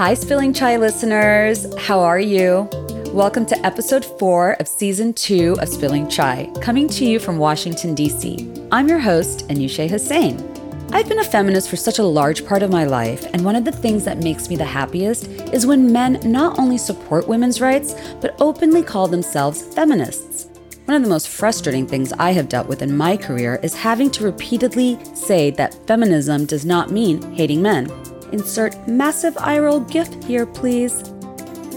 Hi, 0.00 0.14
Spilling 0.14 0.54
Chai 0.54 0.78
listeners. 0.78 1.66
How 1.76 2.00
are 2.00 2.18
you? 2.18 2.66
Welcome 3.12 3.44
to 3.44 3.66
episode 3.66 4.02
four 4.18 4.54
of 4.54 4.66
season 4.66 5.12
two 5.12 5.58
of 5.60 5.68
Spilling 5.68 6.08
Chai, 6.08 6.50
coming 6.62 6.88
to 6.88 7.04
you 7.04 7.18
from 7.18 7.36
Washington, 7.36 7.94
D.C. 7.94 8.50
I'm 8.72 8.88
your 8.88 8.98
host, 8.98 9.46
Anushe 9.48 9.90
Hussain. 9.90 10.38
I've 10.90 11.06
been 11.06 11.18
a 11.18 11.24
feminist 11.24 11.68
for 11.68 11.76
such 11.76 11.98
a 11.98 12.02
large 12.02 12.46
part 12.46 12.62
of 12.62 12.70
my 12.70 12.84
life, 12.84 13.26
and 13.34 13.44
one 13.44 13.56
of 13.56 13.66
the 13.66 13.72
things 13.72 14.02
that 14.06 14.24
makes 14.24 14.48
me 14.48 14.56
the 14.56 14.64
happiest 14.64 15.26
is 15.52 15.66
when 15.66 15.92
men 15.92 16.18
not 16.24 16.58
only 16.58 16.78
support 16.78 17.28
women's 17.28 17.60
rights, 17.60 17.94
but 18.22 18.36
openly 18.40 18.82
call 18.82 19.06
themselves 19.06 19.74
feminists. 19.74 20.48
One 20.86 20.96
of 20.96 21.02
the 21.02 21.10
most 21.10 21.28
frustrating 21.28 21.86
things 21.86 22.14
I 22.14 22.30
have 22.30 22.48
dealt 22.48 22.68
with 22.68 22.80
in 22.80 22.96
my 22.96 23.18
career 23.18 23.60
is 23.62 23.74
having 23.74 24.10
to 24.12 24.24
repeatedly 24.24 24.98
say 25.14 25.50
that 25.50 25.74
feminism 25.86 26.46
does 26.46 26.64
not 26.64 26.90
mean 26.90 27.20
hating 27.34 27.60
men. 27.60 27.92
Insert 28.32 28.86
massive 28.88 29.36
eye 29.38 29.58
roll 29.58 29.80
gif 29.80 30.12
here, 30.24 30.46
please. 30.46 31.02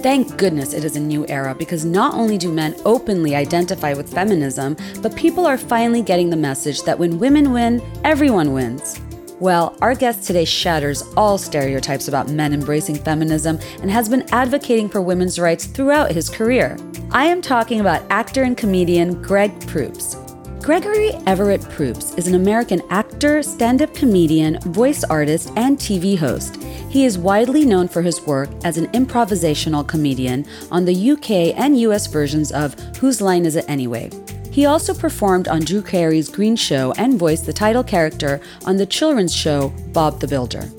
Thank 0.03 0.37
goodness 0.37 0.73
it 0.73 0.83
is 0.83 0.97
a 0.97 0.99
new 0.99 1.25
era 1.27 1.55
because 1.55 1.85
not 1.85 2.13
only 2.13 2.37
do 2.37 2.51
men 2.51 2.75
openly 2.83 3.35
identify 3.35 3.93
with 3.93 4.13
feminism, 4.13 4.75
but 5.01 5.15
people 5.15 5.45
are 5.45 5.57
finally 5.57 6.01
getting 6.01 6.29
the 6.29 6.35
message 6.35 6.83
that 6.83 6.99
when 6.99 7.19
women 7.19 7.53
win, 7.53 7.81
everyone 8.03 8.51
wins. 8.51 8.99
Well, 9.39 9.77
our 9.81 9.95
guest 9.95 10.27
today 10.27 10.45
shatters 10.45 11.03
all 11.15 11.37
stereotypes 11.37 12.07
about 12.07 12.29
men 12.29 12.53
embracing 12.53 12.95
feminism 12.95 13.59
and 13.81 13.89
has 13.89 14.09
been 14.09 14.25
advocating 14.33 14.89
for 14.89 15.01
women's 15.01 15.39
rights 15.39 15.65
throughout 15.65 16.11
his 16.11 16.29
career. 16.29 16.77
I 17.11 17.25
am 17.25 17.41
talking 17.41 17.79
about 17.79 18.03
actor 18.09 18.43
and 18.43 18.57
comedian 18.57 19.21
Greg 19.21 19.67
Proops. 19.67 20.15
Gregory 20.63 21.11
Everett 21.27 21.61
Proops 21.71 22.13
is 22.13 22.25
an 22.25 22.35
American 22.35 22.81
actor, 22.89 23.43
stand 23.43 23.81
up 23.81 23.93
comedian, 23.93 24.57
voice 24.61 25.03
artist, 25.03 25.51
and 25.57 25.77
TV 25.77 26.17
host. 26.17 26.55
He 26.89 27.03
is 27.03 27.17
widely 27.17 27.65
known 27.65 27.89
for 27.89 28.01
his 28.01 28.21
work 28.21 28.49
as 28.63 28.77
an 28.77 28.87
improvisational 28.93 29.85
comedian 29.85 30.45
on 30.71 30.85
the 30.85 31.11
UK 31.11 31.53
and 31.59 31.77
US 31.79 32.07
versions 32.07 32.53
of 32.53 32.75
Whose 32.95 33.19
Line 33.19 33.45
Is 33.45 33.57
It 33.57 33.65
Anyway? 33.67 34.09
He 34.51 34.65
also 34.65 34.93
performed 34.93 35.49
on 35.49 35.65
Drew 35.65 35.81
Carey's 35.81 36.29
Green 36.29 36.55
Show 36.55 36.93
and 36.97 37.19
voiced 37.19 37.45
the 37.45 37.51
title 37.51 37.83
character 37.83 38.39
on 38.65 38.77
the 38.77 38.85
children's 38.85 39.35
show 39.35 39.67
Bob 39.91 40.21
the 40.21 40.29
Builder. 40.29 40.71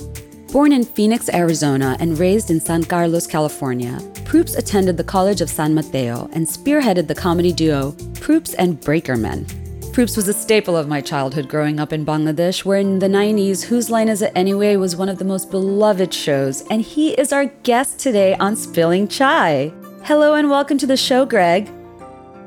Born 0.50 0.72
in 0.72 0.84
Phoenix, 0.84 1.28
Arizona, 1.28 1.94
and 2.00 2.18
raised 2.18 2.50
in 2.50 2.58
San 2.58 2.84
Carlos, 2.84 3.26
California, 3.26 4.00
Proops 4.24 4.54
attended 4.54 4.96
the 4.96 5.04
College 5.04 5.42
of 5.42 5.50
San 5.50 5.74
Mateo 5.74 6.30
and 6.32 6.46
spearheaded 6.46 7.06
the 7.06 7.14
comedy 7.14 7.52
duo 7.52 7.92
Proops 8.14 8.54
and 8.54 8.80
Breakermen. 8.80 9.63
Proops 9.94 10.16
was 10.16 10.26
a 10.26 10.32
staple 10.32 10.76
of 10.76 10.88
my 10.88 11.00
childhood 11.00 11.48
growing 11.48 11.78
up 11.78 11.92
in 11.92 12.04
Bangladesh, 12.04 12.64
where 12.64 12.78
in 12.78 12.98
the 12.98 13.06
90s, 13.06 13.62
Whose 13.62 13.90
Line 13.90 14.08
Is 14.08 14.22
It 14.22 14.32
Anyway 14.34 14.74
was 14.74 14.96
one 14.96 15.08
of 15.08 15.18
the 15.18 15.24
most 15.24 15.52
beloved 15.52 16.12
shows, 16.12 16.62
and 16.68 16.82
he 16.82 17.12
is 17.12 17.32
our 17.32 17.44
guest 17.62 18.00
today 18.00 18.34
on 18.40 18.56
Spilling 18.56 19.06
Chai. 19.06 19.72
Hello 20.02 20.34
and 20.34 20.50
welcome 20.50 20.78
to 20.78 20.86
the 20.88 20.96
show, 20.96 21.24
Greg. 21.24 21.68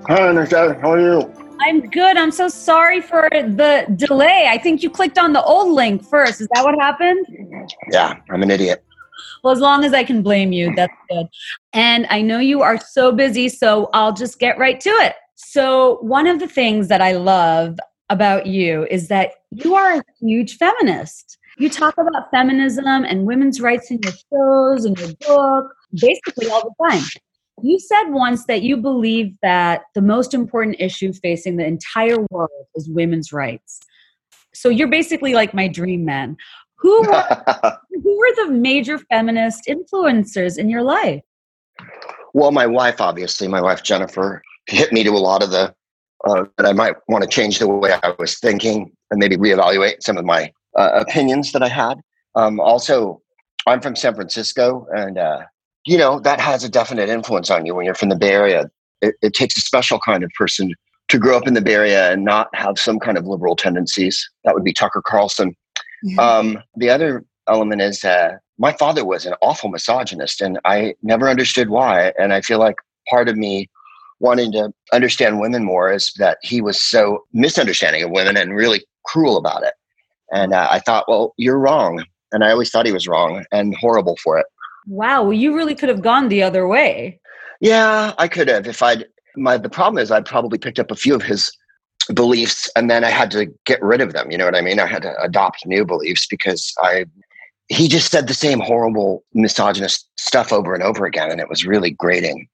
Hi, 0.07 0.19
Nisha. 0.33 0.77
How 0.81 0.91
are 0.91 0.99
you? 0.99 1.33
I'm 1.61 1.89
good. 1.89 2.17
I'm 2.17 2.31
so 2.31 2.49
sorry 2.49 2.99
for 2.99 3.29
the 3.31 3.85
delay. 3.95 4.49
I 4.51 4.57
think 4.57 4.83
you 4.83 4.89
clicked 4.89 5.17
on 5.17 5.31
the 5.31 5.41
old 5.41 5.73
link 5.73 6.03
first. 6.03 6.41
Is 6.41 6.49
that 6.53 6.65
what 6.65 6.75
happened? 6.77 7.25
Yeah, 7.93 8.17
I'm 8.29 8.43
an 8.43 8.51
idiot. 8.51 8.83
Well, 9.45 9.53
as 9.53 9.61
long 9.61 9.85
as 9.85 9.93
I 9.93 10.03
can 10.03 10.21
blame 10.21 10.51
you, 10.51 10.75
that's 10.75 10.91
good. 11.09 11.27
And 11.71 12.07
I 12.09 12.21
know 12.21 12.39
you 12.39 12.61
are 12.61 12.77
so 12.77 13.13
busy, 13.13 13.47
so 13.47 13.89
I'll 13.93 14.11
just 14.11 14.37
get 14.37 14.57
right 14.57 14.81
to 14.81 14.89
it. 14.89 15.15
So, 15.49 15.99
one 16.01 16.27
of 16.27 16.39
the 16.39 16.47
things 16.47 16.89
that 16.89 16.99
I 16.99 17.13
love 17.13 17.79
about 18.09 18.47
you 18.47 18.85
is 18.91 19.07
that 19.07 19.31
you 19.51 19.75
are 19.75 19.95
a 19.95 20.03
huge 20.19 20.57
feminist. 20.57 21.37
You 21.57 21.69
talk 21.69 21.97
about 21.97 22.29
feminism 22.31 22.85
and 22.85 23.25
women's 23.25 23.61
rights 23.61 23.89
in 23.89 23.99
your 24.03 24.11
shows 24.29 24.83
and 24.83 24.99
your 24.99 25.13
book, 25.25 25.73
basically 25.93 26.49
all 26.49 26.63
the 26.63 26.89
time. 26.89 27.01
You 27.63 27.79
said 27.79 28.09
once 28.09 28.45
that 28.47 28.61
you 28.61 28.75
believe 28.75 29.37
that 29.41 29.83
the 29.95 30.01
most 30.01 30.33
important 30.33 30.75
issue 30.79 31.13
facing 31.13 31.55
the 31.55 31.65
entire 31.65 32.17
world 32.29 32.49
is 32.75 32.89
women's 32.89 33.31
rights. 33.31 33.79
So 34.53 34.67
you're 34.67 34.89
basically 34.89 35.33
like 35.33 35.53
my 35.53 35.69
dream 35.69 36.03
man. 36.03 36.35
Who 36.75 37.01
were, 37.07 37.79
who 38.03 38.17
were 38.17 38.45
the 38.45 38.51
major 38.51 38.97
feminist 38.97 39.63
influencers 39.65 40.57
in 40.57 40.69
your 40.69 40.83
life? 40.83 41.23
Well, 42.33 42.51
my 42.51 42.67
wife, 42.67 42.99
obviously, 42.99 43.47
my 43.47 43.61
wife 43.61 43.81
Jennifer, 43.81 44.43
hit 44.67 44.91
me 44.91 45.03
to 45.03 45.11
a 45.11 45.17
lot 45.17 45.43
of 45.43 45.51
the 45.51 45.73
uh, 46.25 46.45
that 46.57 46.65
I 46.65 46.73
might 46.73 46.95
want 47.07 47.23
to 47.23 47.29
change 47.29 47.59
the 47.59 47.67
way 47.67 47.93
I 48.03 48.13
was 48.17 48.39
thinking 48.39 48.91
and 49.11 49.19
maybe 49.19 49.37
reevaluate 49.37 50.01
some 50.01 50.17
of 50.17 50.25
my 50.25 50.51
uh, 50.75 50.89
opinions 50.93 51.51
that 51.51 51.61
I 51.61 51.67
had. 51.67 51.99
Um, 52.35 52.59
also, 52.59 53.21
I'm 53.65 53.81
from 53.81 53.95
San 53.95 54.15
Francisco, 54.15 54.87
and 54.91 55.17
uh, 55.17 55.41
you 55.85 55.97
know 55.97 56.19
that 56.19 56.39
has 56.39 56.63
a 56.63 56.69
definite 56.69 57.09
influence 57.09 57.49
on 57.49 57.65
you 57.65 57.75
when 57.75 57.85
you're 57.85 57.95
from 57.95 58.09
the 58.09 58.15
Bay 58.15 58.31
Area. 58.31 58.69
It, 59.01 59.15
it, 59.21 59.33
takes 59.33 59.55
a 59.57 59.61
special 59.61 59.99
kind 59.99 60.23
of 60.23 60.31
person 60.31 60.73
to 61.09 61.19
grow 61.19 61.37
up 61.37 61.47
in 61.47 61.53
the 61.53 61.61
Bay 61.61 61.75
Area 61.75 62.11
and 62.11 62.25
not 62.25 62.53
have 62.55 62.79
some 62.79 62.99
kind 62.99 63.17
of 63.17 63.27
liberal 63.27 63.55
tendencies. 63.55 64.27
That 64.43 64.55
would 64.55 64.63
be 64.63 64.73
Tucker 64.73 65.03
Carlson. 65.05 65.55
Mm-hmm. 66.03 66.19
Um, 66.19 66.63
the 66.75 66.89
other 66.89 67.23
element 67.47 67.81
is 67.81 68.03
uh, 68.03 68.37
my 68.57 68.73
father 68.73 69.05
was 69.05 69.25
an 69.25 69.35
awful 69.41 69.69
misogynist, 69.69 70.41
and 70.41 70.59
I 70.65 70.95
never 71.03 71.29
understood 71.29 71.69
why. 71.69 72.13
And 72.19 72.33
I 72.33 72.41
feel 72.41 72.59
like 72.59 72.75
part 73.09 73.29
of 73.29 73.37
me 73.37 73.69
wanting 74.19 74.51
to 74.53 74.71
understand 74.93 75.39
women 75.39 75.63
more 75.63 75.91
is 75.91 76.11
that 76.17 76.37
he 76.41 76.61
was 76.61 76.81
so 76.81 77.23
misunderstanding 77.33 78.03
of 78.03 78.11
women 78.11 78.37
and 78.37 78.55
really 78.55 78.83
cruel 79.05 79.37
about 79.37 79.63
it. 79.63 79.73
And 80.31 80.53
uh, 80.53 80.67
I 80.69 80.79
thought, 80.79 81.05
well, 81.07 81.33
you're 81.37 81.59
wrong. 81.59 82.03
And 82.31 82.43
I 82.43 82.51
always 82.51 82.69
thought 82.69 82.85
he 82.85 82.91
was 82.91 83.07
wrong 83.07 83.45
and 83.51 83.75
horrible 83.75 84.17
for 84.23 84.37
it. 84.37 84.45
Wow. 84.87 85.23
Well, 85.23 85.33
you 85.33 85.55
really 85.55 85.75
could 85.75 85.89
have 85.89 86.01
gone 86.01 86.29
the 86.29 86.43
other 86.43 86.67
way. 86.67 87.19
Yeah, 87.61 88.13
I 88.17 88.27
could 88.27 88.47
have. 88.47 88.67
If 88.67 88.83
I'd, 88.83 89.05
my, 89.35 89.57
the 89.57 89.69
problem 89.69 90.01
is 90.01 90.11
I'd 90.11 90.25
probably 90.25 90.57
picked 90.57 90.79
up 90.79 90.91
a 90.91 90.95
few 90.95 91.15
of 91.15 91.21
his 91.21 91.51
beliefs 92.13 92.69
and 92.75 92.89
then 92.89 93.03
I 93.03 93.09
had 93.09 93.31
to 93.31 93.47
get 93.65 93.81
rid 93.81 94.01
of 94.01 94.13
them. 94.13 94.31
You 94.31 94.37
know 94.37 94.45
what 94.45 94.55
I 94.55 94.61
mean? 94.61 94.79
I 94.79 94.87
had 94.87 95.03
to 95.03 95.13
adopt 95.21 95.65
new 95.65 95.85
beliefs 95.85 96.27
because 96.27 96.73
I, 96.79 97.05
he 97.67 97.87
just 97.87 98.11
said 98.11 98.27
the 98.27 98.33
same 98.33 98.59
horrible 98.59 99.23
misogynist 99.33 100.09
stuff 100.17 100.51
over 100.51 100.73
and 100.73 100.83
over 100.83 101.05
again. 101.05 101.31
And 101.31 101.39
it 101.39 101.49
was 101.49 101.65
really 101.65 101.91
grating. 101.91 102.47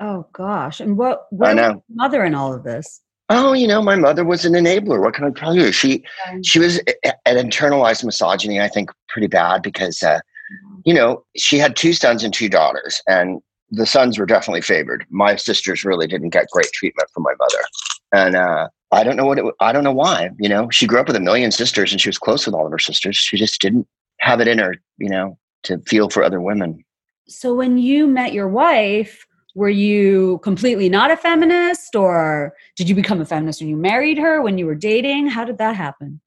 Oh 0.00 0.26
gosh! 0.32 0.80
And 0.80 0.98
what? 0.98 1.26
What 1.30 1.50
I 1.50 1.52
know. 1.54 1.84
mother 1.88 2.24
in 2.24 2.34
all 2.34 2.52
of 2.52 2.64
this? 2.64 3.00
Oh, 3.30 3.52
you 3.54 3.66
know, 3.66 3.80
my 3.80 3.96
mother 3.96 4.24
was 4.24 4.44
an 4.44 4.52
enabler. 4.52 5.00
What 5.00 5.14
can 5.14 5.24
I 5.24 5.30
tell 5.30 5.54
you? 5.54 5.72
She 5.72 6.04
she 6.42 6.58
was 6.58 6.78
an 7.04 7.36
internalized 7.36 8.04
misogyny. 8.04 8.60
I 8.60 8.68
think 8.68 8.90
pretty 9.08 9.28
bad 9.28 9.62
because 9.62 10.02
uh, 10.02 10.16
mm-hmm. 10.16 10.80
you 10.84 10.94
know 10.94 11.24
she 11.36 11.58
had 11.58 11.76
two 11.76 11.92
sons 11.92 12.22
and 12.22 12.34
two 12.34 12.48
daughters, 12.48 13.00
and 13.06 13.40
the 13.70 13.86
sons 13.86 14.18
were 14.18 14.26
definitely 14.26 14.60
favored. 14.60 15.06
My 15.10 15.36
sisters 15.36 15.84
really 15.84 16.06
didn't 16.06 16.30
get 16.30 16.50
great 16.50 16.70
treatment 16.74 17.08
from 17.14 17.22
my 17.22 17.34
mother, 17.38 17.64
and 18.12 18.36
uh, 18.36 18.68
I 18.92 19.04
don't 19.04 19.16
know 19.16 19.24
what 19.24 19.38
it. 19.38 19.44
I 19.60 19.72
don't 19.72 19.84
know 19.84 19.92
why. 19.92 20.30
You 20.38 20.48
know, 20.48 20.68
she 20.70 20.86
grew 20.86 21.00
up 21.00 21.06
with 21.06 21.16
a 21.16 21.20
million 21.20 21.50
sisters, 21.50 21.92
and 21.92 22.00
she 22.00 22.08
was 22.08 22.18
close 22.18 22.44
with 22.44 22.54
all 22.54 22.66
of 22.66 22.72
her 22.72 22.78
sisters. 22.78 23.16
She 23.16 23.38
just 23.38 23.60
didn't 23.60 23.86
have 24.20 24.40
it 24.40 24.48
in 24.48 24.58
her, 24.58 24.74
you 24.98 25.08
know, 25.08 25.38
to 25.64 25.78
feel 25.86 26.10
for 26.10 26.22
other 26.22 26.40
women. 26.40 26.84
So 27.26 27.54
when 27.54 27.78
you 27.78 28.06
met 28.06 28.34
your 28.34 28.48
wife 28.48 29.24
were 29.54 29.68
you 29.68 30.38
completely 30.42 30.88
not 30.88 31.10
a 31.10 31.16
feminist 31.16 31.94
or 31.94 32.54
did 32.76 32.88
you 32.88 32.94
become 32.94 33.20
a 33.20 33.24
feminist 33.24 33.60
when 33.60 33.68
you 33.68 33.76
married 33.76 34.18
her 34.18 34.42
when 34.42 34.58
you 34.58 34.66
were 34.66 34.74
dating? 34.74 35.28
How 35.28 35.44
did 35.44 35.58
that 35.58 35.76
happen? 35.76 36.20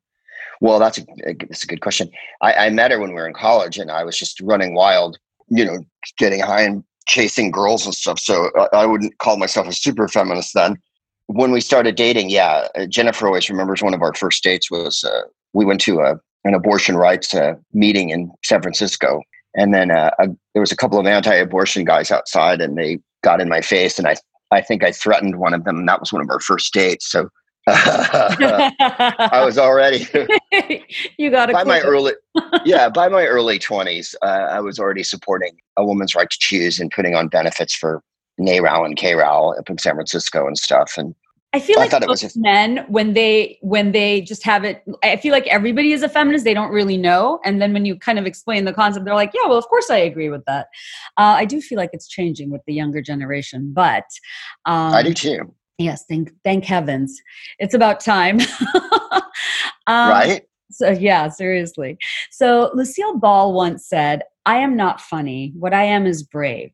Well 0.62 0.80
that's 0.80 0.98
a, 0.98 1.06
that's 1.26 1.64
a 1.64 1.68
good 1.68 1.82
question. 1.82 2.10
I, 2.42 2.54
I 2.54 2.70
met 2.70 2.92
her 2.92 3.00
when 3.00 3.10
we 3.10 3.16
were 3.16 3.28
in 3.28 3.34
college 3.34 3.78
and 3.78 3.92
i 3.92 4.04
was 4.04 4.18
just 4.18 4.40
running 4.42 4.74
wild 4.74 5.18
you 5.50 5.66
know 5.66 5.80
getting 6.18 6.40
high 6.40 6.62
and 6.62 6.84
chasing 7.08 7.52
girls 7.52 7.86
and 7.86 7.94
stuff 7.94 8.20
so 8.20 8.50
I, 8.56 8.78
I 8.78 8.86
wouldn't 8.86 9.18
call 9.20 9.38
myself 9.38 9.68
a 9.68 9.74
super 9.74 10.08
feminist 10.08 10.54
then. 10.54 10.78
When 11.28 11.52
we 11.52 11.62
started 11.62 11.96
dating 11.96 12.30
yeah 12.30 12.68
uh, 12.76 12.86
jennifer 12.86 13.28
always 13.28 13.50
remembers 13.50 13.84
one 13.84 13.94
of 13.94 14.02
our 14.02 14.14
first 14.14 14.44
dates 14.44 14.72
was 14.72 15.04
uh, 15.04 15.22
we 15.54 15.66
went 15.66 15.82
to 15.82 16.00
a, 16.00 16.20
an 16.46 16.54
abortion 16.54 16.96
rights 16.96 17.36
uh, 17.36 17.56
meeting 17.74 18.10
in 18.10 18.32
san 18.44 18.62
francisco. 18.62 19.22
And 19.56 19.74
then 19.74 19.90
uh, 19.90 20.12
a, 20.20 20.28
there 20.54 20.62
was 20.62 20.72
a 20.72 20.78
couple 20.78 21.00
of 21.00 21.08
anti-abortion 21.08 21.84
guys 21.84 22.12
outside 22.12 22.62
and 22.62 22.78
they 22.78 23.00
got 23.28 23.42
in 23.42 23.50
my 23.50 23.60
face, 23.60 24.00
and 24.00 24.08
I 24.08 24.16
I 24.52 24.62
think 24.62 24.84
I 24.84 24.94
threatened 24.94 25.38
one 25.38 25.54
of 25.54 25.66
them, 25.66 25.80
and 25.80 25.90
that 25.90 26.00
was 26.00 26.14
one 26.14 26.22
of 26.22 26.30
our 26.30 26.40
first 26.40 26.74
dates. 26.74 27.12
So 27.12 27.30
I 27.68 29.42
was 29.46 29.58
already 29.58 30.08
you 31.18 31.30
got 31.30 31.50
a 31.50 31.54
by 31.54 31.66
my 31.66 31.82
early 31.82 32.14
yeah 32.66 32.88
by 32.88 33.10
my 33.10 33.26
early 33.26 33.60
twenties. 33.60 34.16
Uh, 34.22 34.48
I 34.58 34.62
was 34.62 34.80
already 34.80 35.04
supporting 35.04 35.58
a 35.76 35.86
woman's 35.86 36.16
right 36.16 36.30
to 36.30 36.38
choose 36.40 36.80
and 36.80 36.90
putting 36.90 37.14
on 37.16 37.28
benefits 37.28 37.76
for 37.76 38.02
NARAL 38.40 38.86
and 38.86 38.96
CARAL 38.98 39.56
up 39.60 39.70
in 39.70 39.78
San 39.78 39.96
Francisco 39.96 40.48
and 40.48 40.58
stuff. 40.58 40.94
And 40.98 41.14
I 41.58 41.60
feel 41.60 41.80
like 41.80 41.94
I 41.94 42.00
most 42.06 42.22
just, 42.22 42.38
men 42.38 42.86
when 42.88 43.14
they 43.14 43.58
when 43.62 43.92
they 43.92 44.22
just 44.22 44.44
have 44.44 44.64
it 44.64 44.84
I 45.04 45.18
feel 45.18 45.32
like 45.32 45.48
everybody 45.48 45.92
is 45.92 46.04
a 46.04 46.10
feminist 46.10 46.46
they 46.46 46.54
don't 46.54 46.72
really 46.72 46.98
know 46.98 47.40
and 47.44 47.62
then 47.62 47.74
when 47.74 47.86
you 47.86 47.98
kind 47.98 48.20
of 48.20 48.26
explain 48.26 48.66
the 48.66 48.74
concept 48.74 49.06
they're 49.06 49.16
like 49.16 49.32
yeah 49.34 49.48
well 49.48 49.58
of 49.58 49.68
course 49.68 49.90
I 49.90 49.98
agree 49.98 50.30
with 50.30 50.46
that 50.46 50.68
uh, 51.18 51.36
I 51.38 51.46
do 51.46 51.62
feel 51.62 51.78
like 51.78 51.92
it's 51.94 52.08
changing 52.08 52.50
with 52.50 52.62
the 52.68 52.74
younger 52.74 53.02
generation 53.02 53.72
but 53.74 54.06
um, 54.66 54.94
I 54.94 55.04
do 55.04 55.14
too 55.14 55.54
yes 55.78 56.06
thank 56.10 56.32
thank 56.44 56.66
heavens 56.66 57.22
it's 57.60 57.74
about 57.74 58.00
time 58.00 58.40
um, 59.88 60.10
right 60.10 60.44
So, 60.70 60.92
yeah, 60.92 61.30
seriously. 61.30 61.98
So, 62.30 62.72
Lucille 62.74 63.18
Ball 63.18 63.54
once 63.54 63.88
said, 63.88 64.24
I 64.46 64.58
am 64.58 64.76
not 64.76 65.00
funny. 65.00 65.54
What 65.58 65.74
I 65.74 65.84
am 65.84 66.06
is 66.06 66.24
brave. 66.24 66.72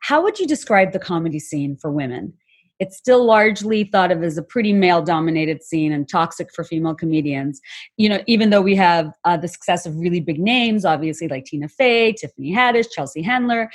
How 0.00 0.22
would 0.22 0.38
you 0.38 0.46
describe 0.46 0.92
the 0.92 0.98
comedy 0.98 1.38
scene 1.38 1.76
for 1.76 1.90
women? 1.90 2.34
It's 2.80 2.96
still 2.96 3.24
largely 3.24 3.84
thought 3.84 4.10
of 4.10 4.22
as 4.22 4.36
a 4.36 4.42
pretty 4.42 4.72
male 4.72 5.02
dominated 5.02 5.62
scene 5.62 5.92
and 5.92 6.08
toxic 6.08 6.52
for 6.52 6.64
female 6.64 6.94
comedians. 6.94 7.60
You 7.96 8.08
know, 8.08 8.20
even 8.26 8.50
though 8.50 8.62
we 8.62 8.74
have 8.76 9.12
uh, 9.24 9.36
the 9.36 9.48
success 9.48 9.86
of 9.86 9.96
really 9.96 10.20
big 10.20 10.40
names, 10.40 10.84
obviously 10.84 11.28
like 11.28 11.44
Tina 11.44 11.68
Fey, 11.68 12.12
Tiffany 12.12 12.52
Haddish, 12.52 12.90
Chelsea 12.90 13.22
Handler, 13.22 13.70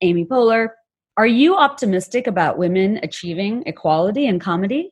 Amy 0.00 0.24
Poehler. 0.24 0.68
Are 1.16 1.26
you 1.26 1.56
optimistic 1.56 2.26
about 2.26 2.58
women 2.58 2.98
achieving 3.02 3.62
equality 3.66 4.26
in 4.26 4.40
comedy? 4.40 4.90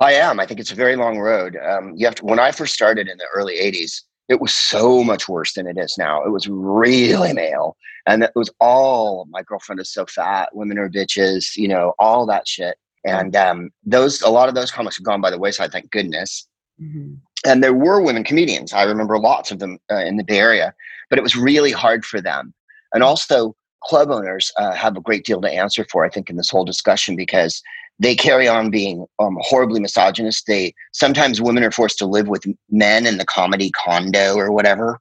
I 0.00 0.12
am. 0.14 0.40
I 0.40 0.46
think 0.46 0.60
it's 0.60 0.72
a 0.72 0.76
very 0.76 0.96
long 0.96 1.18
road. 1.18 1.56
Um, 1.56 1.92
you 1.94 2.06
have 2.06 2.14
to. 2.16 2.24
When 2.24 2.38
I 2.38 2.52
first 2.52 2.74
started 2.74 3.08
in 3.08 3.16
the 3.18 3.26
early 3.34 3.56
'80s, 3.56 4.02
it 4.28 4.40
was 4.40 4.52
so 4.52 5.04
much 5.04 5.28
worse 5.28 5.54
than 5.54 5.66
it 5.66 5.78
is 5.78 5.96
now. 5.98 6.24
It 6.24 6.30
was 6.30 6.48
really 6.48 7.32
male, 7.32 7.76
and 8.06 8.22
it 8.22 8.32
was 8.34 8.50
all 8.60 9.26
my 9.30 9.42
girlfriend 9.42 9.80
is 9.80 9.92
so 9.92 10.06
fat, 10.06 10.54
women 10.54 10.78
are 10.78 10.88
bitches, 10.88 11.56
you 11.56 11.68
know, 11.68 11.94
all 11.98 12.26
that 12.26 12.46
shit. 12.48 12.76
And 13.04 13.36
um, 13.36 13.70
those, 13.84 14.20
a 14.22 14.28
lot 14.28 14.48
of 14.48 14.56
those 14.56 14.72
comics 14.72 14.96
have 14.96 15.04
gone 15.04 15.20
by 15.20 15.30
the 15.30 15.38
wayside. 15.38 15.70
Thank 15.70 15.92
goodness. 15.92 16.48
Mm-hmm. 16.82 17.14
And 17.46 17.62
there 17.62 17.74
were 17.74 18.02
women 18.02 18.24
comedians. 18.24 18.72
I 18.72 18.82
remember 18.82 19.16
lots 19.18 19.52
of 19.52 19.60
them 19.60 19.78
uh, 19.92 19.98
in 19.98 20.16
the 20.16 20.24
Bay 20.24 20.40
Area, 20.40 20.74
but 21.08 21.18
it 21.18 21.22
was 21.22 21.36
really 21.36 21.70
hard 21.70 22.04
for 22.04 22.20
them. 22.20 22.52
And 22.92 23.04
also, 23.04 23.54
club 23.86 24.10
owners 24.10 24.52
uh, 24.56 24.72
have 24.72 24.96
a 24.96 25.00
great 25.00 25.24
deal 25.24 25.40
to 25.40 25.50
answer 25.50 25.86
for, 25.90 26.04
I 26.04 26.08
think, 26.08 26.28
in 26.28 26.36
this 26.36 26.50
whole 26.50 26.64
discussion 26.64 27.16
because 27.16 27.62
they 27.98 28.14
carry 28.14 28.46
on 28.48 28.70
being 28.70 29.06
um, 29.18 29.38
horribly 29.40 29.80
misogynist. 29.80 30.46
They 30.46 30.74
sometimes 30.92 31.40
women 31.40 31.64
are 31.64 31.70
forced 31.70 31.98
to 31.98 32.06
live 32.06 32.28
with 32.28 32.44
men 32.70 33.06
in 33.06 33.18
the 33.18 33.24
comedy 33.24 33.70
condo 33.70 34.36
or 34.36 34.52
whatever, 34.52 34.98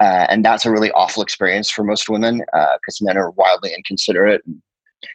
uh, 0.00 0.26
and 0.28 0.44
that's 0.44 0.64
a 0.64 0.70
really 0.70 0.90
awful 0.92 1.22
experience 1.22 1.70
for 1.70 1.84
most 1.84 2.08
women 2.08 2.38
because 2.38 3.00
uh, 3.00 3.04
men 3.04 3.18
are 3.18 3.30
wildly 3.32 3.74
inconsiderate. 3.74 4.42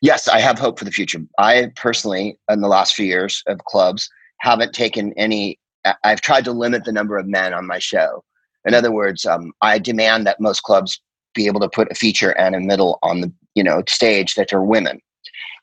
Yes, 0.02 0.28
I 0.28 0.40
have 0.40 0.60
hope 0.60 0.78
for 0.78 0.86
the 0.86 0.92
future. 0.92 1.20
I 1.40 1.72
personally, 1.76 2.38
in 2.50 2.62
the 2.62 2.68
last 2.68 2.94
few 2.94 3.06
years 3.06 3.44
of 3.48 3.58
clubs, 3.66 4.10
haven't 4.42 4.74
taken 4.74 5.14
any. 5.18 5.58
I've 6.04 6.22
tried 6.22 6.46
to 6.46 6.52
limit 6.52 6.84
the 6.84 6.92
number 6.92 7.18
of 7.18 7.26
men 7.26 7.54
on 7.54 7.66
my 7.66 7.80
show. 7.80 8.24
In 8.66 8.74
other 8.74 8.92
words, 8.92 9.26
um, 9.26 9.54
I 9.62 9.80
demand 9.80 10.28
that 10.28 10.42
most 10.42 10.62
clubs 10.64 11.02
be 11.34 11.48
able 11.48 11.60
to 11.60 11.70
put 11.70 11.92
a 11.92 11.96
feature 11.96 12.32
and 12.32 12.56
a 12.56 12.60
middle 12.60 13.00
on 13.04 13.22
the 13.22 13.32
you 13.56 13.64
know 13.64 13.84
stage 13.88 14.36
that 14.36 14.54
are 14.54 14.64
women 14.64 15.02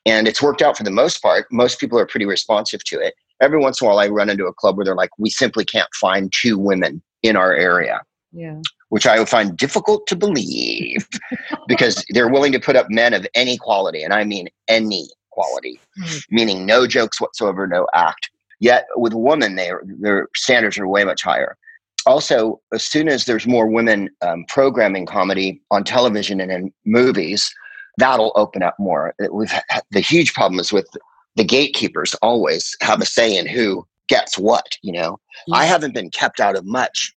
and 0.07 0.25
it's 0.25 0.41
worked 0.41 0.61
out 0.61 0.77
for 0.77 0.83
the 0.83 0.91
most 0.91 1.21
part. 1.21 1.47
Most 1.51 1.79
people 1.79 1.99
are 1.99 2.05
pretty 2.05 2.25
responsive 2.25 2.81
to 2.85 2.99
it. 2.99 3.13
Every 3.41 3.59
once 3.59 3.81
in 3.81 3.85
a 3.85 3.89
while, 3.89 3.99
I 3.99 4.07
run 4.07 4.29
into 4.29 4.45
a 4.45 4.53
club 4.53 4.77
where 4.77 4.85
they're 4.85 4.95
like, 4.95 5.09
we 5.17 5.29
simply 5.29 5.65
can't 5.65 5.93
find 5.95 6.31
two 6.33 6.57
women 6.57 7.03
in 7.23 7.35
our 7.35 7.53
area. 7.53 8.01
Yeah. 8.31 8.61
Which 8.87 9.05
I 9.05 9.19
would 9.19 9.27
find 9.27 9.57
difficult 9.57 10.07
to 10.07 10.15
believe 10.15 11.07
because 11.67 12.05
they're 12.11 12.29
willing 12.29 12.53
to 12.53 12.59
put 12.59 12.77
up 12.77 12.87
men 12.89 13.13
of 13.13 13.27
any 13.35 13.57
quality. 13.57 14.01
And 14.01 14.13
I 14.13 14.23
mean 14.23 14.47
any 14.69 15.09
quality, 15.31 15.77
mm. 15.99 16.23
meaning 16.31 16.65
no 16.65 16.87
jokes 16.87 17.19
whatsoever, 17.19 17.67
no 17.67 17.85
act. 17.93 18.29
Yet 18.61 18.87
with 18.95 19.13
women, 19.13 19.55
they 19.55 19.71
their 19.99 20.29
standards 20.35 20.77
are 20.77 20.87
way 20.87 21.03
much 21.03 21.21
higher. 21.21 21.57
Also, 22.07 22.61
as 22.73 22.83
soon 22.83 23.09
as 23.09 23.25
there's 23.25 23.45
more 23.45 23.67
women 23.67 24.09
um, 24.21 24.45
programming 24.47 25.05
comedy 25.05 25.61
on 25.71 25.83
television 25.83 26.39
and 26.39 26.51
in 26.51 26.73
movies, 26.85 27.53
that'll 27.97 28.31
open 28.35 28.63
up 28.63 28.75
more. 28.79 29.13
We've 29.31 29.53
the 29.91 29.99
huge 29.99 30.33
problem 30.33 30.59
is 30.59 30.71
with 30.71 30.87
the 31.35 31.43
gatekeepers 31.43 32.13
always 32.21 32.75
have 32.81 33.01
a 33.01 33.05
say 33.05 33.37
in 33.37 33.45
who 33.45 33.85
gets 34.07 34.37
what. 34.37 34.77
You 34.81 34.93
know, 34.93 35.19
I 35.51 35.65
haven't 35.65 35.93
been 35.93 36.09
kept 36.09 36.39
out 36.39 36.55
of 36.55 36.65
much 36.65 37.13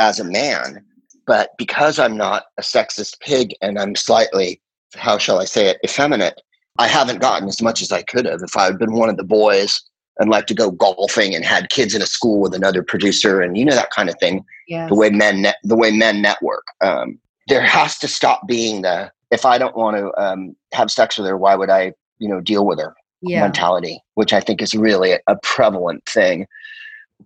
as 0.00 0.18
a 0.18 0.24
man, 0.24 0.84
but 1.24 1.50
because 1.56 2.00
I'm 2.00 2.16
not 2.16 2.46
a 2.58 2.62
sexist 2.62 3.20
pig 3.20 3.54
and 3.62 3.78
I'm 3.78 3.94
slightly, 3.94 4.60
how 4.96 5.18
shall 5.18 5.38
I 5.38 5.44
say 5.44 5.68
it, 5.68 5.78
effeminate, 5.84 6.42
I 6.78 6.88
haven't 6.88 7.20
gotten 7.20 7.48
as 7.48 7.62
much 7.62 7.80
as 7.80 7.92
I 7.92 8.02
could 8.02 8.26
have 8.26 8.42
if 8.42 8.56
I 8.56 8.64
had 8.64 8.78
been 8.78 8.94
one 8.94 9.08
of 9.08 9.16
the 9.16 9.24
boys 9.24 9.80
and 10.18 10.30
like 10.30 10.46
to 10.46 10.54
go 10.54 10.70
golfing 10.70 11.34
and 11.34 11.44
had 11.44 11.70
kids 11.70 11.94
in 11.94 12.02
a 12.02 12.06
school 12.06 12.40
with 12.40 12.54
another 12.54 12.82
producer 12.82 13.40
and 13.40 13.56
you 13.56 13.64
know 13.64 13.74
that 13.74 13.90
kind 13.90 14.08
of 14.08 14.16
thing. 14.20 14.44
Yes. 14.68 14.88
The 14.88 14.94
way 14.94 15.10
men 15.10 15.42
net, 15.42 15.56
the 15.62 15.76
way 15.76 15.90
men 15.90 16.22
network. 16.22 16.64
Um, 16.80 17.18
there 17.48 17.62
has 17.62 17.98
to 17.98 18.08
stop 18.08 18.46
being 18.46 18.82
the 18.82 19.10
if 19.30 19.46
I 19.46 19.58
don't 19.58 19.76
want 19.76 19.96
to 19.96 20.12
um, 20.22 20.54
have 20.72 20.90
sex 20.90 21.16
with 21.16 21.26
her, 21.26 21.38
why 21.38 21.54
would 21.54 21.70
I, 21.70 21.94
you 22.18 22.28
know, 22.28 22.40
deal 22.40 22.66
with 22.66 22.78
her 22.78 22.94
yeah. 23.22 23.40
mentality, 23.40 24.00
which 24.14 24.32
I 24.32 24.40
think 24.40 24.60
is 24.60 24.74
really 24.74 25.12
a, 25.12 25.20
a 25.26 25.36
prevalent 25.42 26.04
thing. 26.04 26.46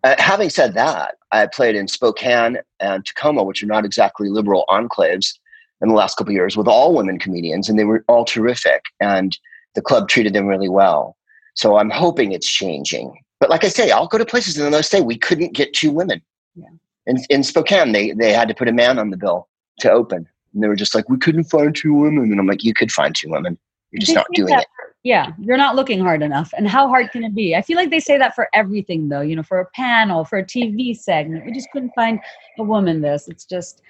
Uh, 0.05 0.15
having 0.19 0.51
said 0.51 0.75
that, 0.75 1.17
I 1.33 1.47
played 1.47 1.75
in 1.75 1.89
Spokane 1.89 2.59
and 2.79 3.05
Tacoma, 3.05 3.43
which 3.43 3.63
are 3.63 3.67
not 3.67 3.85
exactly 3.85 4.29
liberal 4.29 4.65
enclaves, 4.69 5.33
in 5.81 5.89
the 5.89 5.95
last 5.95 6.17
couple 6.17 6.33
years 6.33 6.57
with 6.57 6.69
all 6.69 6.95
women 6.95 7.19
comedians, 7.19 7.69
and 7.69 7.79
they 7.79 7.85
were 7.85 8.05
all 8.09 8.25
terrific, 8.25 8.85
and 9.01 9.39
the 9.75 9.83
club 9.83 10.09
treated 10.09 10.33
them 10.33 10.47
really 10.47 10.69
well. 10.69 11.17
So 11.57 11.77
I'm 11.77 11.91
hoping 11.91 12.33
it's 12.33 12.51
changing. 12.51 13.13
But 13.41 13.51
like 13.51 13.65
I 13.65 13.69
say, 13.69 13.91
I'll 13.91 14.07
go 14.07 14.19
to 14.19 14.25
places 14.25 14.57
and 14.59 14.73
they'll 14.73 14.83
say 14.83 15.01
we 15.01 15.19
couldn't 15.19 15.55
get 15.55 15.73
two 15.73 15.91
women. 15.91 16.23
Yeah. 16.55 16.69
In, 17.07 17.19
in 17.29 17.43
Spokane, 17.43 17.93
they 17.93 18.13
they 18.13 18.33
had 18.33 18.49
to 18.49 18.55
put 18.55 18.69
a 18.69 18.73
man 18.73 18.99
on 18.99 19.11
the 19.11 19.17
bill 19.17 19.49
to 19.81 19.91
open. 19.91 20.27
And 20.55 20.63
they 20.63 20.69
were 20.69 20.77
just 20.77 20.95
like, 20.95 21.09
we 21.09 21.19
couldn't 21.19 21.45
find 21.45 21.75
two 21.75 21.93
women. 21.93 22.31
And 22.31 22.41
I'm 22.41 22.47
like, 22.47 22.65
you 22.65 22.73
could 22.73 22.91
find 22.91 23.15
two 23.15 23.31
women. 23.31 23.59
You're 23.91 24.01
just 24.01 24.15
not 24.15 24.27
doing 24.33 24.55
it. 24.55 24.67
Yeah, 25.07 25.35
you're 25.39 25.57
not 25.57 25.77
looking 25.77 26.01
hard 26.01 26.21
enough. 26.21 26.53
And 26.57 26.67
how 26.67 26.89
hard 26.89 27.13
can 27.13 27.23
it 27.23 27.33
be? 27.33 27.55
I 27.55 27.63
feel 27.63 27.77
like 27.77 27.91
they 27.91 28.01
say 28.01 28.19
that 28.19 28.35
for 28.35 28.49
everything, 28.53 29.09
though. 29.09 29.21
You 29.21 29.37
know, 29.37 29.45
for 29.45 29.61
a 29.61 29.67
panel, 29.67 30.25
for 30.25 30.37
a 30.37 30.45
TV 30.45 30.97
segment, 30.97 31.47
we 31.47 31.53
just 31.53 31.71
couldn't 31.71 31.93
find 31.95 32.19
a 32.59 32.65
woman. 32.65 33.03
This, 33.03 33.29
it's 33.29 33.45
just 33.45 33.83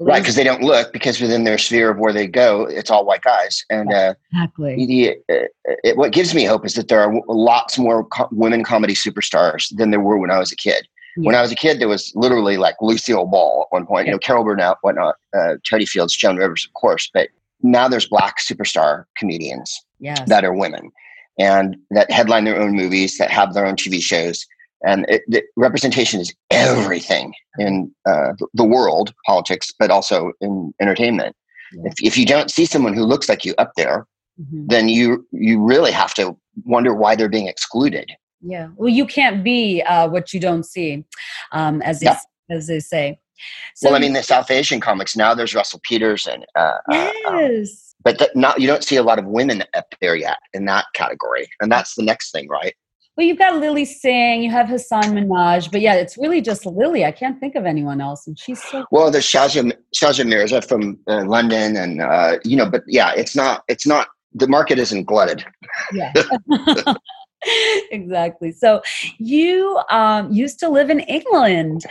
right 0.00 0.22
because 0.22 0.36
they 0.36 0.42
don't 0.42 0.62
look 0.62 0.90
because 0.90 1.20
within 1.20 1.44
their 1.44 1.58
sphere 1.58 1.90
of 1.90 1.98
where 1.98 2.14
they 2.14 2.26
go, 2.26 2.64
it's 2.64 2.90
all 2.90 3.04
white 3.04 3.20
guys. 3.20 3.62
And 3.68 3.92
uh, 3.92 4.14
exactly, 4.32 4.86
the, 4.86 5.10
uh, 5.28 5.74
it, 5.84 5.98
what 5.98 6.12
gives 6.12 6.34
me 6.34 6.46
hope 6.46 6.64
is 6.64 6.72
that 6.76 6.88
there 6.88 7.02
are 7.02 7.12
lots 7.28 7.78
more 7.78 8.06
co- 8.06 8.30
women 8.32 8.64
comedy 8.64 8.94
superstars 8.94 9.68
than 9.76 9.90
there 9.90 10.00
were 10.00 10.16
when 10.16 10.30
I 10.30 10.38
was 10.38 10.50
a 10.50 10.56
kid. 10.56 10.88
Yeah. 11.18 11.26
When 11.26 11.34
I 11.34 11.42
was 11.42 11.52
a 11.52 11.56
kid, 11.56 11.78
there 11.78 11.88
was 11.88 12.10
literally 12.14 12.56
like 12.56 12.76
Lucille 12.80 13.26
Ball 13.26 13.66
at 13.68 13.74
one 13.74 13.84
point, 13.84 14.06
yeah. 14.06 14.12
you 14.12 14.14
know, 14.14 14.18
Carol 14.18 14.44
Burnett, 14.44 14.78
whatnot, 14.80 15.16
uh, 15.36 15.56
Totie 15.68 15.84
Fields, 15.84 16.16
Joan 16.16 16.38
Rivers, 16.38 16.64
of 16.64 16.72
course. 16.72 17.10
But 17.12 17.28
now 17.62 17.86
there's 17.86 18.08
black 18.08 18.38
superstar 18.38 19.04
comedians 19.18 19.84
yes. 20.04 20.28
that 20.28 20.44
are 20.44 20.54
women 20.54 20.90
and 21.38 21.76
that 21.90 22.10
headline 22.10 22.44
their 22.44 22.60
own 22.60 22.72
movies, 22.72 23.18
that 23.18 23.30
have 23.30 23.54
their 23.54 23.66
own 23.66 23.76
TV 23.76 24.00
shows. 24.00 24.46
And 24.86 25.06
it, 25.08 25.22
the 25.26 25.42
representation 25.56 26.20
is 26.20 26.32
everything 26.50 27.32
in 27.58 27.92
uh, 28.06 28.32
the 28.52 28.64
world, 28.64 29.14
politics, 29.26 29.72
but 29.78 29.90
also 29.90 30.32
in 30.40 30.72
entertainment. 30.80 31.34
Yeah. 31.72 31.82
If, 31.86 31.94
if 32.02 32.18
you 32.18 32.26
don't 32.26 32.50
see 32.50 32.66
someone 32.66 32.94
who 32.94 33.04
looks 33.04 33.28
like 33.28 33.44
you 33.44 33.54
up 33.56 33.72
there, 33.76 34.06
mm-hmm. 34.40 34.66
then 34.66 34.88
you 34.88 35.26
you 35.32 35.62
really 35.62 35.90
have 35.90 36.14
to 36.14 36.36
wonder 36.64 36.94
why 36.94 37.16
they're 37.16 37.28
being 37.28 37.48
excluded. 37.48 38.12
Yeah. 38.42 38.68
Well, 38.76 38.90
you 38.90 39.06
can't 39.06 39.42
be 39.42 39.82
uh, 39.82 40.08
what 40.08 40.34
you 40.34 40.38
don't 40.38 40.64
see, 40.64 41.04
um, 41.52 41.80
as 41.82 42.00
they, 42.00 42.06
yeah. 42.06 42.18
as 42.50 42.66
they 42.66 42.80
say. 42.80 43.18
So, 43.74 43.88
well, 43.88 43.96
I 43.96 44.00
mean, 44.00 44.12
the 44.12 44.22
South 44.22 44.50
Asian 44.50 44.80
comics 44.80 45.16
now. 45.16 45.34
There's 45.34 45.54
Russell 45.54 45.80
Peters 45.82 46.26
and 46.26 46.44
uh, 46.54 46.78
yes. 46.90 47.93
But 48.04 48.18
that 48.18 48.36
not 48.36 48.60
you 48.60 48.66
don't 48.66 48.84
see 48.84 48.96
a 48.96 49.02
lot 49.02 49.18
of 49.18 49.24
women 49.24 49.64
up 49.74 49.94
there 50.00 50.14
yet 50.14 50.38
in 50.52 50.66
that 50.66 50.86
category, 50.94 51.48
and 51.60 51.72
that's 51.72 51.94
the 51.94 52.02
next 52.02 52.32
thing, 52.32 52.48
right? 52.48 52.74
Well, 53.16 53.26
you've 53.26 53.38
got 53.38 53.60
Lilly 53.60 53.84
Singh, 53.84 54.42
you 54.42 54.50
have 54.50 54.68
Hasan 54.68 55.14
Minhaj, 55.14 55.70
but 55.70 55.80
yeah, 55.80 55.94
it's 55.94 56.18
really 56.18 56.40
just 56.40 56.66
Lilly. 56.66 57.04
I 57.04 57.12
can't 57.12 57.38
think 57.38 57.54
of 57.54 57.64
anyone 57.64 58.00
else, 58.00 58.26
and 58.26 58.38
she's 58.38 58.62
so. 58.62 58.84
Well, 58.90 59.10
there's 59.10 59.24
Shazia 59.24 59.72
Shazia 59.94 60.26
Mirza 60.26 60.60
from 60.60 60.98
uh, 61.08 61.24
London, 61.24 61.76
and 61.76 62.02
uh, 62.02 62.38
you 62.44 62.56
know, 62.56 62.68
but 62.68 62.82
yeah, 62.86 63.12
it's 63.16 63.36
not. 63.36 63.64
It's 63.68 63.86
not. 63.86 64.08
The 64.32 64.48
market 64.48 64.78
isn't 64.80 65.04
glutted. 65.04 65.44
Yeah. 65.92 66.12
exactly. 67.90 68.52
So 68.52 68.82
you 69.18 69.80
um, 69.90 70.32
used 70.32 70.58
to 70.60 70.68
live 70.68 70.90
in 70.90 71.00
England. 71.00 71.82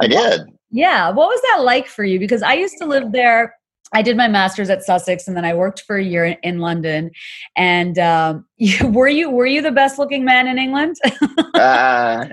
I 0.00 0.08
did. 0.08 0.42
Yeah. 0.70 1.10
What 1.10 1.28
was 1.28 1.40
that 1.50 1.62
like 1.62 1.86
for 1.86 2.04
you? 2.04 2.18
Because 2.18 2.42
I 2.42 2.54
used 2.54 2.78
to 2.78 2.86
live 2.86 3.12
there. 3.12 3.54
I 3.92 4.02
did 4.02 4.16
my 4.16 4.28
master's 4.28 4.70
at 4.70 4.82
Sussex, 4.82 5.28
and 5.28 5.36
then 5.36 5.44
I 5.44 5.54
worked 5.54 5.82
for 5.82 5.96
a 5.96 6.02
year 6.02 6.24
in, 6.24 6.36
in 6.42 6.58
London. 6.58 7.10
And 7.56 7.98
um, 7.98 8.46
you, 8.56 8.88
were 8.88 9.08
you 9.08 9.30
were 9.30 9.46
you 9.46 9.62
the 9.62 9.72
best 9.72 9.98
looking 9.98 10.24
man 10.24 10.46
in 10.46 10.58
England? 10.58 10.96
uh, 11.54 12.26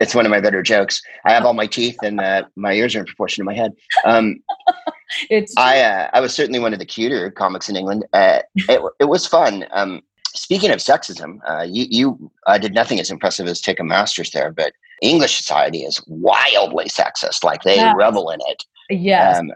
it's 0.00 0.14
one 0.14 0.24
of 0.24 0.30
my 0.30 0.40
better 0.40 0.62
jokes. 0.62 1.02
I 1.24 1.32
have 1.32 1.44
all 1.44 1.54
my 1.54 1.66
teeth, 1.66 1.96
and 2.02 2.20
uh, 2.20 2.44
my 2.56 2.72
ears 2.72 2.94
are 2.94 3.00
in 3.00 3.06
proportion 3.06 3.42
to 3.42 3.46
my 3.46 3.54
head. 3.54 3.72
Um, 4.04 4.42
it's 5.30 5.54
I 5.56 5.80
uh, 5.80 6.10
I 6.12 6.20
was 6.20 6.34
certainly 6.34 6.60
one 6.60 6.72
of 6.72 6.78
the 6.78 6.86
cuter 6.86 7.30
comics 7.30 7.68
in 7.68 7.76
England. 7.76 8.04
Uh, 8.12 8.40
it, 8.54 8.80
it 9.00 9.08
was 9.08 9.26
fun. 9.26 9.66
Um, 9.72 10.02
speaking 10.34 10.70
of 10.70 10.78
sexism, 10.78 11.38
uh, 11.48 11.62
you, 11.62 11.86
you 11.90 12.30
did 12.60 12.74
nothing 12.74 12.98
as 13.00 13.10
impressive 13.10 13.46
as 13.46 13.60
take 13.60 13.78
a 13.78 13.84
master's 13.84 14.30
there, 14.30 14.50
but 14.50 14.72
English 15.00 15.36
society 15.36 15.84
is 15.84 16.02
wildly 16.06 16.86
sexist. 16.86 17.44
Like 17.44 17.62
they 17.62 17.92
revel 17.96 18.30
in 18.30 18.40
it. 18.46 18.64
Yes. 18.90 19.38
Um, 19.38 19.52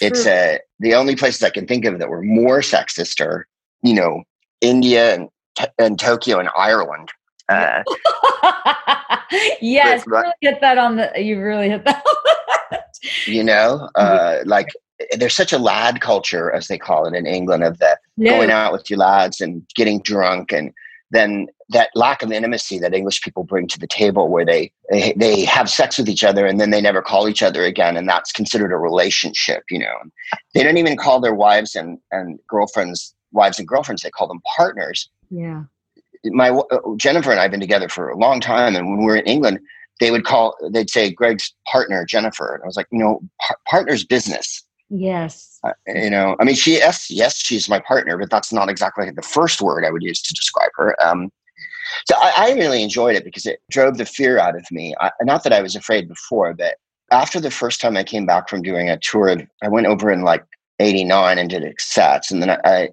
it's 0.00 0.26
a 0.26 0.60
the 0.80 0.94
only 0.94 1.16
places 1.16 1.42
I 1.42 1.50
can 1.50 1.66
think 1.66 1.84
of 1.84 1.98
that 1.98 2.08
were 2.08 2.22
more 2.22 2.60
sexist 2.60 3.20
are, 3.24 3.46
you 3.82 3.94
know, 3.94 4.22
India 4.60 5.14
and, 5.14 5.28
and 5.78 5.98
Tokyo 5.98 6.38
and 6.38 6.48
Ireland. 6.56 7.10
Uh, 7.48 7.82
yes, 9.60 10.04
you 10.06 10.12
really 10.12 10.32
hit 10.40 10.60
that 10.60 10.78
on 10.78 10.96
the. 10.96 11.12
You 11.16 11.40
really 11.40 11.68
hit 11.68 11.84
that. 11.84 12.04
you 13.26 13.44
know, 13.44 13.90
uh, 13.94 14.38
like 14.44 14.68
there's 15.16 15.34
such 15.34 15.52
a 15.52 15.58
lad 15.58 16.00
culture, 16.00 16.50
as 16.52 16.68
they 16.68 16.78
call 16.78 17.06
it 17.06 17.14
in 17.14 17.26
England, 17.26 17.64
of 17.64 17.78
the 17.78 17.98
yeah. 18.16 18.30
going 18.30 18.50
out 18.50 18.72
with 18.72 18.88
your 18.88 18.98
lads 18.98 19.40
and 19.40 19.66
getting 19.74 20.00
drunk, 20.00 20.52
and 20.52 20.72
then 21.10 21.48
that 21.72 21.90
lack 21.94 22.22
of 22.22 22.32
intimacy 22.32 22.78
that 22.78 22.94
English 22.94 23.22
people 23.22 23.44
bring 23.44 23.66
to 23.68 23.78
the 23.78 23.86
table, 23.86 24.28
where 24.28 24.44
they, 24.44 24.72
they 24.90 25.12
they 25.16 25.44
have 25.44 25.68
sex 25.68 25.98
with 25.98 26.08
each 26.08 26.24
other 26.24 26.46
and 26.46 26.60
then 26.60 26.70
they 26.70 26.80
never 26.80 27.02
call 27.02 27.28
each 27.28 27.42
other 27.42 27.64
again, 27.64 27.96
and 27.96 28.08
that's 28.08 28.32
considered 28.32 28.72
a 28.72 28.78
relationship. 28.78 29.64
You 29.70 29.80
know, 29.80 29.94
they 30.54 30.62
don't 30.62 30.78
even 30.78 30.96
call 30.96 31.20
their 31.20 31.34
wives 31.34 31.74
and 31.74 31.98
and 32.10 32.38
girlfriends 32.46 33.14
wives 33.32 33.58
and 33.58 33.66
girlfriends; 33.66 34.02
they 34.02 34.10
call 34.10 34.28
them 34.28 34.40
partners. 34.56 35.08
Yeah. 35.30 35.64
My 36.24 36.50
uh, 36.50 36.78
Jennifer 36.96 37.32
and 37.32 37.40
I 37.40 37.42
have 37.42 37.50
been 37.50 37.60
together 37.60 37.88
for 37.88 38.08
a 38.08 38.16
long 38.16 38.40
time, 38.40 38.76
and 38.76 38.88
when 38.88 38.98
we 38.98 39.06
were 39.06 39.16
in 39.16 39.26
England, 39.26 39.58
they 40.00 40.10
would 40.10 40.24
call 40.24 40.56
they'd 40.70 40.90
say 40.90 41.10
Greg's 41.10 41.52
partner 41.66 42.04
Jennifer, 42.04 42.54
and 42.54 42.62
I 42.62 42.66
was 42.66 42.76
like, 42.76 42.86
you 42.92 42.98
know, 42.98 43.20
par- 43.40 43.58
partner's 43.68 44.04
business. 44.04 44.64
Yes. 44.94 45.58
Uh, 45.64 45.72
you 45.86 46.10
know, 46.10 46.36
I 46.38 46.44
mean, 46.44 46.54
she 46.54 46.74
yes, 46.74 47.10
yes, 47.10 47.36
she's 47.36 47.68
my 47.68 47.78
partner, 47.80 48.18
but 48.18 48.30
that's 48.30 48.52
not 48.52 48.68
exactly 48.68 49.10
the 49.10 49.22
first 49.22 49.62
word 49.62 49.84
I 49.84 49.90
would 49.90 50.02
use 50.02 50.20
to 50.22 50.34
describe 50.34 50.70
her. 50.76 50.94
Um, 51.02 51.30
so 52.06 52.16
I, 52.16 52.32
I, 52.36 52.52
really 52.54 52.82
enjoyed 52.82 53.16
it 53.16 53.24
because 53.24 53.46
it 53.46 53.60
drove 53.70 53.98
the 53.98 54.04
fear 54.04 54.38
out 54.38 54.56
of 54.56 54.70
me. 54.70 54.94
I, 55.00 55.10
not 55.22 55.44
that 55.44 55.52
I 55.52 55.62
was 55.62 55.76
afraid 55.76 56.08
before, 56.08 56.54
but 56.54 56.76
after 57.10 57.40
the 57.40 57.50
first 57.50 57.80
time 57.80 57.96
I 57.96 58.04
came 58.04 58.26
back 58.26 58.48
from 58.48 58.62
doing 58.62 58.88
a 58.88 58.98
tour, 58.98 59.36
I 59.62 59.68
went 59.68 59.86
over 59.86 60.10
in 60.10 60.22
like 60.22 60.44
'89 60.78 61.38
and 61.38 61.50
did 61.50 61.74
sets, 61.78 62.30
and 62.30 62.42
then 62.42 62.50
I, 62.50 62.90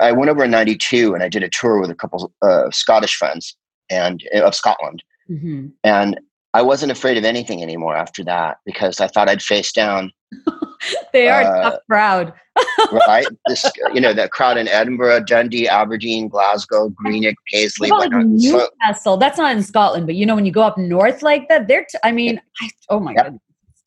I 0.00 0.12
went 0.12 0.30
over 0.30 0.44
in 0.44 0.50
'92 0.50 1.14
and 1.14 1.22
I 1.22 1.28
did 1.28 1.42
a 1.42 1.48
tour 1.48 1.80
with 1.80 1.90
a 1.90 1.94
couple 1.94 2.32
of 2.42 2.48
uh, 2.48 2.70
Scottish 2.70 3.16
friends 3.16 3.56
and 3.90 4.22
uh, 4.34 4.42
of 4.42 4.54
Scotland, 4.54 5.02
mm-hmm. 5.30 5.68
and 5.84 6.20
I 6.54 6.62
wasn't 6.62 6.92
afraid 6.92 7.18
of 7.18 7.24
anything 7.24 7.62
anymore 7.62 7.96
after 7.96 8.24
that 8.24 8.58
because 8.64 9.00
I 9.00 9.08
thought 9.08 9.28
I'd 9.28 9.42
face 9.42 9.72
down. 9.72 10.12
they 11.12 11.28
are 11.28 11.42
uh, 11.42 11.70
tough 11.70 11.80
crowd. 11.88 12.32
right? 13.06 13.26
This, 13.46 13.64
you 13.94 14.00
know, 14.00 14.12
that 14.12 14.30
crowd 14.30 14.58
in 14.58 14.68
Edinburgh, 14.68 15.24
Dundee, 15.24 15.68
Aberdeen, 15.68 16.28
Glasgow, 16.28 16.88
Greenock, 16.96 17.36
Paisley. 17.50 17.90
Newcastle. 17.90 18.68
So, 18.94 19.16
that's 19.16 19.38
not 19.38 19.56
in 19.56 19.62
Scotland, 19.62 20.06
but 20.06 20.16
you 20.16 20.26
know, 20.26 20.34
when 20.34 20.46
you 20.46 20.52
go 20.52 20.62
up 20.62 20.78
north 20.78 21.22
like 21.22 21.48
that, 21.48 21.68
they're. 21.68 21.84
T- 21.84 21.98
I 22.02 22.12
mean, 22.12 22.40
I, 22.60 22.68
oh 22.88 23.00
my 23.00 23.14
god, 23.14 23.38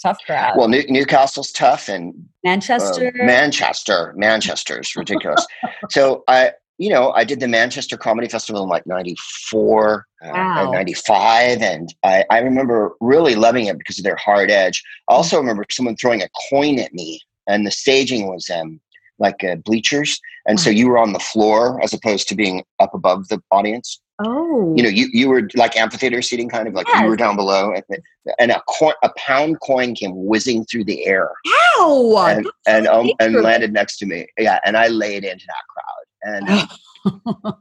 tough 0.01 0.17
crowd. 0.25 0.57
Well, 0.57 0.67
New- 0.67 0.87
Newcastle's 0.87 1.51
tough, 1.51 1.89
and 1.89 2.13
Manchester, 2.43 3.07
uh, 3.07 3.25
Manchester, 3.25 4.13
Manchester's 4.15 4.95
ridiculous. 4.95 5.45
so 5.89 6.23
I, 6.27 6.51
you 6.81 6.89
know, 6.89 7.11
I 7.11 7.23
did 7.23 7.39
the 7.39 7.47
Manchester 7.47 7.95
Comedy 7.95 8.27
Festival 8.27 8.63
in 8.63 8.69
like 8.69 8.87
94 8.87 10.07
uh, 10.23 10.29
wow. 10.33 10.67
uh, 10.67 10.71
95. 10.71 11.61
And 11.61 11.93
I, 12.03 12.25
I 12.31 12.39
remember 12.39 12.95
really 12.99 13.35
loving 13.35 13.67
it 13.67 13.77
because 13.77 13.99
of 13.99 14.03
their 14.03 14.15
hard 14.15 14.49
edge. 14.49 14.83
I 15.07 15.13
also 15.13 15.37
remember 15.37 15.63
someone 15.69 15.95
throwing 15.95 16.23
a 16.23 16.29
coin 16.49 16.79
at 16.79 16.91
me 16.91 17.21
and 17.47 17.67
the 17.67 17.71
staging 17.71 18.27
was 18.27 18.49
um, 18.49 18.81
like 19.19 19.43
uh, 19.43 19.57
bleachers. 19.57 20.19
And 20.47 20.59
so 20.59 20.71
you 20.71 20.89
were 20.89 20.97
on 20.97 21.13
the 21.13 21.19
floor 21.19 21.79
as 21.83 21.93
opposed 21.93 22.27
to 22.29 22.35
being 22.35 22.63
up 22.79 22.95
above 22.95 23.27
the 23.27 23.39
audience. 23.51 24.01
Oh, 24.23 24.73
you 24.75 24.81
know, 24.81 24.89
you, 24.89 25.07
you 25.13 25.29
were 25.29 25.49
like 25.53 25.77
amphitheater 25.77 26.23
seating, 26.23 26.49
kind 26.49 26.67
of 26.67 26.73
like 26.73 26.87
yes. 26.87 27.01
you 27.01 27.09
were 27.09 27.15
down 27.15 27.35
below, 27.35 27.73
and, 27.73 28.01
and 28.37 28.51
a, 28.51 28.61
a 29.03 29.09
pound 29.17 29.59
coin 29.61 29.95
came 29.95 30.11
whizzing 30.13 30.63
through 30.65 30.83
the 30.83 31.07
air. 31.07 31.31
Ow! 31.79 32.27
And 32.29 32.47
and, 32.67 32.87
um, 32.87 33.11
and 33.19 33.33
landed 33.33 33.73
next 33.73 33.97
to 33.97 34.05
me. 34.05 34.27
Yeah, 34.37 34.59
and 34.63 34.77
I 34.77 34.89
laid 34.89 35.23
into 35.23 35.45
that 35.47 35.63
crowd 35.73 36.01
and 36.23 36.45
oh, 36.49 36.67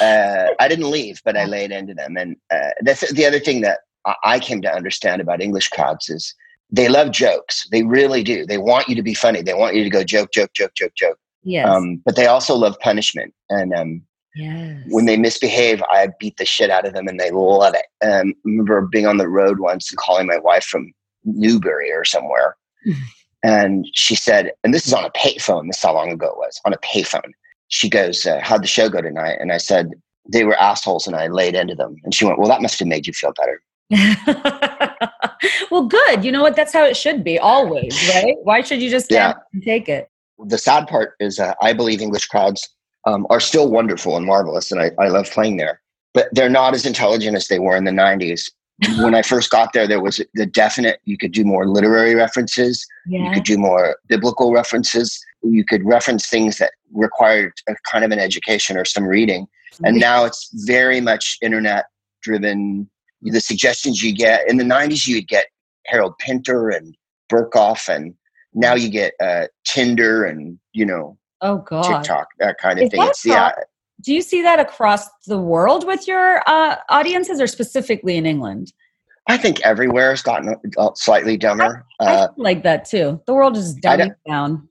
uh, 0.00 0.46
I 0.58 0.68
didn't 0.68 0.90
leave, 0.90 1.20
but 1.24 1.36
I 1.36 1.44
laid 1.44 1.72
into 1.72 1.94
them. 1.94 2.16
And 2.16 2.36
uh, 2.52 2.70
that's 2.82 3.10
the 3.12 3.26
other 3.26 3.40
thing 3.40 3.60
that 3.62 3.80
I 4.24 4.38
came 4.38 4.62
to 4.62 4.72
understand 4.72 5.20
about 5.20 5.42
English 5.42 5.68
crowds 5.68 6.08
is 6.08 6.34
they 6.70 6.88
love 6.88 7.10
jokes. 7.10 7.68
They 7.70 7.82
really 7.82 8.22
do. 8.22 8.46
They 8.46 8.58
want 8.58 8.88
you 8.88 8.94
to 8.94 9.02
be 9.02 9.14
funny. 9.14 9.42
They 9.42 9.54
want 9.54 9.74
you 9.74 9.84
to 9.84 9.90
go 9.90 10.04
joke, 10.04 10.30
joke, 10.32 10.52
joke, 10.54 10.74
joke, 10.74 10.94
joke. 10.96 11.18
Yes. 11.42 11.68
Um, 11.68 11.96
but 12.04 12.16
they 12.16 12.26
also 12.26 12.54
love 12.54 12.78
punishment. 12.80 13.34
And 13.48 13.74
um, 13.74 14.02
yes. 14.36 14.82
when 14.88 15.06
they 15.06 15.16
misbehave, 15.16 15.82
I 15.90 16.08
beat 16.18 16.36
the 16.36 16.44
shit 16.44 16.70
out 16.70 16.86
of 16.86 16.94
them, 16.94 17.08
and 17.08 17.18
they 17.18 17.30
love 17.30 17.74
it. 17.74 17.86
Um, 18.04 18.34
I 18.36 18.48
remember 18.48 18.82
being 18.82 19.06
on 19.06 19.16
the 19.16 19.28
road 19.28 19.58
once 19.58 19.90
and 19.90 19.98
calling 19.98 20.26
my 20.26 20.38
wife 20.38 20.64
from 20.64 20.92
Newbury 21.24 21.90
or 21.90 22.04
somewhere. 22.04 22.56
And 23.42 23.86
she 23.94 24.14
said, 24.14 24.52
and 24.62 24.74
this 24.74 24.86
is 24.86 24.92
on 24.92 25.04
a 25.04 25.10
payphone. 25.10 25.66
This 25.66 25.78
is 25.78 25.82
how 25.82 25.94
long 25.94 26.12
ago 26.12 26.26
it 26.26 26.36
was 26.36 26.60
on 26.64 26.72
a 26.72 26.78
payphone. 26.78 27.32
She 27.70 27.88
goes, 27.88 28.26
uh, 28.26 28.40
"How'd 28.42 28.62
the 28.62 28.68
show 28.68 28.88
go 28.88 29.00
tonight?" 29.00 29.38
And 29.40 29.52
I 29.52 29.56
said, 29.56 29.90
"They 30.28 30.44
were 30.44 30.56
assholes, 30.56 31.06
and 31.06 31.16
I 31.16 31.26
laid 31.28 31.54
into 31.54 31.74
them." 31.74 31.96
And 32.04 32.14
she 32.14 32.24
went, 32.24 32.38
"Well, 32.38 32.48
that 32.48 32.62
must 32.62 32.78
have 32.78 32.88
made 32.88 33.06
you 33.06 33.12
feel 33.12 33.32
better." 33.32 33.62
well, 35.70 35.86
good. 35.86 36.24
You 36.24 36.30
know 36.30 36.42
what? 36.42 36.54
That's 36.54 36.72
how 36.72 36.84
it 36.84 36.96
should 36.96 37.24
be 37.24 37.38
always, 37.38 37.96
right? 38.14 38.36
Why 38.42 38.60
should 38.60 38.80
you 38.80 38.90
just 38.90 39.06
stand 39.06 39.34
yeah. 39.36 39.42
and 39.52 39.62
take 39.62 39.88
it? 39.88 40.10
The 40.46 40.58
sad 40.58 40.86
part 40.86 41.14
is, 41.20 41.40
uh, 41.40 41.54
I 41.60 41.72
believe 41.72 42.00
English 42.00 42.26
crowds 42.26 42.68
um, 43.06 43.26
are 43.30 43.40
still 43.40 43.70
wonderful 43.70 44.16
and 44.16 44.26
marvelous, 44.26 44.70
and 44.70 44.80
I, 44.80 44.90
I 44.98 45.08
love 45.08 45.30
playing 45.30 45.56
there. 45.56 45.80
But 46.12 46.28
they're 46.32 46.50
not 46.50 46.74
as 46.74 46.86
intelligent 46.86 47.36
as 47.36 47.48
they 47.48 47.58
were 47.58 47.76
in 47.76 47.84
the 47.84 47.90
'90s 47.90 48.50
when 49.00 49.14
I 49.14 49.22
first 49.22 49.50
got 49.50 49.72
there, 49.72 49.86
there 49.86 50.00
was 50.00 50.20
the 50.34 50.46
definite, 50.46 51.00
you 51.04 51.18
could 51.18 51.32
do 51.32 51.44
more 51.44 51.66
literary 51.66 52.14
references. 52.14 52.86
Yeah. 53.06 53.24
You 53.24 53.30
could 53.32 53.44
do 53.44 53.58
more 53.58 53.96
biblical 54.08 54.52
references. 54.52 55.22
You 55.42 55.64
could 55.64 55.84
reference 55.84 56.28
things 56.28 56.58
that 56.58 56.72
required 56.92 57.52
a 57.68 57.74
kind 57.90 58.04
of 58.04 58.10
an 58.10 58.18
education 58.18 58.76
or 58.76 58.84
some 58.84 59.04
reading. 59.04 59.46
And 59.84 59.98
now 59.98 60.24
it's 60.24 60.50
very 60.66 61.00
much 61.00 61.38
internet 61.40 61.86
driven. 62.22 62.88
The 63.22 63.40
suggestions 63.40 64.02
you 64.02 64.14
get 64.14 64.48
in 64.48 64.56
the 64.56 64.64
90s, 64.64 65.06
you'd 65.06 65.28
get 65.28 65.46
Harold 65.86 66.14
Pinter 66.18 66.68
and 66.68 66.94
Berkoff, 67.30 67.88
and 67.88 68.14
now 68.52 68.74
you 68.74 68.90
get 68.90 69.14
uh, 69.22 69.46
Tinder 69.64 70.24
and, 70.24 70.58
you 70.72 70.84
know, 70.84 71.16
oh 71.40 71.58
God. 71.58 71.84
TikTok, 71.84 72.28
that 72.38 72.58
kind 72.58 72.78
of 72.78 72.84
Is 72.84 72.90
thing. 72.90 73.02
It's, 73.02 73.24
yeah, 73.24 73.52
do 74.00 74.14
you 74.14 74.22
see 74.22 74.42
that 74.42 74.58
across 74.58 75.08
the 75.26 75.38
world 75.38 75.86
with 75.86 76.08
your 76.08 76.42
uh, 76.46 76.76
audiences 76.88 77.40
or 77.40 77.46
specifically 77.46 78.16
in 78.16 78.26
England? 78.26 78.72
I 79.28 79.36
think 79.36 79.60
everywhere 79.60 80.10
has 80.10 80.22
gotten 80.22 80.56
slightly 80.94 81.36
dumber. 81.36 81.84
I, 82.00 82.04
I 82.04 82.14
uh, 82.14 82.28
like 82.36 82.62
that 82.64 82.84
too. 82.84 83.20
The 83.26 83.34
world 83.34 83.56
is 83.56 83.76
dumbing 83.76 84.14
down. 84.26 84.68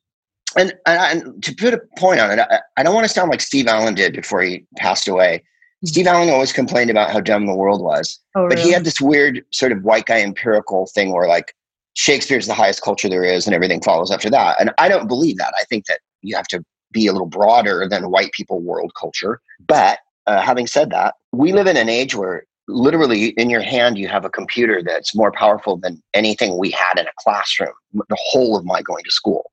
And, 0.58 0.74
and, 0.86 1.24
and, 1.24 1.44
to 1.44 1.54
put 1.54 1.74
a 1.74 1.82
point 1.98 2.20
on 2.20 2.32
it, 2.32 2.40
I, 2.40 2.60
I, 2.78 2.84
don't 2.84 2.96
want 2.96 3.06
to 3.06 3.14
sound 3.14 3.30
like 3.30 3.42
Steve 3.42 3.68
Allen 3.68 3.94
did 3.94 4.14
before 4.14 4.42
he 4.42 4.66
passed 4.78 5.08
away. 5.08 5.38
Mm-hmm. 5.38 5.88
Steve 5.88 6.08
Allen 6.08 6.30
always 6.30 6.52
complained 6.52 6.90
about 6.90 7.12
how 7.12 7.20
dumb 7.20 7.46
the 7.46 7.56
world 7.56 7.82
was. 7.82 8.20
Oh, 8.36 8.48
but 8.50 8.58
he 8.58 8.72
had 8.72 8.84
this 8.84 9.00
weird 9.00 9.46
sort 9.52 9.72
of 9.72 9.84
white 9.84 10.08
guy 10.08 10.22
empirical 10.22 10.88
thing 10.88 11.14
where 11.14 11.28
like 11.28 11.54
Shakespeare's 11.94 12.48
the 12.48 12.54
highest 12.54 12.82
culture 12.82 13.10
there 13.10 13.24
is 13.24 13.46
and 13.46 13.54
everything 13.54 13.82
follows 13.82 14.12
after 14.12 14.30
that. 14.32 14.60
And 14.60 14.72
I 14.78 14.90
don't 14.90 15.08
believe 15.08 15.38
that. 15.38 15.54
I 15.60 15.66
think 15.66 15.86
that 15.86 16.00
you 16.22 16.36
have 16.36 16.48
to 16.48 16.64
be 16.92 17.06
a 17.06 17.12
little 17.12 17.28
broader 17.28 17.88
than 17.88 18.10
white 18.10 18.32
people 18.32 18.60
world 18.60 18.94
culture. 19.00 19.42
But 19.68 20.00
uh, 20.26 20.42
having 20.42 20.66
said 20.66 20.90
that, 20.90 21.16
we 21.32 21.54
live 21.54 21.68
in 21.68 21.78
an 21.78 21.90
age 21.90 22.16
where 22.16 22.46
literally 22.68 23.30
in 23.30 23.50
your 23.50 23.62
hand 23.62 23.98
you 23.98 24.08
have 24.08 24.26
a 24.26 24.30
computer 24.30 24.82
that's 24.84 25.16
more 25.16 25.32
powerful 25.32 25.78
than 25.78 26.02
anything 26.14 26.58
we 26.58 26.70
had 26.72 27.00
in 27.00 27.08
a 27.08 27.12
classroom 27.18 27.74
the 27.94 28.18
whole 28.20 28.56
of 28.56 28.64
my 28.64 28.82
going 28.84 29.04
to 29.04 29.12
school 29.12 29.52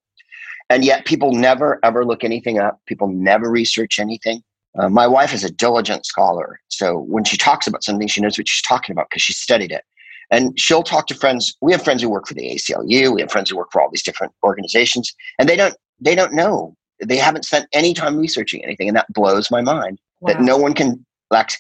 and 0.70 0.84
yet 0.84 1.04
people 1.04 1.32
never 1.32 1.78
ever 1.82 2.04
look 2.04 2.24
anything 2.24 2.58
up. 2.58 2.80
People 2.86 3.08
never 3.08 3.50
research 3.50 3.98
anything. 3.98 4.42
Uh, 4.78 4.88
my 4.88 5.06
wife 5.06 5.32
is 5.32 5.44
a 5.44 5.50
diligent 5.50 6.04
scholar. 6.04 6.60
So 6.68 6.98
when 6.98 7.24
she 7.24 7.36
talks 7.36 7.66
about 7.66 7.84
something 7.84 8.08
she 8.08 8.20
knows 8.20 8.38
what 8.38 8.48
she's 8.48 8.62
talking 8.62 8.92
about 8.92 9.06
because 9.10 9.22
she 9.22 9.32
studied 9.32 9.72
it. 9.72 9.84
And 10.30 10.58
she'll 10.58 10.82
talk 10.82 11.06
to 11.06 11.14
friends. 11.14 11.54
We 11.60 11.72
have 11.72 11.84
friends 11.84 12.02
who 12.02 12.10
work 12.10 12.26
for 12.26 12.34
the 12.34 12.50
aclu 12.50 13.14
we 13.14 13.20
have 13.20 13.30
friends 13.30 13.50
who 13.50 13.56
work 13.56 13.68
for 13.72 13.80
all 13.80 13.90
these 13.90 14.02
different 14.02 14.32
organizations. 14.42 15.14
And 15.38 15.48
they 15.48 15.56
don't 15.56 15.74
they 16.00 16.14
don't 16.14 16.32
know. 16.32 16.76
They 17.04 17.16
haven't 17.16 17.44
spent 17.44 17.68
any 17.72 17.94
time 17.94 18.16
researching 18.16 18.64
anything, 18.64 18.88
and 18.88 18.96
that 18.96 19.12
blows 19.12 19.50
my 19.50 19.60
mind. 19.60 19.98
Wow. 20.20 20.32
That 20.32 20.42
no 20.42 20.56
one 20.56 20.72
can 20.72 21.04
like, 21.30 21.50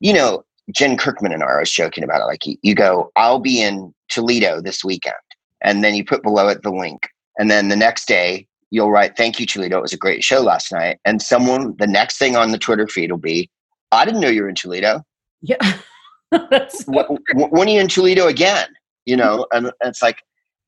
you 0.00 0.12
know, 0.12 0.44
Jen 0.72 0.96
Kirkman 0.96 1.32
and 1.32 1.42
I 1.42 1.46
are 1.46 1.64
joking 1.64 2.04
about 2.04 2.20
it. 2.20 2.26
Like 2.26 2.46
you, 2.46 2.56
you 2.62 2.74
go, 2.74 3.10
I'll 3.16 3.40
be 3.40 3.60
in 3.60 3.92
Toledo 4.08 4.60
this 4.60 4.84
weekend, 4.84 5.14
and 5.62 5.84
then 5.84 5.94
you 5.94 6.04
put 6.04 6.22
below 6.22 6.48
it 6.48 6.62
the 6.62 6.70
link, 6.70 7.08
and 7.38 7.50
then 7.50 7.68
the 7.68 7.76
next 7.76 8.06
day 8.06 8.46
you'll 8.74 8.90
write, 8.90 9.16
"Thank 9.16 9.38
you, 9.38 9.46
Toledo. 9.46 9.78
It 9.78 9.82
was 9.82 9.92
a 9.92 9.98
great 9.98 10.24
show 10.24 10.40
last 10.40 10.72
night." 10.72 10.98
And 11.04 11.22
someone, 11.22 11.74
the 11.78 11.86
next 11.86 12.18
thing 12.18 12.36
on 12.36 12.50
the 12.50 12.58
Twitter 12.58 12.88
feed 12.88 13.10
will 13.10 13.18
be, 13.18 13.48
"I 13.92 14.04
didn't 14.04 14.20
know 14.20 14.28
you 14.28 14.42
were 14.42 14.48
in 14.48 14.54
Toledo." 14.54 15.02
Yeah. 15.42 15.78
when, 16.86 17.06
when 17.50 17.68
are 17.68 17.70
you 17.70 17.80
in 17.80 17.88
Toledo 17.88 18.26
again? 18.26 18.68
You 19.06 19.16
know, 19.16 19.46
and 19.52 19.70
it's 19.82 20.02
like 20.02 20.18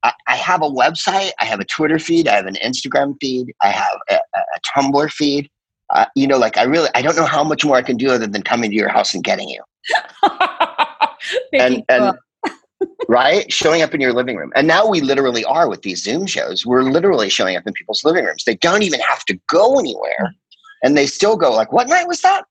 I, 0.03 0.37
have 0.37 0.63
a 0.63 0.71
website, 0.71 1.31
I 1.41 1.45
have 1.45 1.61
a 1.61 1.65
Twitter 1.65 1.99
feed, 1.99 2.29
I 2.29 2.37
have 2.37 2.47
an 2.47 2.57
Instagram 2.57 3.17
feed, 3.21 3.53
I 3.63 3.69
have 3.69 3.99
a, 4.11 4.15
a 4.15 4.61
Tumblr 4.75 5.11
feed. 5.11 5.49
Uh, 5.95 6.07
you 6.17 6.27
know, 6.27 6.37
like 6.37 6.57
I 6.57 6.65
really, 6.65 6.89
I 6.95 7.03
don't 7.03 7.17
know 7.17 7.27
how 7.27 7.45
much 7.45 7.65
more 7.65 7.77
I 7.77 7.83
can 7.83 7.97
do 7.97 8.11
other 8.11 8.27
than 8.27 8.43
coming 8.43 8.71
to 8.71 8.77
your 8.77 8.89
house 8.89 9.15
and 9.15 9.23
getting 9.23 9.49
you. 9.49 9.63
and 11.53 11.85
and 11.89 12.17
right, 13.09 13.51
showing 13.53 13.83
up 13.83 13.95
in 13.95 14.01
your 14.01 14.13
living 14.13 14.37
room. 14.37 14.53
And 14.55 14.67
now 14.67 14.87
we 14.87 15.01
literally 15.01 15.45
are 15.45 15.69
with 15.69 15.83
these 15.83 16.03
Zoom 16.03 16.27
shows. 16.27 16.67
We're 16.67 16.83
literally 16.83 17.31
showing 17.31 17.57
up 17.57 17.67
in 17.67 17.73
people's 17.73 18.05
living 18.05 18.25
rooms. 18.25 18.45
They 18.45 18.57
don't 18.57 18.83
even 18.83 19.01
have 19.01 19.25
to 19.27 19.39
go 19.49 19.79
anywhere, 19.79 20.35
and 20.83 20.97
they 20.97 21.07
still 21.07 21.37
go 21.37 21.53
like, 21.53 21.73
"What 21.73 21.89
night 21.89 22.09
was 22.09 22.21
that?" 22.23 22.45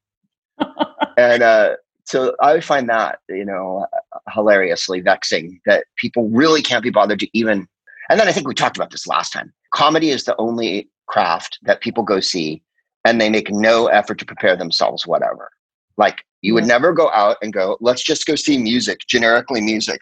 and 1.17 1.43
uh, 1.43 1.75
so 2.05 2.35
I 2.39 2.59
find 2.59 2.87
that, 2.89 3.19
you 3.29 3.45
know, 3.45 3.85
hilariously 4.31 5.01
vexing 5.01 5.59
that 5.65 5.85
people 5.97 6.29
really 6.29 6.61
can't 6.61 6.83
be 6.83 6.91
bothered 6.91 7.19
to 7.19 7.37
even. 7.37 7.67
And 8.09 8.19
then 8.19 8.27
I 8.27 8.31
think 8.31 8.47
we 8.47 8.53
talked 8.53 8.77
about 8.77 8.91
this 8.91 9.07
last 9.07 9.33
time. 9.33 9.51
Comedy 9.73 10.11
is 10.11 10.23
the 10.23 10.35
only 10.37 10.89
craft 11.07 11.57
that 11.63 11.81
people 11.81 12.03
go 12.03 12.19
see 12.19 12.61
and 13.03 13.19
they 13.19 13.29
make 13.29 13.49
no 13.49 13.87
effort 13.87 14.19
to 14.19 14.25
prepare 14.25 14.55
themselves, 14.55 15.07
whatever. 15.07 15.49
Like 15.97 16.23
you 16.41 16.53
would 16.53 16.65
never 16.65 16.93
go 16.93 17.09
out 17.11 17.37
and 17.41 17.51
go, 17.51 17.77
let's 17.81 18.03
just 18.03 18.27
go 18.27 18.35
see 18.35 18.57
music, 18.57 18.99
generically 19.07 19.61
music, 19.61 20.01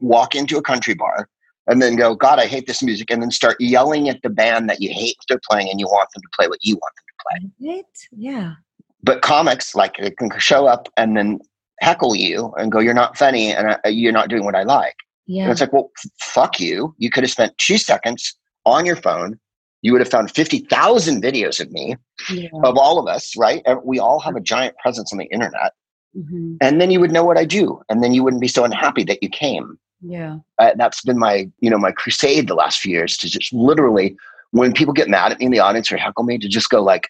walk 0.00 0.34
into 0.34 0.56
a 0.56 0.62
country 0.62 0.94
bar 0.94 1.28
and 1.66 1.80
then 1.80 1.96
go, 1.96 2.14
God, 2.14 2.38
I 2.38 2.46
hate 2.46 2.66
this 2.66 2.82
music. 2.82 3.10
And 3.10 3.22
then 3.22 3.30
start 3.30 3.56
yelling 3.60 4.08
at 4.08 4.22
the 4.22 4.30
band 4.30 4.68
that 4.68 4.80
you 4.80 4.90
hate 4.90 5.16
what 5.18 5.24
they're 5.28 5.40
playing 5.50 5.70
and 5.70 5.80
you 5.80 5.86
want 5.86 6.08
them 6.14 6.22
to 6.22 6.28
play 6.36 6.48
what 6.48 6.58
you 6.62 6.74
want 6.74 6.92
them 6.96 7.04
to 7.08 7.60
play. 7.60 7.74
Right? 7.74 7.86
Yeah. 8.12 8.54
But 9.02 9.22
comics, 9.22 9.74
like, 9.74 9.96
they 9.98 10.10
can 10.10 10.30
show 10.38 10.66
up 10.66 10.88
and 10.96 11.16
then 11.16 11.40
heckle 11.80 12.14
you 12.14 12.52
and 12.56 12.72
go, 12.72 12.78
"You're 12.78 12.94
not 12.94 13.16
funny, 13.16 13.52
and 13.52 13.72
I, 13.72 13.78
uh, 13.84 13.88
you're 13.88 14.12
not 14.12 14.28
doing 14.28 14.44
what 14.44 14.54
I 14.54 14.62
like." 14.62 14.96
Yeah. 15.26 15.44
And 15.44 15.52
it's 15.52 15.60
like, 15.60 15.72
well, 15.72 15.90
f- 15.98 16.10
fuck 16.20 16.60
you. 16.60 16.94
You 16.98 17.10
could 17.10 17.24
have 17.24 17.30
spent 17.30 17.56
two 17.58 17.78
seconds 17.78 18.34
on 18.64 18.86
your 18.86 18.96
phone. 18.96 19.38
You 19.82 19.92
would 19.92 20.00
have 20.00 20.10
found 20.10 20.30
fifty 20.30 20.60
thousand 20.60 21.22
videos 21.22 21.60
of 21.60 21.70
me, 21.70 21.96
yeah. 22.30 22.48
of 22.62 22.78
all 22.78 22.98
of 22.98 23.06
us, 23.06 23.36
right? 23.36 23.62
We 23.84 23.98
all 23.98 24.20
have 24.20 24.36
a 24.36 24.40
giant 24.40 24.76
presence 24.78 25.12
on 25.12 25.18
the 25.18 25.26
internet, 25.26 25.72
mm-hmm. 26.16 26.56
and 26.60 26.80
then 26.80 26.90
you 26.90 27.00
would 27.00 27.12
know 27.12 27.24
what 27.24 27.38
I 27.38 27.44
do, 27.44 27.80
and 27.88 28.02
then 28.02 28.12
you 28.14 28.22
wouldn't 28.22 28.42
be 28.42 28.48
so 28.48 28.64
unhappy 28.64 29.04
that 29.04 29.22
you 29.22 29.28
came. 29.28 29.78
Yeah, 30.00 30.38
uh, 30.58 30.72
that's 30.76 31.02
been 31.02 31.18
my, 31.18 31.50
you 31.60 31.70
know, 31.70 31.78
my 31.78 31.92
crusade 31.92 32.48
the 32.48 32.54
last 32.54 32.80
few 32.80 32.92
years 32.92 33.16
to 33.18 33.28
just 33.28 33.52
literally, 33.52 34.16
when 34.50 34.72
people 34.72 34.92
get 34.92 35.08
mad 35.08 35.32
at 35.32 35.38
me 35.38 35.46
in 35.46 35.52
the 35.52 35.60
audience 35.60 35.90
or 35.90 35.96
heckle 35.96 36.24
me, 36.24 36.38
to 36.38 36.48
just 36.48 36.68
go 36.68 36.82
like, 36.82 37.08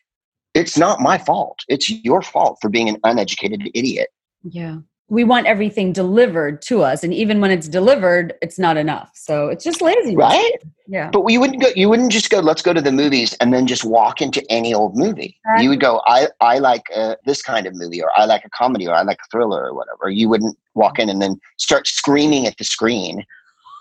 it's 0.54 0.78
not 0.78 1.00
my 1.00 1.18
fault. 1.18 1.64
It's 1.68 1.90
your 1.90 2.23
fault 2.23 2.58
for 2.61 2.70
being 2.70 2.88
an 2.88 2.99
uneducated 3.02 3.68
idiot. 3.75 4.11
Yeah. 4.44 4.78
We 5.08 5.23
want 5.23 5.46
everything 5.46 5.92
delivered 5.92 6.62
to 6.62 6.82
us. 6.82 7.04
And 7.04 7.12
even 7.12 7.40
when 7.40 7.50
it's 7.50 7.68
delivered, 7.68 8.34
it's 8.40 8.58
not 8.58 8.76
enough. 8.76 9.11
So 9.14 9.49
it's 9.49 9.62
just 9.62 9.82
lazy. 9.82 10.16
Right? 10.16 10.52
Yeah. 10.87 11.11
But 11.11 11.23
we 11.23 11.38
wouldn't 11.38 11.62
go 11.62 11.68
you 11.76 11.88
wouldn't 11.88 12.11
just 12.11 12.30
go, 12.30 12.40
let's 12.40 12.62
go 12.62 12.73
to 12.73 12.80
the 12.80 12.92
movies 12.92 13.34
and 13.34 13.52
then 13.52 13.66
just 13.66 13.84
walk 13.84 14.23
into 14.23 14.42
any 14.50 14.73
old 14.73 14.96
movie. 14.96 15.37
Exactly. 15.44 15.64
You 15.64 15.70
would 15.70 15.80
go, 15.80 16.00
I, 16.06 16.28
I 16.40 16.58
like 16.58 16.84
uh, 16.94 17.16
this 17.26 17.42
kind 17.42 17.66
of 17.66 17.75
movie 17.75 18.02
or 18.02 18.11
I 18.16 18.25
like 18.25 18.44
a 18.44 18.50
comedy 18.50 18.88
or 18.88 18.94
I 18.94 19.02
like 19.02 19.18
a 19.25 19.28
thriller 19.30 19.66
or 19.66 19.75
whatever. 19.75 20.08
You 20.08 20.28
wouldn't 20.28 20.56
walk 20.75 20.99
in 20.99 21.08
and 21.08 21.20
then 21.20 21.40
start 21.58 21.87
screaming 21.87 22.46
at 22.46 22.56
the 22.56 22.64
screen 22.64 23.25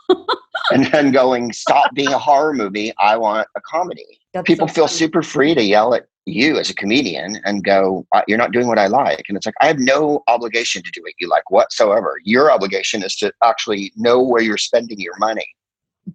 and 0.71 0.85
then 0.87 1.11
going, 1.11 1.53
stop 1.53 1.93
being 1.93 2.09
a 2.09 2.19
horror 2.19 2.53
movie. 2.53 2.93
I 2.99 3.17
want 3.17 3.47
a 3.55 3.61
comedy. 3.61 4.19
That's 4.33 4.45
People 4.45 4.67
so 4.67 4.73
feel 4.73 4.87
super 4.87 5.21
free 5.21 5.55
to 5.55 5.61
yell 5.61 5.93
at 5.93 6.07
you 6.25 6.57
as 6.57 6.69
a 6.69 6.75
comedian 6.75 7.39
and 7.45 7.63
go, 7.63 8.05
you're 8.27 8.37
not 8.37 8.51
doing 8.51 8.67
what 8.67 8.79
I 8.79 8.87
like. 8.87 9.25
And 9.27 9.35
it's 9.35 9.45
like, 9.45 9.55
I 9.61 9.67
have 9.67 9.79
no 9.79 10.23
obligation 10.27 10.81
to 10.83 10.91
do 10.91 11.01
what 11.01 11.13
you 11.19 11.27
like 11.27 11.49
whatsoever. 11.51 12.17
Your 12.23 12.51
obligation 12.51 13.03
is 13.03 13.15
to 13.17 13.33
actually 13.43 13.91
know 13.95 14.21
where 14.21 14.41
you're 14.41 14.57
spending 14.57 14.99
your 14.99 15.17
money. 15.17 15.45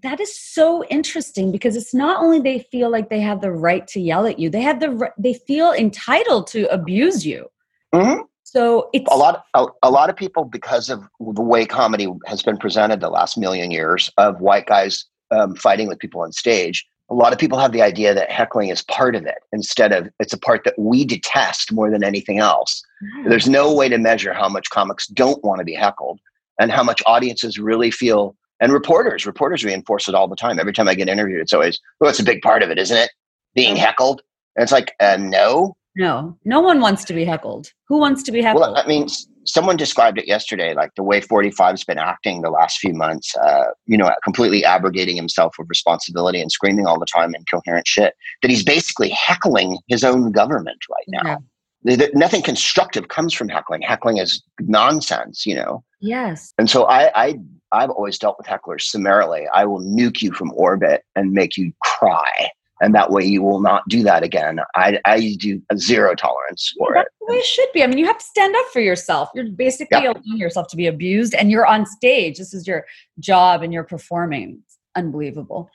That 0.03 0.21
is 0.21 0.39
so 0.39 0.85
interesting 0.85 1.51
because 1.51 1.75
it's 1.75 1.95
not 1.95 2.23
only 2.23 2.41
they 2.41 2.67
feel 2.71 2.91
like 2.91 3.09
they 3.09 3.21
have 3.21 3.41
the 3.41 3.53
right 3.53 3.87
to 3.89 4.01
yell 4.01 4.27
at 4.27 4.39
you, 4.39 4.51
they 4.51 4.61
have 4.61 4.81
the 4.81 5.11
they 5.19 5.33
feel 5.33 5.73
entitled 5.73 6.47
to 6.49 6.67
abuse 6.73 7.25
you. 7.25 7.47
Mm-hmm. 7.95 8.21
So 8.45 8.91
it's 8.93 9.11
a 9.11 9.17
lot. 9.17 9.45
A, 9.55 9.67
a 9.83 9.91
lot 9.91 10.11
of 10.11 10.17
people, 10.17 10.45
because 10.45 10.91
of 10.91 11.05
the 11.21 11.43
way 11.43 11.65
comedy 11.65 12.07
has 12.27 12.43
been 12.43 12.59
presented 12.59 13.01
the 13.01 13.09
last 13.09 13.39
million 13.39 13.71
years 13.71 14.11
of 14.19 14.41
white 14.41 14.67
guys 14.67 15.07
um, 15.31 15.55
fighting 15.55 15.89
with 15.89 15.99
people 15.99 16.21
on 16.21 16.33
stage, 16.33 16.87
a 17.11 17.15
lot 17.15 17.33
of 17.33 17.39
people 17.39 17.59
have 17.59 17.73
the 17.73 17.83
idea 17.83 18.15
that 18.15 18.31
heckling 18.31 18.69
is 18.69 18.83
part 18.83 19.17
of 19.17 19.25
it 19.25 19.39
instead 19.53 19.93
of 19.93 20.09
it's 20.21 20.33
a 20.33 20.39
part 20.39 20.65
that 20.65 20.79
we 20.79 21.05
detest 21.05 21.73
more 21.73 21.91
than 21.91 22.05
anything 22.05 22.39
else. 22.39 22.83
Mm. 23.03 23.29
There's 23.31 23.49
no 23.49 23.73
way 23.73 23.89
to 23.89 23.99
measure 23.99 24.35
how 24.35 24.49
much 24.49 24.69
comics 24.71 25.07
don't 25.07 25.43
want 25.43 25.59
to 25.61 25.65
be 25.65 25.75
heckled 25.75 26.21
and 26.61 26.71
how 26.71 26.83
much 26.83 27.03
audiences 27.07 27.59
really 27.59 27.91
feel 27.91 28.37
and 28.61 28.73
reporters 28.73 29.25
reporters 29.25 29.65
reinforce 29.65 30.09
it 30.09 30.15
all 30.15 30.29
the 30.29 30.37
time. 30.37 30.59
Every 30.59 30.73
time 30.73 30.89
i 30.89 30.95
get 30.95 31.09
interviewed 31.09 31.41
it's 31.41 31.53
always 31.53 31.81
well 32.01 32.11
it's 32.11 32.21
a 32.21 32.25
big 32.25 32.43
part 32.43 32.63
of 32.63 32.71
it 32.71 32.79
isn't 32.79 32.97
it? 32.97 33.11
Being 33.55 33.77
heckled? 33.77 34.21
And 34.57 34.63
it's 34.63 34.73
like 34.73 34.93
uh, 35.01 35.17
no. 35.19 35.77
No. 35.97 36.37
No 36.45 36.61
one 36.61 36.81
wants 36.81 37.05
to 37.05 37.15
be 37.15 37.25
heckled. 37.25 37.73
Who 37.89 37.99
wants 37.99 38.23
to 38.25 38.33
be 38.33 38.43
heckled? 38.43 38.63
Well 38.63 38.77
i 38.77 38.87
mean 38.87 39.09
someone 39.49 39.77
described 39.77 40.19
it 40.19 40.29
yesterday, 40.29 40.75
like 40.75 40.95
the 40.95 41.03
way 41.03 41.21
45's 41.21 41.85
been 41.85 41.99
acting 41.99 42.43
the 42.43 42.51
last 42.51 42.79
few 42.79 42.93
months, 42.93 43.35
uh, 43.37 43.69
you 43.87 43.97
know, 43.97 44.11
completely 44.23 44.65
abrogating 44.65 45.17
himself 45.17 45.57
of 45.59 45.67
responsibility 45.69 46.41
and 46.41 46.53
screaming 46.53 46.87
all 46.87 46.99
the 46.99 47.07
time 47.07 47.35
incoherent 47.35 47.87
shit, 47.87 48.15
that 48.43 48.51
he's 48.51 48.63
basically 48.63 49.09
heckling 49.09 49.79
his 49.89 50.05
own 50.05 50.31
government 50.33 50.79
right 50.91 51.23
now. 51.25 51.39
Yeah. 51.85 52.07
nothing 52.15 52.43
constructive 52.43 53.09
comes 53.09 53.33
from 53.33 53.49
heckling. 53.49 53.83
Heckling 53.83 54.19
is 54.19 54.43
nonsense, 54.61 55.47
you 55.47 55.55
know? 55.55 55.83
Yes. 56.01 56.53
And 56.59 56.69
so 56.69 56.85
I, 56.85 57.11
I, 57.15 57.39
I've 57.73 57.91
always 57.91 58.19
dealt 58.19 58.37
with 58.39 58.47
hecklers 58.47 58.83
summarily. 58.83 59.47
I 59.55 59.65
will 59.65 59.81
nuke 59.81 60.21
you 60.21 60.33
from 60.33 60.53
orbit 60.55 61.05
and 61.17 61.33
make 61.33 61.57
you 61.57 61.73
cry 61.83 62.51
and 62.81 62.95
that 62.95 63.11
way 63.11 63.25
you 63.25 63.43
will 63.43 63.61
not 63.61 63.83
do 63.89 64.03
that 64.03 64.23
again. 64.23 64.61
I, 64.75 65.01
I 65.05 65.37
do 65.39 65.63
a 65.71 65.77
zero 65.77 66.15
tolerance 66.15 66.73
for 66.77 66.93
That's 66.95 67.07
it. 67.07 67.13
the 67.21 67.33
way 67.33 67.39
it 67.39 67.45
should 67.47 67.69
be. 67.73 67.83
I 67.83 67.87
mean, 67.87 67.99
you 67.99 68.07
have 68.07 68.19
to 68.19 68.25
stand 68.25 68.55
up 68.57 68.67
for 68.73 68.81
yourself. 68.81 69.31
You're 69.35 69.51
basically 69.51 69.99
allowing 69.99 70.37
yourself 70.37 70.69
to 70.69 70.77
be 70.77 70.87
abused, 70.87 71.35
and 71.35 71.51
you're 71.51 71.67
on 71.67 71.87
stage. 71.87 72.39
This 72.39 72.55
is 72.55 72.67
your 72.67 72.87
job, 73.19 73.63
and 73.63 73.73
you're 73.73 73.85
performing. 73.85 74.61
It's 74.65 74.79
unbelievable. 74.95 75.71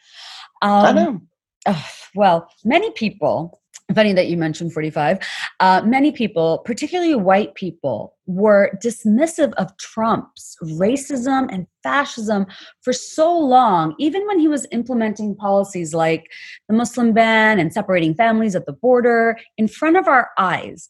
Um, 0.61 0.85
I 0.85 0.91
know. 0.91 1.21
Oh, 1.65 1.85
well, 2.15 2.49
many 2.65 2.91
people 2.91 3.61
funny 3.93 4.13
that 4.13 4.27
you 4.27 4.37
mentioned 4.37 4.73
45 4.73 5.19
uh, 5.59 5.81
many 5.85 6.11
people 6.11 6.59
particularly 6.65 7.15
white 7.15 7.55
people 7.55 8.15
were 8.25 8.71
dismissive 8.81 9.53
of 9.53 9.75
trump's 9.77 10.55
racism 10.63 11.47
and 11.51 11.67
fascism 11.83 12.45
for 12.81 12.93
so 12.93 13.37
long 13.37 13.95
even 13.99 14.25
when 14.27 14.39
he 14.39 14.47
was 14.47 14.65
implementing 14.71 15.35
policies 15.35 15.93
like 15.93 16.31
the 16.69 16.73
muslim 16.73 17.13
ban 17.13 17.59
and 17.59 17.73
separating 17.73 18.13
families 18.13 18.55
at 18.55 18.65
the 18.65 18.73
border 18.73 19.37
in 19.57 19.67
front 19.67 19.97
of 19.97 20.07
our 20.07 20.29
eyes. 20.37 20.87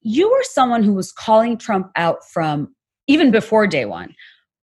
You 0.00 0.30
were 0.30 0.42
someone 0.42 0.82
who 0.82 0.94
was 0.94 1.12
calling 1.12 1.58
trump 1.58 1.90
out 1.96 2.24
from 2.24 2.74
even 3.06 3.30
before 3.30 3.66
day 3.66 3.84
one. 3.84 4.14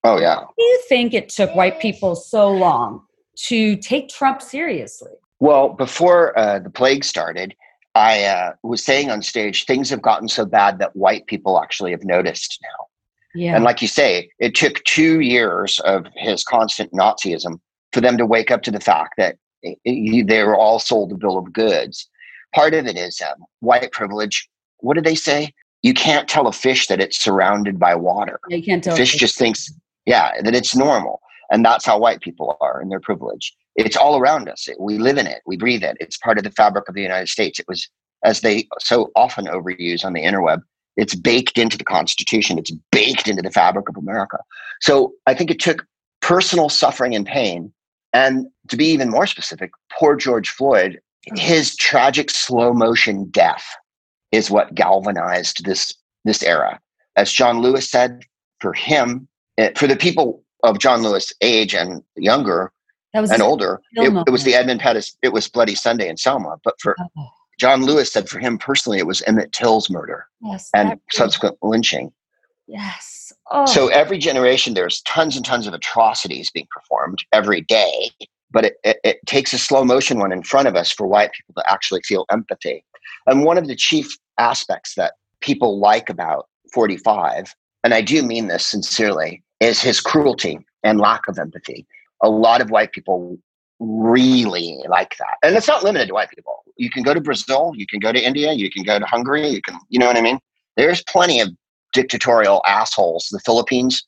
Oh 0.04 0.18
yeah. 0.18 0.36
Why 0.40 0.52
do 0.56 0.64
you 0.64 0.82
think 0.88 1.14
it 1.14 1.28
took 1.28 1.54
white 1.54 1.80
people 1.80 2.16
so 2.16 2.50
long 2.50 3.02
to 3.46 3.76
take 3.76 4.08
trump 4.08 4.42
seriously? 4.42 5.12
Well, 5.40 5.70
before 5.70 6.38
uh, 6.38 6.60
the 6.60 6.70
plague 6.70 7.04
started, 7.04 7.54
I 7.94 8.24
uh, 8.24 8.52
was 8.62 8.82
saying 8.82 9.10
on 9.10 9.22
stage, 9.22 9.64
things 9.64 9.90
have 9.90 10.02
gotten 10.02 10.28
so 10.28 10.46
bad 10.46 10.78
that 10.78 10.96
white 10.96 11.26
people 11.26 11.60
actually 11.60 11.90
have 11.90 12.04
noticed 12.04 12.58
now. 12.62 12.86
Yeah. 13.34 13.54
And 13.54 13.64
like 13.64 13.82
you 13.82 13.88
say, 13.88 14.30
it 14.38 14.54
took 14.54 14.82
two 14.84 15.20
years 15.20 15.78
of 15.80 16.06
his 16.16 16.44
constant 16.44 16.92
Nazism 16.92 17.60
for 17.92 18.00
them 18.00 18.16
to 18.18 18.26
wake 18.26 18.50
up 18.50 18.62
to 18.62 18.70
the 18.70 18.80
fact 18.80 19.14
that 19.18 19.36
they 19.84 20.42
were 20.42 20.56
all 20.56 20.78
sold 20.78 21.12
a 21.12 21.16
bill 21.16 21.38
of 21.38 21.52
goods. 21.52 22.08
Part 22.54 22.74
of 22.74 22.86
it 22.86 22.96
is 22.96 23.20
um, 23.20 23.44
white 23.60 23.92
privilege. 23.92 24.48
What 24.78 24.94
do 24.94 25.00
they 25.00 25.14
say? 25.14 25.52
You 25.82 25.94
can't 25.94 26.28
tell 26.28 26.46
a 26.46 26.52
fish 26.52 26.86
that 26.88 27.00
it's 27.00 27.18
surrounded 27.18 27.78
by 27.78 27.94
water. 27.94 28.38
Yeah, 28.48 28.56
you 28.58 28.64
can't 28.64 28.84
tell. 28.84 28.96
Fish, 28.96 29.12
fish 29.12 29.20
just 29.20 29.38
thinks, 29.38 29.72
yeah, 30.06 30.40
that 30.42 30.54
it's 30.54 30.76
normal. 30.76 31.20
And 31.50 31.64
that's 31.64 31.84
how 31.84 31.98
white 31.98 32.20
people 32.20 32.56
are 32.60 32.80
in 32.80 32.88
their 32.88 33.00
privilege 33.00 33.54
it's 33.76 33.96
all 33.96 34.18
around 34.18 34.48
us. 34.48 34.68
We 34.78 34.98
live 34.98 35.18
in 35.18 35.26
it. 35.26 35.42
We 35.46 35.56
breathe 35.56 35.82
it. 35.82 35.96
It's 36.00 36.18
part 36.18 36.38
of 36.38 36.44
the 36.44 36.50
fabric 36.50 36.88
of 36.88 36.94
the 36.94 37.02
United 37.02 37.28
States. 37.28 37.58
It 37.58 37.66
was, 37.68 37.88
as 38.24 38.40
they 38.40 38.68
so 38.80 39.10
often 39.16 39.46
overuse 39.46 40.04
on 40.04 40.12
the 40.12 40.22
interweb, 40.22 40.62
it's 40.96 41.14
baked 41.14 41.58
into 41.58 41.78
the 41.78 41.84
Constitution. 41.84 42.58
It's 42.58 42.72
baked 42.90 43.28
into 43.28 43.42
the 43.42 43.50
fabric 43.50 43.88
of 43.88 43.96
America. 43.96 44.38
So 44.80 45.14
I 45.26 45.34
think 45.34 45.50
it 45.50 45.60
took 45.60 45.86
personal 46.20 46.68
suffering 46.68 47.14
and 47.14 47.26
pain. 47.26 47.72
And 48.12 48.46
to 48.68 48.76
be 48.76 48.86
even 48.86 49.08
more 49.08 49.26
specific, 49.26 49.70
poor 49.90 50.16
George 50.16 50.50
Floyd, 50.50 51.00
mm-hmm. 51.28 51.36
his 51.36 51.74
tragic 51.76 52.30
slow 52.30 52.74
motion 52.74 53.30
death 53.30 53.64
is 54.32 54.50
what 54.50 54.74
galvanized 54.74 55.64
this, 55.64 55.94
this 56.24 56.42
era. 56.42 56.78
As 57.16 57.32
John 57.32 57.60
Lewis 57.60 57.90
said, 57.90 58.22
for 58.60 58.72
him, 58.72 59.28
it, 59.56 59.76
for 59.76 59.86
the 59.86 59.96
people 59.96 60.42
of 60.62 60.78
John 60.78 61.02
Lewis' 61.02 61.32
age 61.40 61.74
and 61.74 62.02
younger, 62.16 62.72
that 63.12 63.20
was 63.20 63.30
and 63.30 63.42
older. 63.42 63.80
It, 63.92 64.24
it, 64.26 64.30
was 64.30 64.44
the 64.44 64.54
Edmund 64.54 64.80
Pettus. 64.80 65.16
It 65.22 65.32
was 65.32 65.48
Bloody 65.48 65.74
Sunday 65.74 66.08
in 66.08 66.16
Selma. 66.16 66.56
But 66.64 66.80
for 66.80 66.96
oh. 67.16 67.28
John 67.58 67.84
Lewis 67.84 68.12
said 68.12 68.28
for 68.28 68.38
him 68.38 68.58
personally, 68.58 68.98
it 68.98 69.06
was 69.06 69.22
Emmett 69.22 69.52
Till's 69.52 69.90
murder 69.90 70.26
yes, 70.40 70.70
and 70.74 70.98
subsequent 71.10 71.58
lynching. 71.62 72.12
Yes. 72.66 73.32
Oh. 73.50 73.66
So 73.66 73.88
every 73.88 74.18
generation, 74.18 74.74
there's 74.74 75.02
tons 75.02 75.36
and 75.36 75.44
tons 75.44 75.66
of 75.66 75.74
atrocities 75.74 76.50
being 76.50 76.68
performed 76.70 77.22
every 77.32 77.60
day. 77.60 78.10
But 78.50 78.66
it, 78.66 78.76
it, 78.84 78.98
it 79.04 79.18
takes 79.26 79.52
a 79.52 79.58
slow 79.58 79.84
motion 79.84 80.18
one 80.18 80.32
in 80.32 80.42
front 80.42 80.68
of 80.68 80.76
us 80.76 80.90
for 80.90 81.06
white 81.06 81.32
people 81.32 81.60
to 81.60 81.70
actually 81.70 82.02
feel 82.02 82.24
empathy. 82.30 82.84
And 83.26 83.44
one 83.44 83.58
of 83.58 83.66
the 83.66 83.76
chief 83.76 84.16
aspects 84.38 84.94
that 84.94 85.14
people 85.40 85.78
like 85.78 86.08
about 86.08 86.48
45, 86.72 87.54
and 87.84 87.94
I 87.94 88.00
do 88.00 88.22
mean 88.22 88.48
this 88.48 88.66
sincerely, 88.66 89.42
is 89.60 89.80
his 89.80 90.00
cruelty 90.00 90.58
and 90.82 90.98
lack 90.98 91.28
of 91.28 91.38
empathy 91.38 91.86
a 92.22 92.28
lot 92.30 92.60
of 92.60 92.70
white 92.70 92.92
people 92.92 93.38
really 93.80 94.78
like 94.88 95.16
that. 95.18 95.36
And 95.42 95.56
it's 95.56 95.66
not 95.68 95.82
limited 95.82 96.06
to 96.08 96.14
white 96.14 96.30
people. 96.30 96.62
You 96.76 96.90
can 96.90 97.02
go 97.02 97.14
to 97.14 97.20
Brazil, 97.20 97.72
you 97.74 97.86
can 97.86 97.98
go 98.00 98.12
to 98.12 98.20
India, 98.20 98.52
you 98.52 98.70
can 98.70 98.84
go 98.84 98.98
to 98.98 99.04
Hungary, 99.04 99.48
you 99.48 99.60
can, 99.62 99.78
you 99.88 99.98
know 99.98 100.06
what 100.06 100.16
I 100.16 100.20
mean? 100.20 100.38
There's 100.76 101.02
plenty 101.04 101.40
of 101.40 101.50
dictatorial 101.92 102.62
assholes, 102.66 103.28
the 103.30 103.40
Philippines, 103.40 104.04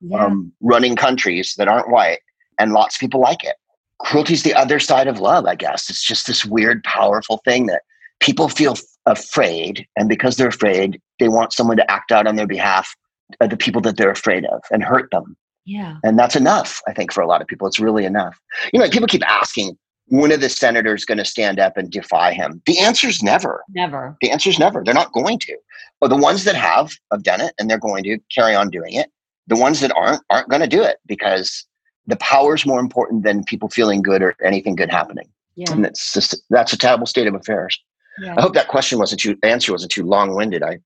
Yeah. 0.00 0.24
um, 0.24 0.52
running 0.60 0.96
countries 0.96 1.54
that 1.58 1.68
aren't 1.68 1.90
white, 1.90 2.20
and 2.58 2.72
lots 2.72 2.96
of 2.96 3.00
people 3.00 3.20
like 3.20 3.44
it. 3.44 3.56
Cruelty 3.98 4.32
is 4.34 4.42
the 4.44 4.54
other 4.54 4.78
side 4.78 5.08
of 5.08 5.20
love, 5.20 5.44
I 5.46 5.54
guess. 5.56 5.90
It's 5.90 6.02
just 6.02 6.26
this 6.26 6.44
weird, 6.44 6.82
powerful 6.84 7.40
thing 7.44 7.66
that 7.66 7.82
people 8.20 8.48
feel 8.48 8.76
afraid, 9.06 9.86
and 9.96 10.08
because 10.08 10.36
they're 10.36 10.48
afraid, 10.48 11.00
they 11.18 11.28
want 11.28 11.52
someone 11.52 11.76
to 11.76 11.90
act 11.90 12.12
out 12.12 12.26
on 12.26 12.36
their 12.36 12.46
behalf 12.46 12.94
of 13.40 13.50
the 13.50 13.56
people 13.56 13.80
that 13.82 13.96
they're 13.96 14.10
afraid 14.10 14.44
of 14.46 14.62
and 14.70 14.82
hurt 14.82 15.10
them. 15.10 15.36
Yeah. 15.68 15.98
And 16.02 16.18
that's 16.18 16.34
enough, 16.34 16.80
I 16.88 16.94
think, 16.94 17.12
for 17.12 17.20
a 17.20 17.26
lot 17.26 17.42
of 17.42 17.46
people. 17.46 17.68
It's 17.68 17.78
really 17.78 18.06
enough. 18.06 18.40
You 18.72 18.78
know, 18.78 18.84
like, 18.84 18.92
people 18.92 19.06
keep 19.06 19.28
asking, 19.28 19.76
when 20.06 20.32
are 20.32 20.38
the 20.38 20.48
senators 20.48 21.04
going 21.04 21.18
to 21.18 21.24
stand 21.26 21.60
up 21.60 21.76
and 21.76 21.90
defy 21.90 22.32
him? 22.32 22.62
The 22.64 22.78
answer 22.78 23.06
is 23.06 23.22
never. 23.22 23.62
Never. 23.68 24.16
The 24.22 24.30
answer 24.30 24.48
is 24.48 24.58
never. 24.58 24.82
They're 24.82 24.94
not 24.94 25.12
going 25.12 25.38
to. 25.40 25.56
But 26.00 26.08
the 26.08 26.16
ones 26.16 26.44
that 26.44 26.54
have 26.54 26.92
have 27.12 27.22
done 27.22 27.42
it 27.42 27.52
and 27.58 27.68
they're 27.68 27.78
going 27.78 28.02
to 28.04 28.18
carry 28.34 28.54
on 28.54 28.70
doing 28.70 28.94
it. 28.94 29.10
The 29.46 29.56
ones 29.56 29.80
that 29.80 29.92
aren't 29.94 30.22
aren't 30.30 30.48
going 30.48 30.62
to 30.62 30.68
do 30.68 30.82
it 30.82 30.98
because 31.06 31.66
the 32.06 32.16
power 32.16 32.54
is 32.54 32.64
more 32.64 32.80
important 32.80 33.22
than 33.24 33.44
people 33.44 33.68
feeling 33.68 34.00
good 34.00 34.22
or 34.22 34.34
anything 34.42 34.74
good 34.74 34.90
happening. 34.90 35.28
Yeah. 35.54 35.72
And 35.72 35.84
it's 35.84 36.14
just 36.14 36.34
that's 36.48 36.72
a 36.72 36.78
terrible 36.78 37.06
state 37.06 37.26
of 37.26 37.34
affairs. 37.34 37.78
yeah. 38.20 38.34
I 38.38 38.40
hope 38.40 38.54
that 38.54 38.68
question 38.68 38.98
wasn't 38.98 39.20
too 39.20 39.36
answer 39.42 39.72
wasn't 39.72 39.92
too 39.92 40.04
long 40.04 40.34
winded. 40.34 40.62
I 40.62 40.78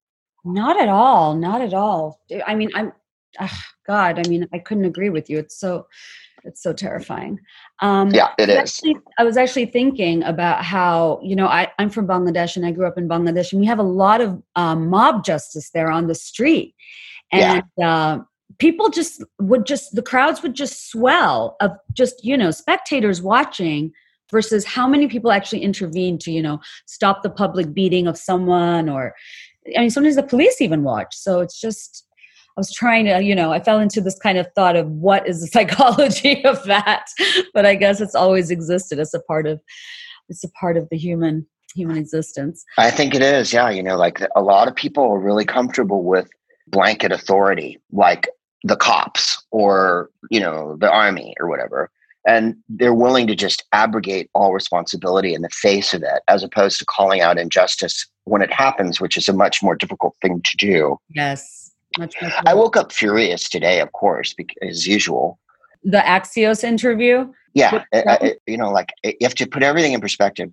Not 0.44 0.80
at 0.80 0.88
all. 0.88 1.36
Not 1.36 1.60
at 1.60 1.74
all. 1.74 2.18
I 2.46 2.56
mean, 2.56 2.70
I'm, 2.74 2.92
ugh, 3.38 3.50
God, 3.86 4.18
I 4.18 4.28
mean, 4.28 4.48
I 4.52 4.58
couldn't 4.58 4.84
agree 4.84 5.10
with 5.10 5.28
you. 5.30 5.38
It's 5.38 5.58
so, 5.58 5.86
it's 6.44 6.62
so 6.62 6.72
terrifying. 6.72 7.38
Um, 7.80 8.10
yeah, 8.10 8.30
it 8.38 8.50
I 8.50 8.60
was 8.60 8.70
is. 8.70 8.78
Actually, 8.78 8.96
I 9.18 9.24
was 9.24 9.36
actually 9.36 9.66
thinking 9.66 10.22
about 10.24 10.64
how, 10.64 11.20
you 11.22 11.36
know, 11.36 11.46
I, 11.46 11.70
I'm 11.78 11.90
from 11.90 12.06
Bangladesh 12.06 12.56
and 12.56 12.66
I 12.66 12.72
grew 12.72 12.86
up 12.86 12.98
in 12.98 13.08
Bangladesh 13.08 13.52
and 13.52 13.60
we 13.60 13.66
have 13.66 13.78
a 13.78 13.84
lot 13.84 14.20
of 14.20 14.42
um, 14.56 14.88
mob 14.88 15.24
justice 15.24 15.70
there 15.70 15.90
on 15.90 16.08
the 16.08 16.14
street. 16.14 16.74
Yeah. 17.32 17.62
And 17.78 17.84
uh, 17.84 18.24
people 18.58 18.88
just 18.88 19.22
would 19.40 19.66
just, 19.66 19.94
the 19.94 20.02
crowds 20.02 20.42
would 20.42 20.54
just 20.54 20.90
swell 20.90 21.56
of 21.60 21.72
just, 21.92 22.24
you 22.24 22.36
know, 22.36 22.50
spectators 22.50 23.22
watching 23.22 23.92
versus 24.30 24.64
how 24.64 24.88
many 24.88 25.06
people 25.08 25.30
actually 25.30 25.62
intervene 25.62 26.18
to, 26.18 26.32
you 26.32 26.42
know, 26.42 26.60
stop 26.86 27.22
the 27.22 27.30
public 27.30 27.72
beating 27.72 28.06
of 28.06 28.18
someone 28.18 28.88
or, 28.88 29.14
I 29.76 29.80
mean, 29.80 29.90
sometimes 29.90 30.16
the 30.16 30.22
police 30.22 30.60
even 30.60 30.82
watch. 30.82 31.14
So 31.14 31.40
it's 31.40 31.60
just, 31.60 32.06
I 32.56 32.60
was 32.60 32.72
trying 32.72 33.06
to, 33.06 33.22
you 33.22 33.34
know, 33.34 33.52
I 33.52 33.60
fell 33.60 33.78
into 33.78 34.00
this 34.00 34.18
kind 34.18 34.36
of 34.36 34.46
thought 34.54 34.76
of 34.76 34.88
what 34.88 35.26
is 35.26 35.40
the 35.40 35.46
psychology 35.52 36.44
of 36.44 36.62
that, 36.64 37.06
but 37.54 37.64
I 37.64 37.74
guess 37.74 38.00
it's 38.00 38.14
always 38.14 38.50
existed 38.50 38.98
as 38.98 39.14
a 39.14 39.20
part 39.20 39.46
of, 39.46 39.60
it's 40.28 40.44
a 40.44 40.50
part 40.50 40.76
of 40.76 40.88
the 40.90 40.96
human 40.96 41.46
human 41.74 41.96
existence. 41.96 42.64
I 42.78 42.90
think 42.90 43.14
it 43.14 43.22
is. 43.22 43.52
Yeah, 43.52 43.70
you 43.70 43.82
know, 43.82 43.96
like 43.96 44.20
a 44.36 44.42
lot 44.42 44.68
of 44.68 44.76
people 44.76 45.04
are 45.04 45.18
really 45.18 45.44
comfortable 45.44 46.04
with 46.04 46.28
blanket 46.68 47.12
authority, 47.12 47.80
like 47.90 48.28
the 48.64 48.76
cops 48.76 49.42
or 49.50 50.10
you 50.30 50.40
know 50.40 50.76
the 50.78 50.90
army 50.90 51.34
or 51.40 51.48
whatever, 51.48 51.90
and 52.26 52.56
they're 52.68 52.94
willing 52.94 53.26
to 53.26 53.34
just 53.34 53.64
abrogate 53.72 54.30
all 54.34 54.52
responsibility 54.52 55.34
in 55.34 55.42
the 55.42 55.48
face 55.50 55.94
of 55.94 56.02
it, 56.02 56.22
as 56.28 56.42
opposed 56.42 56.78
to 56.78 56.84
calling 56.84 57.20
out 57.20 57.38
injustice 57.38 58.06
when 58.24 58.42
it 58.42 58.52
happens, 58.52 59.00
which 59.00 59.16
is 59.16 59.28
a 59.28 59.32
much 59.32 59.62
more 59.62 59.74
difficult 59.74 60.14
thing 60.22 60.40
to 60.44 60.56
do. 60.56 60.96
Yes, 61.10 61.61
much 61.98 62.14
more. 62.20 62.30
I 62.46 62.54
woke 62.54 62.76
up 62.76 62.92
furious 62.92 63.48
today, 63.48 63.80
of 63.80 63.92
course, 63.92 64.34
because, 64.34 64.56
as 64.68 64.86
usual. 64.86 65.38
the 65.84 65.98
Axios 65.98 66.62
interview. 66.64 67.32
Yeah, 67.54 67.72
With 67.74 67.82
I- 67.92 68.18
I- 68.20 68.34
you 68.46 68.56
know, 68.56 68.70
like 68.70 68.92
you 69.04 69.16
have 69.22 69.34
to 69.34 69.46
put 69.46 69.62
everything 69.62 69.92
in 69.92 70.00
perspective. 70.00 70.50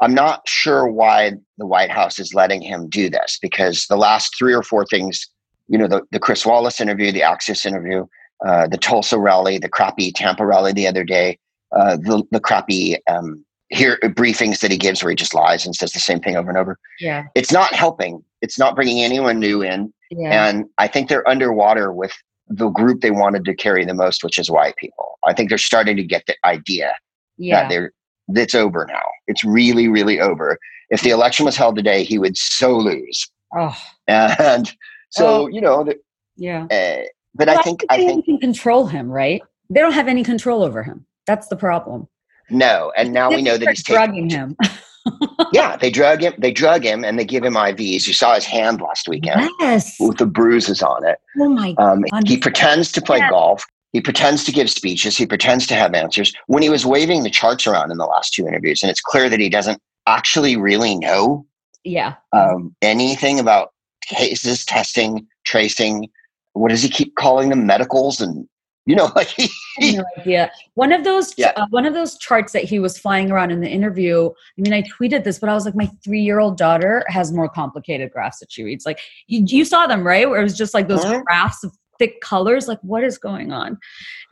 I'm 0.00 0.14
not 0.14 0.46
sure 0.48 0.86
why 0.90 1.32
the 1.58 1.66
White 1.66 1.90
House 1.90 2.18
is 2.18 2.34
letting 2.34 2.60
him 2.60 2.88
do 2.88 3.08
this 3.08 3.38
because 3.40 3.86
the 3.88 3.96
last 3.96 4.34
three 4.36 4.52
or 4.52 4.62
four 4.64 4.84
things, 4.84 5.28
you 5.68 5.78
know, 5.78 5.86
the, 5.86 6.02
the 6.10 6.18
Chris 6.18 6.44
Wallace 6.44 6.80
interview, 6.80 7.12
the 7.12 7.20
Axios 7.20 7.64
interview, 7.64 8.04
uh, 8.44 8.66
the 8.66 8.76
Tulsa 8.78 9.18
rally, 9.18 9.58
the 9.58 9.68
crappy 9.68 10.10
Tampa 10.10 10.44
rally 10.44 10.72
the 10.72 10.88
other 10.88 11.04
day, 11.04 11.38
uh, 11.74 11.96
the, 11.96 12.24
the 12.32 12.40
crappy 12.40 12.96
um, 13.06 13.44
here 13.68 13.96
briefings 14.02 14.58
that 14.60 14.72
he 14.72 14.76
gives 14.76 15.02
where 15.02 15.10
he 15.10 15.16
just 15.16 15.34
lies 15.34 15.64
and 15.64 15.74
says 15.76 15.92
the 15.92 16.00
same 16.00 16.18
thing 16.20 16.36
over 16.36 16.48
and 16.50 16.58
over. 16.58 16.78
Yeah, 16.98 17.24
It's 17.36 17.52
not 17.52 17.72
helping. 17.72 18.22
It's 18.42 18.58
not 18.58 18.74
bringing 18.74 19.00
anyone 19.02 19.38
new 19.38 19.62
in. 19.62 19.94
Yeah, 20.18 20.46
And 20.48 20.66
I 20.78 20.88
think 20.88 21.08
they're 21.08 21.28
underwater 21.28 21.92
with 21.92 22.12
the 22.48 22.68
group 22.68 23.00
they 23.00 23.10
wanted 23.10 23.44
to 23.46 23.54
carry 23.54 23.84
the 23.84 23.94
most, 23.94 24.22
which 24.24 24.38
is 24.38 24.50
white 24.50 24.76
people. 24.76 25.18
I 25.26 25.32
think 25.32 25.48
they're 25.48 25.58
starting 25.58 25.96
to 25.96 26.04
get 26.04 26.24
the 26.26 26.34
idea 26.44 26.94
yeah. 27.38 27.62
that 27.62 27.68
they're 27.68 27.92
it's 28.34 28.54
over 28.54 28.86
now. 28.88 29.02
It's 29.26 29.44
really, 29.44 29.88
really 29.88 30.20
over. 30.20 30.58
If 30.90 31.02
the 31.02 31.10
election 31.10 31.44
was 31.44 31.56
held 31.56 31.76
today, 31.76 32.04
he 32.04 32.18
would 32.18 32.36
so 32.36 32.76
lose. 32.76 33.28
Oh, 33.56 33.76
And 34.08 34.72
so, 35.10 35.26
Oh. 35.42 35.46
you 35.48 35.60
know, 35.60 35.84
the- 35.84 35.98
yeah. 36.36 36.64
uh, 36.70 37.04
but 37.34 37.48
Well, 37.48 37.58
I 37.58 37.62
think 37.62 37.84
I 37.90 37.96
think 37.98 38.24
can 38.26 38.38
control 38.38 38.86
him, 38.86 39.10
right? 39.10 39.42
They 39.70 39.80
don't 39.80 39.92
have 39.92 40.08
any 40.08 40.22
control 40.24 40.62
over 40.62 40.82
him. 40.82 41.04
That's 41.26 41.48
the 41.48 41.56
problem. 41.56 42.08
no. 42.50 42.92
And 42.96 43.12
now 43.12 43.30
we 43.30 43.42
know 43.42 43.56
that 43.56 43.68
he's 43.68 43.82
They're 43.82 43.98
taking. 44.06 44.28
drugging 44.28 44.30
him. 44.30 44.56
Yeah, 45.52 45.76
they 45.76 45.90
drug 45.90 46.22
him. 46.22 46.32
They 46.38 46.50
drug 46.50 46.82
him, 46.82 47.04
and 47.04 47.18
they 47.18 47.24
give 47.26 47.44
him 47.44 47.54
IVs. 47.54 48.06
You 48.06 48.14
saw 48.14 48.34
his 48.34 48.46
hand 48.46 48.80
last 48.80 49.06
weekend 49.06 49.50
yes. 49.60 49.96
with 50.00 50.16
the 50.16 50.24
bruises 50.24 50.82
on 50.82 51.06
it. 51.06 51.18
Oh 51.38 51.48
my. 51.50 51.74
Um, 51.78 52.04
he 52.24 52.38
pretends 52.38 52.90
to 52.92 53.02
play 53.02 53.18
Yeah. 53.18 53.28
golf. 53.30 53.64
He 53.92 54.00
pretends 54.00 54.44
to 54.44 54.52
give 54.52 54.70
speeches. 54.70 55.16
He 55.18 55.26
pretends 55.26 55.66
to 55.66 55.74
have 55.74 55.92
answers. 55.92 56.32
When 56.46 56.62
he 56.62 56.70
was 56.70 56.86
waving 56.86 57.22
the 57.22 57.28
charts 57.30 57.66
around 57.66 57.90
in 57.90 57.98
the 57.98 58.06
last 58.06 58.32
two 58.32 58.46
interviews, 58.46 58.82
and 58.82 58.90
it's 58.90 59.02
clear 59.02 59.28
that 59.28 59.40
he 59.40 59.50
doesn't 59.50 59.78
actually 60.06 60.56
really 60.56 60.96
know 60.96 61.44
Yeah. 61.84 62.14
um, 62.32 62.74
anything 62.80 63.38
about 63.38 63.72
cases, 64.06 64.64
testing, 64.64 65.26
tracing. 65.44 66.08
What 66.54 66.70
does 66.70 66.82
he 66.82 66.88
keep 66.88 67.14
calling 67.16 67.50
them? 67.50 67.66
Medicals 67.66 68.20
and 68.22 68.48
you 68.86 68.96
know, 68.96 69.10
like 69.16 69.28
he, 69.28 69.48
no 69.96 70.04
idea. 70.18 70.50
One 70.74 70.92
of 70.92 71.04
those, 71.04 71.34
Yeah. 71.36 71.52
uh, 71.56 71.66
one 71.70 71.86
of 71.86 71.94
those 71.94 72.18
charts 72.18 72.52
that 72.52 72.64
he 72.64 72.78
was 72.78 72.98
flying 72.98 73.30
around 73.30 73.50
in 73.50 73.60
the 73.60 73.68
interview. 73.68 74.28
I 74.28 74.60
mean, 74.60 74.72
I 74.72 74.82
tweeted 74.82 75.24
this, 75.24 75.38
but 75.38 75.48
I 75.48 75.54
was 75.54 75.64
like, 75.64 75.74
my 75.74 75.88
three-year-old 76.04 76.56
daughter 76.56 77.04
has 77.08 77.32
more 77.32 77.48
complicated 77.48 78.10
graphs 78.10 78.40
that 78.40 78.50
she 78.50 78.62
reads. 78.64 78.84
Like, 78.84 79.00
you, 79.28 79.44
you 79.46 79.64
saw 79.64 79.86
them, 79.86 80.06
right? 80.06 80.28
Where 80.28 80.40
it 80.40 80.44
was 80.44 80.56
just 80.56 80.74
like 80.74 80.88
those 80.88 81.04
Mhm. 81.04 81.24
graphs 81.24 81.62
of 81.64 81.72
thick 81.98 82.20
colors. 82.20 82.66
Like, 82.68 82.80
what 82.82 83.04
is 83.04 83.18
going 83.18 83.52
on? 83.52 83.78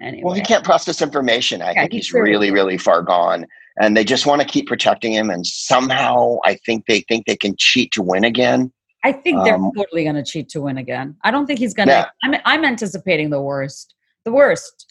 Anyway, 0.03 0.23
well, 0.25 0.35
he 0.35 0.41
can't 0.41 0.65
process 0.65 1.01
information. 1.03 1.63
I 1.63 1.73
Yeah, 1.73 1.81
think 1.83 1.93
he 1.93 1.99
he's 1.99 2.13
really, 2.13 2.51
really 2.51 2.79
far 2.79 3.03
gone. 3.03 3.47
And 3.81 3.97
they 3.97 4.05
just 4.05 4.27
want 4.27 4.43
to 4.43 4.47
keep 4.49 4.67
protecting 4.67 5.13
him. 5.13 5.31
And 5.31 5.47
somehow, 5.47 6.39
I 6.45 6.55
think 6.67 6.87
they 6.87 7.01
think 7.03 7.27
they 7.27 7.37
can 7.37 7.55
cheat 7.57 7.93
to 7.93 8.03
win 8.03 8.25
again. 8.25 8.73
I 9.05 9.13
think 9.13 9.45
they're 9.45 9.55
um, 9.55 9.71
totally 9.75 10.03
going 10.05 10.17
to 10.17 10.25
cheat 10.25 10.49
to 10.51 10.61
win 10.61 10.77
again. 10.77 11.17
I 11.25 11.31
don't 11.31 11.47
think 11.47 11.59
he's 11.59 11.73
going 11.73 11.89
to. 11.89 11.95
Yeah. 11.95 12.07
I'm, 12.25 12.35
I'm 12.45 12.65
anticipating 12.65 13.31
the 13.31 13.41
worst. 13.41 13.95
The 14.25 14.33
worst. 14.33 14.87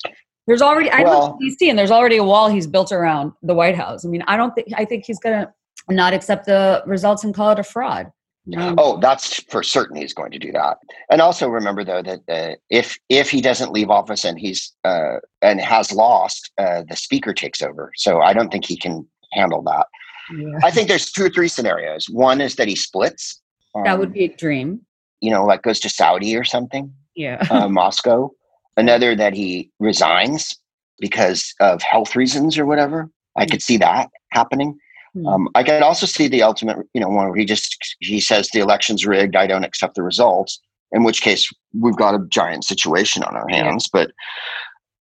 There's 0.48 0.62
already. 0.62 0.90
I 0.90 1.02
Well- 1.04 1.22
look 1.22 1.36
at 1.36 1.40
DC, 1.42 1.70
and 1.70 1.78
there's 1.78 1.92
already 1.92 2.18
a 2.18 2.24
wall 2.24 2.50
he's 2.50 2.68
built 2.68 2.92
around 2.92 3.34
the 3.44 3.54
White 3.54 3.76
House. 3.76 4.06
I 4.06 4.10
mean, 4.10 4.24
I 4.28 4.36
don't 4.38 4.54
think. 4.56 4.68
I 4.76 4.86
think 4.86 5.06
he's 5.06 5.20
going 5.20 5.40
to 5.46 5.54
not 5.94 6.14
accept 6.14 6.46
the 6.46 6.82
results 6.86 7.24
and 7.24 7.34
call 7.34 7.52
it 7.52 7.60
a 7.60 7.64
fraud. 7.64 8.12
Um, 8.58 8.76
Oh, 8.80 8.98
that's 9.00 9.44
for 9.44 9.62
certain. 9.62 9.96
He's 9.96 10.14
going 10.14 10.32
to 10.32 10.40
do 10.40 10.52
that. 10.54 10.78
And 11.12 11.22
also 11.22 11.48
remember, 11.48 11.84
though, 11.84 12.02
that 12.02 12.20
uh, 12.28 12.56
if 12.72 12.98
if 13.10 13.30
he 13.30 13.42
doesn't 13.42 13.72
leave 13.72 13.92
office 13.92 14.24
and 14.26 14.40
he's 14.40 14.74
uh, 14.84 15.18
and 15.44 15.62
has 15.62 15.92
lost, 15.92 16.52
uh, 16.58 16.82
the 16.90 16.96
speaker 16.96 17.32
takes 17.34 17.62
over. 17.62 17.92
So 17.96 18.22
I 18.22 18.34
don't 18.34 18.50
think 18.52 18.66
he 18.66 18.76
can 18.78 19.08
handle 19.34 19.62
that. 19.64 19.86
yeah. 20.36 20.58
I 20.64 20.72
think 20.72 20.88
there's 20.88 21.12
two 21.12 21.26
or 21.26 21.30
three 21.30 21.48
scenarios. 21.48 22.10
One 22.10 22.42
is 22.42 22.56
that 22.56 22.68
he 22.68 22.76
splits. 22.76 23.40
that 23.84 24.00
would 24.00 24.08
um, 24.08 24.14
be 24.14 24.24
a 24.26 24.36
dream. 24.36 24.82
you 25.22 25.30
know, 25.30 25.46
like 25.46 25.62
goes 25.62 25.80
to 25.82 25.90
Saudi 25.90 26.36
or 26.36 26.44
something, 26.44 26.92
Yeah. 27.16 27.46
uh, 27.52 27.68
Moscow. 27.82 28.32
Another 28.80 29.16
that 29.16 29.34
he 29.34 29.70
resigns 29.80 30.58
because 31.00 31.54
of 31.60 31.82
health 31.82 32.16
reasons 32.16 32.58
or 32.58 32.66
whatever. 32.66 33.10
I 33.38 33.46
could 33.46 33.62
see 33.62 33.78
that 33.78 34.10
happening. 34.32 34.78
Hmm. 35.14 35.28
Um, 35.28 35.50
I 35.56 35.64
could 35.64 35.82
also 35.82 36.06
see 36.06 36.28
the 36.28 36.44
ultimate, 36.44 36.78
you 36.94 37.02
know, 37.02 37.10
one 37.10 37.28
where 37.28 37.36
he 37.36 37.46
just 37.46 37.96
he 38.00 38.20
says 38.20 38.50
the 38.50 38.60
election's 38.60 39.06
rigged. 39.06 39.36
I 39.36 39.48
don't 39.48 39.64
accept 39.64 39.96
the 39.96 40.04
results. 40.04 40.60
In 40.92 41.04
which 41.04 41.22
case, 41.22 41.52
we've 41.74 41.96
got 41.96 42.16
a 42.16 42.26
giant 42.30 42.64
situation 42.64 43.22
on 43.24 43.36
our 43.36 43.48
hands. 43.50 43.88
But 43.92 44.12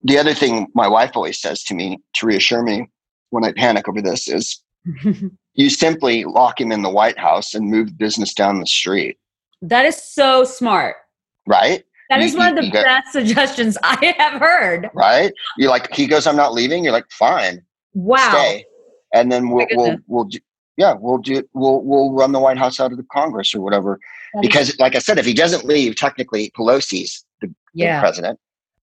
the 0.04 0.18
other 0.18 0.34
thing 0.34 0.68
my 0.74 0.88
wife 0.88 1.12
always 1.16 1.40
says 1.40 1.64
to 1.64 1.76
me 1.76 2.00
to 2.16 2.26
reassure 2.26 2.62
me 2.62 2.90
when 3.30 3.46
I 3.46 3.54
panic 3.54 3.88
over 3.88 4.02
this 4.02 4.28
is 4.28 4.62
you 5.54 5.70
simply 5.70 6.24
lock 6.24 6.60
him 6.60 6.72
in 6.72 6.82
the 6.82 6.90
White 6.90 7.18
House 7.18 7.54
and 7.54 7.70
move 7.70 7.98
business 7.98 8.34
down 8.34 8.60
the 8.60 8.68
street, 8.68 9.18
that 9.62 9.86
is 9.86 10.02
so 10.02 10.44
smart. 10.44 10.96
right? 11.48 11.84
That 12.10 12.22
You- 12.22 12.38
one 12.38 12.58
of 12.58 12.64
the 12.64 12.72
best 12.72 13.12
suggestions 13.12 13.78
I 13.84 14.16
have 14.18 14.40
heard. 14.42 14.90
right? 14.94 15.32
You're 15.58 15.70
like, 15.70 15.94
he 15.94 16.08
goes, 16.08 16.26
I'm 16.28 16.36
not 16.38 16.54
leaving. 16.54 16.84
You're 16.84 16.94
like, 16.94 17.10
fine, 17.12 17.62
Wow. 17.94 18.30
stay, 18.32 18.66
and 19.14 19.32
then 19.32 19.50
we'll 19.50 19.68
we'll 19.72 19.98
we'll 20.08 20.24
do, 20.26 20.40
yeah, 20.78 20.94
we'll 21.00 21.18
do 21.18 21.44
we'll 21.54 21.82
we'll 21.82 22.12
run 22.14 22.32
the 22.32 22.40
White 22.40 22.58
House 22.58 22.80
out 22.80 22.92
of 22.92 22.98
the 22.98 23.06
Congress 23.12 23.54
or 23.56 23.62
whatever. 23.62 24.00
That 24.34 24.40
is- 24.44 24.48
Because, 24.48 24.80
like 24.80 24.96
I 24.96 25.00
said, 25.00 25.18
if 25.18 25.26
he 25.26 25.34
doesn't 25.34 25.66
leave, 25.66 25.96
technically 25.96 26.52
Pelosi's 26.58 27.26
the, 27.42 27.54
the 27.96 28.00
president. 28.00 28.40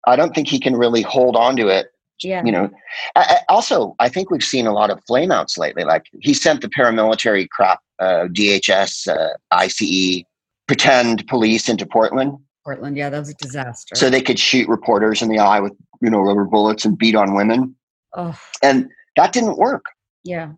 I 0.06 0.16
don't 0.16 0.34
think 0.34 0.48
he 0.48 0.58
can 0.60 0.76
really 0.76 1.00
hold 1.02 1.34
on 1.37 1.56
to 1.56 1.68
it. 1.68 1.87
Yeah. 2.22 2.42
You 2.44 2.52
know. 2.52 2.70
I, 3.16 3.20
I, 3.22 3.38
also, 3.48 3.96
I 3.98 4.08
think 4.08 4.30
we've 4.30 4.44
seen 4.44 4.66
a 4.66 4.72
lot 4.72 4.90
of 4.90 5.00
flameouts 5.08 5.56
lately. 5.58 5.84
Like 5.84 6.04
he 6.20 6.32
sent 6.34 6.60
the 6.60 6.68
paramilitary 6.68 7.48
crap, 7.48 7.80
uh, 7.98 8.26
DHS, 8.32 9.08
uh, 9.08 9.30
ICE, 9.50 10.22
pretend 10.66 11.26
police 11.26 11.68
into 11.68 11.87
Portland. 11.87 12.38
Portland, 12.64 12.96
yeah, 12.96 13.11
that 13.11 13.18
was 13.18 13.29
a 13.31 13.35
disaster. 13.35 13.94
So 13.94 14.09
they 14.11 14.22
could 14.22 14.38
shoot 14.38 14.68
reporters 14.68 15.22
in 15.22 15.29
the 15.29 15.38
eye 15.38 15.61
with, 15.61 15.72
you 16.00 16.11
know, 16.11 16.20
rubber 16.20 16.44
bullets 16.44 16.85
and 16.85 16.96
beat 16.96 17.14
on 17.14 17.35
women. 17.35 17.77
oh, 18.14 18.38
And 18.62 18.88
that 19.16 19.33
didn't 19.33 19.59
work. 19.59 19.85
yeah. 20.24 20.53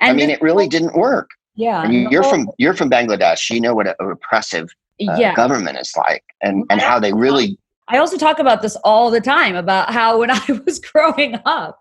I 0.00 0.14
mean, 0.14 0.30
it 0.30 0.40
really 0.40 0.64
whole- 0.64 0.70
didn't 0.70 0.96
work. 0.96 1.28
Yeah. 1.56 1.82
And 1.82 1.94
and 1.94 2.10
you're 2.10 2.22
whole- 2.22 2.30
from 2.32 2.48
you're 2.58 2.72
from 2.74 2.90
Bangladesh. 2.90 3.50
You 3.50 3.60
know 3.60 3.74
what 3.74 3.86
a, 3.86 3.94
a 4.00 4.06
repressive 4.06 4.70
uh, 5.06 5.14
yeah. 5.18 5.34
government 5.34 5.76
is 5.78 5.92
like, 5.96 6.24
and 6.40 6.64
and 6.70 6.80
how 6.80 6.98
they 6.98 7.12
really 7.12 7.58
I 7.88 7.98
also 7.98 8.16
talk 8.16 8.38
about 8.38 8.62
this 8.62 8.76
all 8.82 9.10
the 9.10 9.20
time 9.20 9.54
about 9.56 9.92
how 9.92 10.18
when 10.18 10.30
I 10.32 10.40
was 10.64 10.78
growing 10.80 11.38
up, 11.44 11.78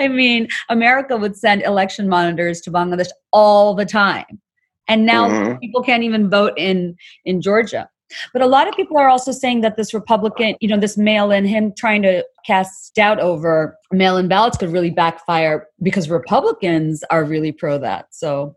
I 0.00 0.08
mean, 0.08 0.48
America 0.70 1.14
would 1.18 1.36
send 1.36 1.60
election 1.62 2.08
monitors 2.08 2.62
to 2.62 2.70
Bangladesh 2.70 3.10
all 3.32 3.74
the 3.74 3.84
time. 3.84 4.40
And 4.88 5.04
now 5.06 5.28
Mhm. 5.28 5.60
people 5.60 5.82
can't 5.82 6.02
even 6.04 6.30
vote 6.30 6.54
in 6.56 6.96
in 7.26 7.42
Georgia. 7.42 7.88
But 8.32 8.42
a 8.42 8.46
lot 8.46 8.68
of 8.68 8.74
people 8.74 8.98
are 8.98 9.08
also 9.08 9.32
saying 9.32 9.60
that 9.62 9.76
this 9.76 9.92
Republican, 9.94 10.56
you 10.60 10.68
know, 10.68 10.78
this 10.78 10.96
mail 10.96 11.30
in, 11.30 11.44
him 11.44 11.72
trying 11.76 12.02
to 12.02 12.24
cast 12.46 12.94
doubt 12.94 13.20
over 13.20 13.76
mail 13.90 14.16
in 14.16 14.28
ballots 14.28 14.56
could 14.56 14.70
really 14.70 14.90
backfire 14.90 15.66
because 15.82 16.08
Republicans 16.08 17.04
are 17.10 17.24
really 17.24 17.52
pro 17.52 17.78
that. 17.78 18.06
So, 18.10 18.56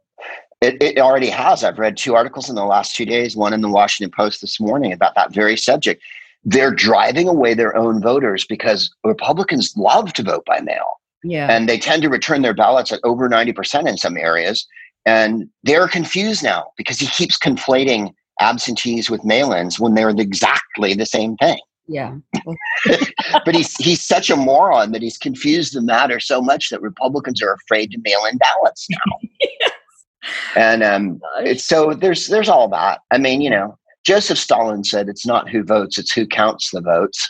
It, 0.61 0.81
it 0.81 0.97
already 0.99 1.29
has. 1.29 1.63
I've 1.63 1.77
read 1.77 1.97
two 1.97 2.15
articles 2.15 2.49
in 2.49 2.55
the 2.55 2.65
last 2.65 2.95
two 2.95 3.05
days, 3.05 3.35
one 3.35 3.53
in 3.53 3.61
the 3.61 3.69
Washington 3.69 4.13
Post 4.15 4.41
this 4.41 4.59
morning 4.59 4.93
about 4.93 5.13
that 5.15 5.33
very 5.33 5.57
subject. 5.57 6.01
They're 6.43 6.71
driving 6.71 7.27
away 7.27 7.53
their 7.53 7.75
own 7.75 8.01
voters 8.01 8.45
because 8.45 8.93
Republicans 9.03 9.73
love 9.75 10.13
to 10.13 10.23
vote 10.23 10.45
by 10.45 10.61
mail 10.61 10.99
yeah. 11.25 11.47
and 11.49 11.67
they 11.67 11.77
tend 11.77 12.01
to 12.03 12.09
return 12.09 12.41
their 12.41 12.53
ballots 12.53 12.91
at 12.91 12.99
over 13.03 13.27
90% 13.27 13.87
in 13.87 13.97
some 13.97 14.17
areas. 14.17 14.67
And 15.05 15.49
they're 15.63 15.87
confused 15.87 16.43
now 16.43 16.71
because 16.77 16.99
he 16.99 17.07
keeps 17.07 17.37
conflating 17.37 18.13
absentees 18.39 19.09
with 19.09 19.23
mail 19.23 19.51
ins 19.51 19.79
when 19.79 19.93
they're 19.93 20.09
exactly 20.09 20.93
the 20.93 21.05
same 21.05 21.35
thing. 21.37 21.59
yeah. 21.87 22.15
But 23.45 23.55
he's, 23.55 23.75
he's 23.77 24.03
such 24.03 24.29
a 24.29 24.35
moron 24.35 24.91
that 24.91 25.01
he's 25.01 25.17
confused 25.17 25.75
the 25.75 25.81
matter 25.81 26.19
so 26.19 26.41
much 26.41 26.69
that 26.69 26.81
Republicans 26.81 27.41
are 27.43 27.53
afraid 27.53 27.91
to 27.91 27.99
mail 28.03 28.25
in 28.25 28.37
ballots 28.37 28.87
now. 28.89 29.19
yes. 29.39 29.71
And 30.55 30.83
um, 30.83 31.21
it's 31.41 31.63
so 31.63 31.93
there's 31.93 32.27
there's 32.27 32.49
all 32.49 32.67
that. 32.69 33.01
I 33.11 33.19
mean, 33.19 33.41
you 33.41 33.49
know, 33.49 33.77
Joseph 34.05 34.39
Stalin 34.39 34.83
said 34.83 35.09
it's 35.09 35.25
not 35.25 35.49
who 35.49 35.63
votes, 35.63 35.99
it's 35.99 36.11
who 36.11 36.25
counts 36.25 36.71
the 36.71 36.81
votes. 36.81 37.29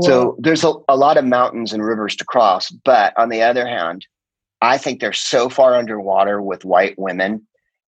So 0.00 0.36
there's 0.38 0.64
a, 0.64 0.72
a 0.88 0.96
lot 0.96 1.18
of 1.18 1.24
mountains 1.24 1.72
and 1.72 1.84
rivers 1.84 2.16
to 2.16 2.24
cross. 2.24 2.70
But 2.70 3.12
on 3.18 3.28
the 3.28 3.42
other 3.42 3.66
hand, 3.66 4.06
I 4.62 4.78
think 4.78 5.00
they're 5.00 5.12
so 5.12 5.48
far 5.48 5.74
underwater 5.74 6.40
with 6.40 6.64
white 6.64 6.98
women. 6.98 7.46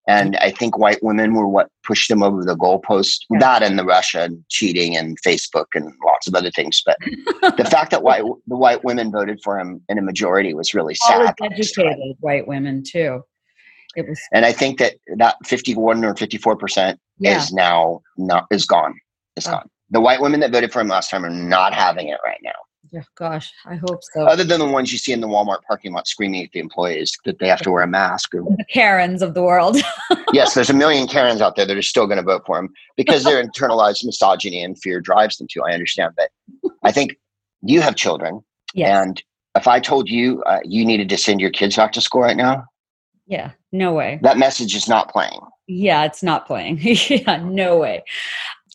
And 0.08 0.36
I 0.38 0.50
think 0.50 0.78
white 0.78 1.02
women 1.02 1.34
were 1.34 1.46
what 1.46 1.68
pushed 1.86 2.08
them 2.08 2.22
over 2.22 2.42
the 2.42 2.56
goalpost. 2.56 3.18
Yeah. 3.30 3.38
That 3.40 3.62
and 3.62 3.78
the 3.78 3.84
Russia 3.84 4.22
and 4.22 4.42
cheating 4.48 4.96
and 4.96 5.18
Facebook 5.20 5.66
and 5.74 5.92
lots 6.04 6.26
of 6.26 6.34
other 6.34 6.50
things. 6.50 6.82
But 6.84 6.96
the 7.58 7.68
fact 7.70 7.90
that 7.90 8.02
white 8.02 8.24
the 8.46 8.56
white 8.56 8.82
women 8.84 9.12
voted 9.12 9.38
for 9.44 9.58
him 9.60 9.82
in 9.88 9.98
a 9.98 10.02
majority 10.02 10.54
was 10.54 10.72
really 10.74 10.94
sad. 10.94 11.34
educated 11.42 12.16
white 12.20 12.48
women 12.48 12.82
too. 12.82 13.22
It 13.96 14.08
was 14.08 14.20
And 14.32 14.46
I 14.46 14.52
think 14.52 14.78
that 14.78 14.94
that 15.16 15.36
51 15.44 16.04
or 16.04 16.16
54 16.16 16.56
percent 16.56 17.00
is 17.20 17.52
now 17.52 18.00
not 18.16 18.46
is 18.50 18.64
gone. 18.64 18.94
Is 19.36 19.46
Oh. 19.46 19.52
gone. 19.52 19.68
The 19.90 20.00
white 20.00 20.20
women 20.20 20.40
that 20.40 20.52
voted 20.52 20.72
for 20.72 20.80
him 20.80 20.88
last 20.88 21.10
time 21.10 21.24
are 21.24 21.30
not 21.30 21.72
having 21.74 22.08
it 22.08 22.18
right 22.24 22.40
now. 22.42 22.52
Yeah. 22.92 23.02
Gosh, 23.16 23.52
I 23.66 23.76
hope 23.76 24.00
so. 24.14 24.26
Other 24.26 24.44
than 24.44 24.60
the 24.60 24.66
ones 24.66 24.92
you 24.92 24.98
see 24.98 25.12
in 25.12 25.20
the 25.20 25.26
Walmart 25.26 25.62
parking 25.66 25.92
lot 25.92 26.06
screaming 26.06 26.44
at 26.44 26.52
the 26.52 26.60
employees 26.60 27.12
that 27.24 27.38
they 27.38 27.48
have 27.48 27.60
to 27.62 27.70
wear 27.70 27.82
a 27.82 27.86
mask. 27.86 28.34
Or, 28.34 28.42
the 28.42 28.64
Karens 28.72 29.22
of 29.22 29.34
the 29.34 29.42
world. 29.42 29.76
yes, 30.32 30.54
there's 30.54 30.70
a 30.70 30.74
million 30.74 31.06
Karens 31.06 31.40
out 31.40 31.56
there 31.56 31.66
that 31.66 31.76
are 31.76 31.82
still 31.82 32.06
going 32.06 32.18
to 32.18 32.22
vote 32.22 32.42
for 32.46 32.58
him 32.58 32.70
because 32.96 33.24
their 33.24 33.42
internalized 33.42 34.04
misogyny 34.04 34.62
and 34.62 34.78
fear 34.78 35.00
drives 35.00 35.36
them 35.38 35.46
to. 35.50 35.62
I 35.62 35.72
understand, 35.72 36.14
that. 36.16 36.30
I 36.82 36.92
think 36.92 37.16
you 37.62 37.80
have 37.80 37.96
children, 37.96 38.40
yes. 38.74 38.88
and 38.88 39.22
if 39.54 39.66
I 39.66 39.80
told 39.80 40.08
you 40.08 40.42
uh, 40.44 40.60
you 40.64 40.84
needed 40.84 41.08
to 41.08 41.16
send 41.16 41.40
your 41.40 41.50
kids 41.50 41.76
back 41.76 41.92
to 41.92 42.00
school 42.00 42.22
right 42.22 42.36
now, 42.36 42.64
yeah. 43.28 43.52
No 43.70 43.92
way. 43.92 44.18
that 44.22 44.38
message 44.38 44.74
is 44.74 44.88
not 44.88 45.12
playing. 45.12 45.40
Yeah, 45.66 46.04
it's 46.04 46.22
not 46.22 46.46
playing. 46.46 46.78
yeah, 46.82 47.36
no 47.44 47.76
way. 47.76 48.02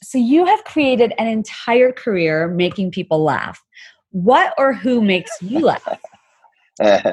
So 0.04 0.20
you 0.20 0.46
have 0.46 0.64
created 0.64 1.14
an 1.18 1.28
entire 1.28 1.92
career 1.92 2.48
making 2.48 2.92
people 2.92 3.24
laugh. 3.24 3.60
What 4.14 4.54
or 4.60 4.74
who 4.74 5.02
makes 5.02 5.32
you 5.42 5.60
laugh? 5.60 6.00
uh, 6.82 7.12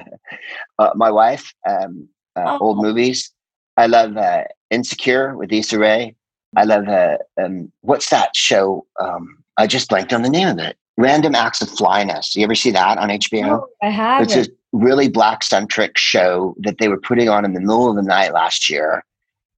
my 0.95 1.11
wife, 1.11 1.53
um, 1.69 2.09
uh, 2.37 2.43
Oh. 2.47 2.59
old 2.61 2.79
movies. 2.83 3.33
I 3.77 3.87
love 3.87 4.17
uh, 4.17 4.45
Insecure 4.71 5.37
with 5.37 5.51
Issa 5.53 5.79
Rae. 5.79 6.15
I 6.57 6.65
love 6.65 6.89
uh, 6.89 7.17
um, 7.43 7.73
what's 7.81 8.11
that 8.11 8.37
show? 8.37 8.85
Um, 9.01 9.43
I 9.57 9.67
just 9.67 9.89
blanked 9.89 10.13
on 10.13 10.23
the 10.23 10.29
name 10.31 10.49
of 10.49 10.59
it. 10.59 10.77
Random 10.99 11.35
Acts 11.35 11.63
of 11.63 11.71
Flyness. 11.71 12.37
You 12.37 12.45
ever 12.45 12.55
see 12.55 12.71
that 12.73 12.99
on 12.99 13.09
HBO? 13.09 13.43
No, 13.47 13.67
I 13.83 13.89
have. 13.89 14.23
It's 14.23 14.37
a 14.37 14.47
really 14.73 15.09
black 15.09 15.43
centric 15.43 15.97
show 15.97 16.55
that 16.59 16.77
they 16.79 16.89
were 16.89 17.01
putting 17.01 17.29
on 17.31 17.45
in 17.47 17.55
the 17.55 17.61
middle 17.61 17.89
of 17.89 17.97
the 17.97 18.03
night 18.03 18.35
last 18.35 18.69
year, 18.69 19.05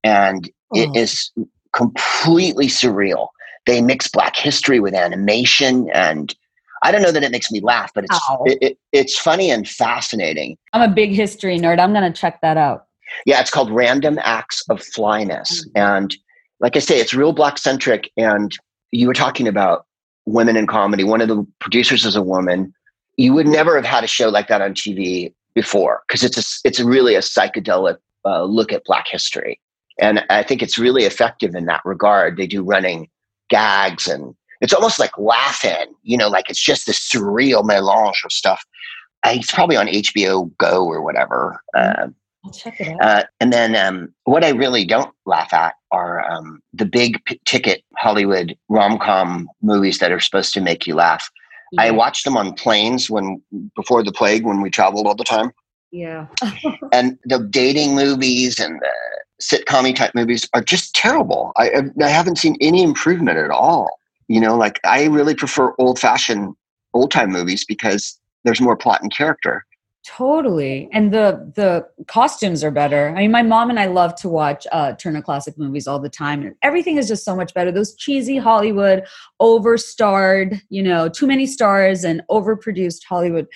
and 0.05 0.47
it 0.75 0.89
Oh. 0.91 0.99
is 1.01 1.33
completely 1.75 2.67
surreal. 2.69 3.29
They 3.67 3.81
mix 3.81 4.09
black 4.09 4.37
history 4.37 4.79
with 4.81 4.95
animation, 4.95 5.91
and 5.93 6.35
I 6.83 6.91
don't 6.91 7.03
know 7.03 7.13
that 7.13 7.23
it 7.23 7.31
makes 7.31 7.51
me 7.51 7.61
laugh, 7.61 7.93
but 7.95 8.05
it's 8.05 8.21
Ow. 8.31 8.43
it, 8.47 8.59
it, 8.61 8.79
it's 8.93 9.19
funny 9.19 9.51
and 9.51 9.69
fascinating. 9.69 10.57
I'm 10.73 10.91
a 10.91 10.93
big 10.93 11.11
history 11.11 11.59
nerd. 11.59 11.79
I'm 11.79 11.93
going 11.93 12.11
to 12.11 12.21
check 12.21 12.41
that 12.43 12.57
out. 12.57 12.87
Yeah, 13.27 13.41
it's 13.41 13.51
called 13.51 13.71
Random 13.71 14.19
Acts 14.23 14.65
of 14.69 14.83
Flyness. 14.83 15.67
Mm. 15.69 15.71
And 15.75 16.17
like 16.61 16.77
I 16.77 16.81
say, 16.81 16.99
it's 16.99 17.15
real 17.15 17.33
black 17.33 17.59
centric. 17.59 18.11
And 18.17 18.57
you 18.91 19.07
were 19.07 19.15
talking 19.15 19.47
about 19.47 19.87
women 20.27 20.57
in 20.57 20.67
comedy. 20.67 21.05
One 21.05 21.21
of 21.21 21.29
the 21.29 21.47
producers 21.61 22.05
is 22.05 22.17
a 22.17 22.23
woman. 22.23 22.73
You 23.17 23.33
would 23.35 23.47
never 23.47 23.77
have 23.77 23.85
had 23.85 24.05
a 24.05 24.09
show 24.09 24.29
like 24.29 24.49
that 24.49 24.63
on 24.63 24.75
TV 24.75 25.33
before 25.55 26.03
because 26.07 26.25
it's 26.25 26.39
a, 26.39 26.69
it's 26.69 26.81
really 26.81 27.15
a 27.15 27.21
psychedelic 27.21 27.99
uh, 28.25 28.45
look 28.45 28.73
at 28.73 28.85
black 28.85 29.07
history. 29.09 29.61
And 30.01 30.25
I 30.31 30.43
think 30.43 30.63
it's 30.63 30.79
really 30.79 31.05
effective 31.05 31.55
in 31.55 31.67
that 31.67 31.83
regard. 31.85 32.37
They 32.37 32.47
do 32.47 32.63
running 32.63 33.09
gags 33.51 34.09
and 34.09 34.35
it's 34.63 34.73
almost 34.73 34.99
like 34.99 35.17
laughing, 35.19 35.93
you 36.03 36.17
know, 36.17 36.29
like 36.29 36.49
it's 36.49 36.63
just 36.63 36.87
this 36.87 36.99
surreal 36.99 37.65
melange 37.65 38.23
of 38.25 38.33
stuff. 38.33 38.65
Uh, 39.27 39.33
it's 39.35 39.51
probably 39.53 39.77
on 39.77 39.87
HBO 39.89 40.51
Go 40.59 40.87
or 40.87 41.03
whatever. 41.03 41.61
Uh, 41.77 42.07
I'll 42.45 42.51
check 42.53 42.81
it 42.81 42.89
out. 42.89 43.01
uh, 43.03 43.23
and 43.41 43.53
then 43.53 43.77
um, 43.77 44.13
what 44.25 44.43
I 44.45 44.49
really 44.51 44.85
don't 44.85 45.15
laugh 45.27 45.53
at 45.53 45.75
are 45.93 46.29
um, 46.29 46.61
the 46.73 46.87
big 46.87 47.23
p- 47.27 47.41
ticket 47.45 47.83
Hollywood 47.99 48.57
rom 48.69 48.99
com 48.99 49.49
movies 49.63 49.99
that 49.99 50.11
are 50.11 50.19
supposed 50.21 50.53
to 50.55 50.61
make 50.61 50.87
you 50.87 50.95
laugh. 50.95 51.29
I 51.79 51.87
Yeah. 51.87 51.93
watched 51.93 52.25
them 52.25 52.37
on 52.37 52.55
planes 52.55 53.09
when 53.11 53.41
before 53.77 54.03
the 54.03 54.13
plague 54.13 54.45
when 54.45 54.61
we 54.61 54.71
traveled 54.71 55.07
all 55.07 55.15
the 55.15 55.25
time, 55.25 55.53
yeah. 55.93 56.27
and 56.93 57.17
the 57.25 57.39
dating 57.51 57.95
movies 57.95 58.59
and 58.61 58.81
the 58.81 58.93
sitcom 59.41 59.95
type 59.95 60.13
movies 60.15 60.49
are 60.53 60.63
just 60.63 60.95
terrible. 60.95 61.53
I 61.57 61.83
I 62.03 62.09
haven't 62.09 62.37
seen 62.39 62.57
any 62.61 62.83
improvement 62.83 63.39
at 63.39 63.51
all. 63.51 63.89
You 64.33 64.41
know, 64.41 64.57
like 64.57 64.81
I 64.85 65.05
really 65.19 65.35
prefer 65.35 65.75
old 65.79 65.99
fashioned 65.99 66.55
old 66.95 67.11
time 67.11 67.31
movies 67.31 67.67
because 67.67 68.19
there's 68.45 68.63
more 68.63 68.77
plot 68.77 69.03
and 69.03 69.15
character. 69.15 69.67
Totally. 70.07 70.89
And 70.93 71.13
the 71.13 71.53
the 71.55 71.87
costumes 72.07 72.65
are 72.65 72.71
better. 72.71 73.11
I 73.11 73.21
mean, 73.21 73.31
my 73.31 73.43
mom 73.43 73.71
and 73.71 73.79
I 73.79 73.87
love 73.87 74.15
to 74.23 74.29
watch 74.29 74.67
uh 74.73 74.95
Turner 74.95 75.21
Classic 75.23 75.57
movies 75.59 75.87
all 75.87 76.01
the 76.01 76.09
time. 76.09 76.43
And 76.43 76.55
everything 76.63 76.97
is 76.97 77.07
just 77.09 77.25
so 77.25 77.37
much 77.37 77.53
better. 77.53 77.71
Those 77.71 77.95
cheesy 77.95 78.39
Hollywood, 78.39 79.05
overstarred, 79.41 80.61
you 80.71 80.83
know, 80.83 81.09
too 81.11 81.27
many 81.27 81.47
stars 81.47 82.03
and 82.03 82.23
overproduced 82.31 83.05
Hollywood, 83.09 83.47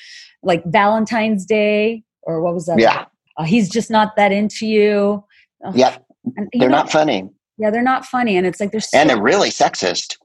like 0.43 0.63
Valentine's 0.67 1.47
Day 1.47 2.05
or 2.23 2.43
what 2.43 2.55
was 2.55 2.67
that? 2.67 2.79
Yeah, 2.79 3.07
Uh, 3.39 3.45
he's 3.45 3.69
just 3.71 3.91
not 3.91 4.15
that 4.17 4.31
into 4.31 4.67
you. 4.67 5.25
Ugh. 5.65 5.75
yeah, 5.75 5.97
And, 6.37 6.49
you 6.53 6.61
they're 6.61 6.69
know, 6.69 6.77
not 6.77 6.93
funny. 6.93 7.29
Yeah, 7.59 7.71
they're 7.71 7.83
not 7.83 8.05
funny. 8.05 8.37
And 8.37 8.47
it's 8.47 8.61
like 8.61 8.71
they're 8.71 8.81
so 8.81 8.99
and 8.99 9.09
they're 9.09 9.21
really 9.23 9.49
sexist. 9.51 10.17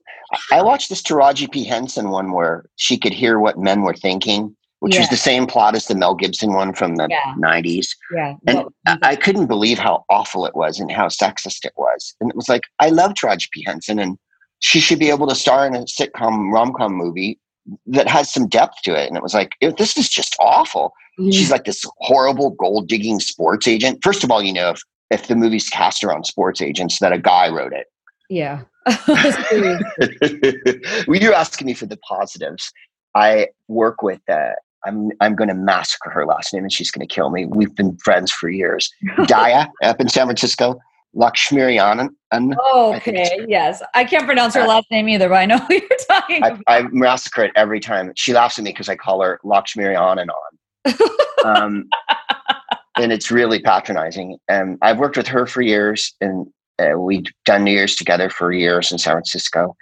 I 0.51 0.61
watched 0.61 0.89
this 0.89 1.01
Taraji 1.01 1.51
P. 1.51 1.63
Henson 1.63 2.09
one 2.09 2.31
where 2.31 2.65
she 2.77 2.97
could 2.97 3.13
hear 3.13 3.39
what 3.39 3.57
men 3.59 3.81
were 3.81 3.93
thinking, 3.93 4.55
which 4.79 4.97
was 4.97 5.09
the 5.09 5.17
same 5.17 5.45
plot 5.45 5.75
as 5.75 5.87
the 5.87 5.95
Mel 5.95 6.15
Gibson 6.15 6.53
one 6.53 6.73
from 6.73 6.95
the 6.95 7.07
Yeah. 7.09 7.33
90s. 7.37 7.89
yeah. 8.15 8.35
And 8.47 8.57
well, 8.59 8.73
I, 9.03 9.15
couldn't 9.15 9.47
believe 9.47 9.77
how 9.77 10.05
awful 10.09 10.45
it 10.45 10.55
was 10.55 10.79
and 10.79 10.91
how 10.91 11.07
sexist 11.07 11.65
it 11.65 11.73
was. 11.75 12.15
And 12.21 12.29
it 12.29 12.35
was 12.35 12.47
like, 12.49 12.63
I 12.79 12.89
love 12.89 13.13
Taraji 13.13 13.51
P. 13.51 13.63
Henson, 13.65 13.99
and 13.99 14.17
she 14.59 14.79
should 14.79 14.99
be 14.99 15.09
able 15.09 15.27
to 15.27 15.35
star 15.35 15.67
in 15.67 15.75
a 15.75 15.79
sitcom 15.85 16.51
rom 16.51 16.73
com 16.73 16.93
movie 16.93 17.39
that 17.87 18.07
has 18.07 18.31
some 18.31 18.47
depth 18.47 18.81
to 18.83 18.93
it. 18.95 19.07
And 19.07 19.17
it 19.17 19.23
was 19.23 19.33
like, 19.33 19.51
this 19.61 19.97
is 19.97 20.09
just 20.09 20.35
awful. 20.39 20.93
She's 21.31 21.51
like 21.51 21.65
this 21.65 21.83
horrible 21.99 22.51
gold 22.51 22.87
digging 22.87 23.19
sports 23.19 23.67
agent. 23.67 23.99
First 24.01 24.23
of 24.23 24.31
all, 24.31 24.41
you 24.41 24.53
know, 24.53 24.71
if, 24.71 24.81
if 25.11 25.27
the 25.27 25.35
movie's 25.35 25.69
cast 25.69 26.03
around 26.03 26.25
sports 26.25 26.61
agents, 26.61 26.97
that 26.99 27.11
a 27.13 27.19
guy 27.19 27.49
wrote 27.49 27.73
it. 27.73 27.85
yeah. 28.29 28.61
Well, 31.07 31.19
you're 31.19 31.33
asking 31.33 31.67
me 31.67 31.73
for 31.73 31.85
the 31.85 31.97
positives. 31.97 32.71
I 33.15 33.47
work 33.67 34.01
with. 34.01 34.21
Uh, 34.29 34.51
I'm 34.85 35.11
I'm 35.19 35.35
going 35.35 35.49
to 35.49 35.53
massacre 35.53 36.09
her 36.09 36.25
last 36.25 36.53
name, 36.53 36.63
and 36.63 36.71
she's 36.71 36.91
going 36.91 37.07
to 37.07 37.13
kill 37.13 37.29
me. 37.29 37.45
We've 37.45 37.75
been 37.75 37.97
friends 37.97 38.31
for 38.31 38.49
years. 38.49 38.91
Dhaya 39.19 39.67
up 39.83 40.01
in 40.01 40.09
San 40.09 40.25
Francisco. 40.25 40.79
Lakshmirianan. 41.15 42.07
Oh, 42.33 42.93
okay, 42.95 43.45
yes. 43.45 43.83
I 43.93 44.05
can't 44.05 44.25
pronounce 44.25 44.55
her 44.55 44.61
uh, 44.61 44.67
last 44.67 44.89
name 44.89 45.09
either, 45.09 45.27
but 45.27 45.35
I 45.35 45.45
know 45.45 45.57
who 45.57 45.73
you're 45.73 45.89
talking 46.09 46.41
I, 46.41 46.47
about. 46.47 46.63
I 46.67 46.81
massacre 46.91 47.43
it 47.43 47.51
every 47.57 47.81
time. 47.81 48.13
She 48.15 48.31
laughs 48.31 48.57
at 48.57 48.63
me 48.63 48.71
because 48.71 48.87
I 48.87 48.95
call 48.95 49.21
her 49.21 49.41
Lakshmirianan 49.43 50.29
um, 51.43 51.89
and 52.97 53.11
it's 53.11 53.31
really 53.31 53.61
patronizing. 53.61 54.37
And 54.47 54.77
I've 54.81 54.99
worked 54.99 55.17
with 55.17 55.27
her 55.27 55.45
for 55.45 55.61
years, 55.61 56.13
and 56.21 56.47
uh, 56.81 56.97
we've 56.99 57.25
done 57.45 57.63
New 57.63 57.71
Year's 57.71 57.95
together 57.95 58.29
for 58.29 58.51
years 58.51 58.91
in 58.91 58.97
San 58.97 59.13
Francisco. 59.13 59.75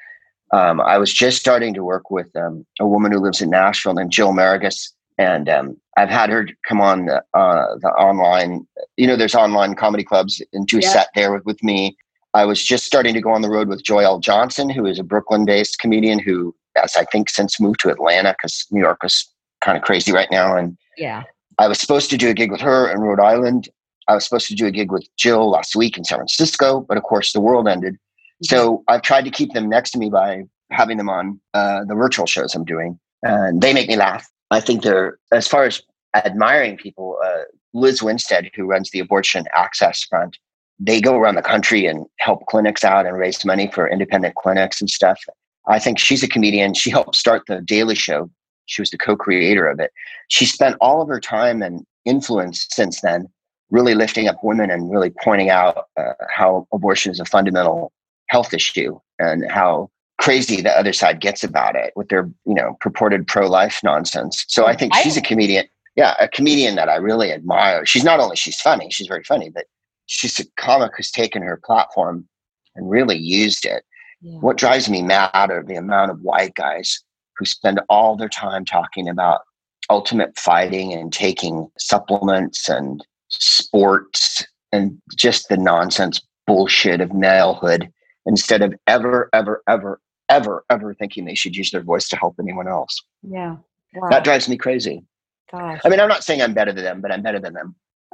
Um, 0.51 0.81
I 0.81 0.97
was 0.97 1.13
just 1.13 1.37
starting 1.37 1.73
to 1.75 1.83
work 1.83 2.09
with 2.09 2.35
um, 2.35 2.65
a 2.79 2.87
woman 2.87 3.11
who 3.11 3.19
lives 3.19 3.41
in 3.41 3.49
Nashville 3.49 3.93
named 3.93 4.11
Jill 4.11 4.33
Marigus, 4.33 4.91
and 5.17 5.47
um, 5.47 5.77
I've 5.97 6.09
had 6.09 6.29
her 6.29 6.47
come 6.67 6.81
on 6.81 7.05
the, 7.05 7.23
uh, 7.33 7.75
the, 7.81 7.89
online. 7.89 8.65
You 8.97 9.07
know, 9.07 9.15
there's 9.15 9.35
online 9.35 9.75
comedy 9.75 10.03
clubs 10.03 10.41
and 10.53 10.65
do 10.65 10.77
a 10.77 10.81
yeah. 10.81 10.89
set 10.89 11.07
there 11.13 11.33
with, 11.33 11.45
with 11.45 11.63
me. 11.63 11.97
I 12.33 12.45
was 12.45 12.63
just 12.63 12.85
starting 12.85 13.13
to 13.13 13.21
go 13.21 13.31
on 13.31 13.41
the 13.41 13.49
road 13.49 13.67
with 13.67 13.83
Joyelle 13.83 14.21
Johnson, 14.21 14.69
who 14.69 14.85
is 14.85 14.99
a 14.99 15.03
Brooklyn-based 15.03 15.79
comedian 15.79 16.19
who 16.19 16.55
has, 16.75 16.95
I 16.95 17.05
think, 17.05 17.29
since 17.29 17.59
moved 17.59 17.79
to 17.81 17.89
Atlanta 17.89 18.33
because 18.37 18.65
New 18.71 18.81
York 18.81 18.99
is 19.03 19.27
kind 19.61 19.77
of 19.77 19.83
crazy 19.83 20.11
right 20.11 20.29
now. 20.31 20.55
And 20.55 20.77
yeah, 20.97 21.23
I 21.57 21.67
was 21.67 21.79
supposed 21.79 22.09
to 22.11 22.17
do 22.17 22.29
a 22.29 22.33
gig 22.33 22.51
with 22.51 22.61
her 22.61 22.89
in 22.91 22.99
Rhode 22.99 23.19
Island. 23.19 23.69
I 24.09 24.15
was 24.15 24.25
supposed 24.25 24.47
to 24.47 24.55
do 24.55 24.65
a 24.65 24.71
gig 24.71 24.91
with 24.91 25.07
Jill 25.17 25.49
last 25.49 25.75
week 25.75 25.97
in 25.97 26.03
San 26.03 26.17
Francisco, 26.17 26.81
but 26.81 26.97
of 26.97 27.03
course 27.03 27.31
the 27.31 27.39
world 27.39 27.67
ended. 27.67 27.93
Mm-hmm. 27.93 28.55
So 28.55 28.83
I've 28.87 29.03
tried 29.03 29.25
to 29.25 29.31
keep 29.31 29.53
them 29.53 29.69
next 29.69 29.91
to 29.91 29.99
me 29.99 30.09
by 30.09 30.43
having 30.71 30.97
them 30.97 31.09
on 31.09 31.39
uh, 31.53 31.85
the 31.85 31.95
virtual 31.95 32.25
shows 32.25 32.53
I'm 32.55 32.65
doing, 32.65 32.99
and 33.23 33.61
they 33.61 33.73
make 33.73 33.87
me 33.87 33.95
laugh. 33.95 34.27
I 34.51 34.59
think 34.59 34.83
they're 34.83 35.17
as 35.31 35.47
far 35.47 35.65
as 35.65 35.81
admiring 36.15 36.77
people. 36.77 37.17
Uh, 37.23 37.43
Lizz 37.73 38.01
Winstead, 38.01 38.49
who 38.55 38.65
runs 38.65 38.89
the 38.89 38.99
Abortion 38.99 39.45
Access 39.53 40.03
Front, 40.03 40.37
they 40.79 40.99
go 40.99 41.15
around 41.15 41.35
the 41.35 41.43
country 41.43 41.85
and 41.85 42.07
help 42.17 42.47
clinics 42.47 42.83
out 42.83 43.05
and 43.05 43.15
raise 43.15 43.45
money 43.45 43.69
for 43.71 43.87
independent 43.87 44.33
clinics 44.33 44.81
and 44.81 44.89
stuff. 44.89 45.21
I 45.67 45.77
think 45.77 45.99
she's 45.99 46.23
a 46.23 46.27
comedian. 46.27 46.73
She 46.73 46.89
helped 46.89 47.15
start 47.15 47.43
the 47.47 47.61
Daily 47.61 47.93
Show 47.93 48.31
she 48.69 48.81
was 48.81 48.91
the 48.91 48.97
co-creator 48.97 49.67
of 49.67 49.79
it. 49.79 49.91
She 50.29 50.45
spent 50.45 50.77
all 50.79 51.01
of 51.01 51.07
her 51.09 51.19
time 51.19 51.61
and 51.61 51.85
influence 52.05 52.67
since 52.69 53.01
then 53.01 53.27
really 53.71 53.93
lifting 53.93 54.27
up 54.27 54.37
women 54.43 54.71
and 54.71 54.91
really 54.91 55.11
pointing 55.23 55.49
out 55.49 55.85
uh, 55.97 56.13
how 56.29 56.67
abortion 56.73 57.11
is 57.11 57.19
a 57.19 57.25
fundamental 57.25 57.91
health 58.29 58.53
issue 58.53 58.99
and 59.19 59.49
how 59.49 59.89
crazy 60.19 60.61
the 60.61 60.77
other 60.77 60.93
side 60.93 61.21
gets 61.21 61.43
about 61.43 61.75
it 61.75 61.93
with 61.95 62.09
their 62.09 62.29
you 62.45 62.53
know 62.53 62.75
purported 62.81 63.27
pro-life 63.27 63.79
nonsense. 63.83 64.45
So 64.47 64.65
i 64.65 64.75
think 64.75 64.93
she's 64.95 65.17
a 65.17 65.21
comedian 65.21 65.65
yeah 65.95 66.15
a 66.19 66.27
comedian 66.27 66.75
that 66.75 66.89
i 66.89 66.95
really 66.95 67.31
admire. 67.31 67.85
She's 67.85 68.03
not 68.03 68.19
only 68.19 68.35
she's 68.35 68.59
funny 68.59 68.89
she's 68.91 69.07
very 69.07 69.23
funny 69.23 69.49
but 69.49 69.65
she's 70.07 70.39
a 70.39 70.45
comic 70.57 70.91
who's 70.97 71.11
taken 71.11 71.41
her 71.41 71.59
platform 71.63 72.27
and 72.75 72.89
really 72.89 73.17
used 73.17 73.65
it. 73.65 73.83
Yeah. 74.21 74.39
what 74.39 74.57
drives 74.57 74.89
me 74.89 75.01
mad 75.01 75.29
are 75.33 75.63
the 75.63 75.75
amount 75.75 76.11
of 76.11 76.19
white 76.21 76.53
guys 76.55 77.01
who 77.37 77.45
spend 77.45 77.79
all 77.87 78.17
their 78.17 78.27
time 78.27 78.65
talking 78.65 79.07
about 79.07 79.41
ultimate 79.89 80.37
fighting 80.37 80.91
and 80.93 81.13
taking 81.13 81.71
supplements 81.77 82.67
and 82.67 83.05
sports 83.29 84.45
and 84.71 85.01
just 85.15 85.49
the 85.49 85.57
nonsense 85.57 86.21
bullshit 86.45 87.01
of 87.01 87.09
malehood 87.09 87.91
instead 88.25 88.61
of 88.61 88.73
ever, 88.87 89.29
ever, 89.33 89.63
ever, 89.67 89.99
ever, 90.29 90.65
ever 90.69 90.93
thinking 90.93 91.25
they 91.25 91.35
should 91.35 91.55
use 91.55 91.71
their 91.71 91.81
voice 91.81 92.07
to 92.09 92.15
help 92.15 92.35
anyone 92.39 92.67
else. 92.67 93.01
Yeah. 93.23 93.57
Wow. 93.95 94.09
That 94.09 94.23
drives 94.23 94.47
me 94.47 94.57
crazy. 94.57 95.03
Gosh. 95.51 95.79
I 95.83 95.89
mean, 95.89 95.99
I'm 95.99 96.09
not 96.09 96.23
saying 96.23 96.41
I'm 96.41 96.53
better 96.53 96.71
than 96.71 96.83
them, 96.83 97.01
but 97.01 97.11
I'm 97.11 97.23
better 97.23 97.39
than 97.39 97.53
them. 97.53 97.75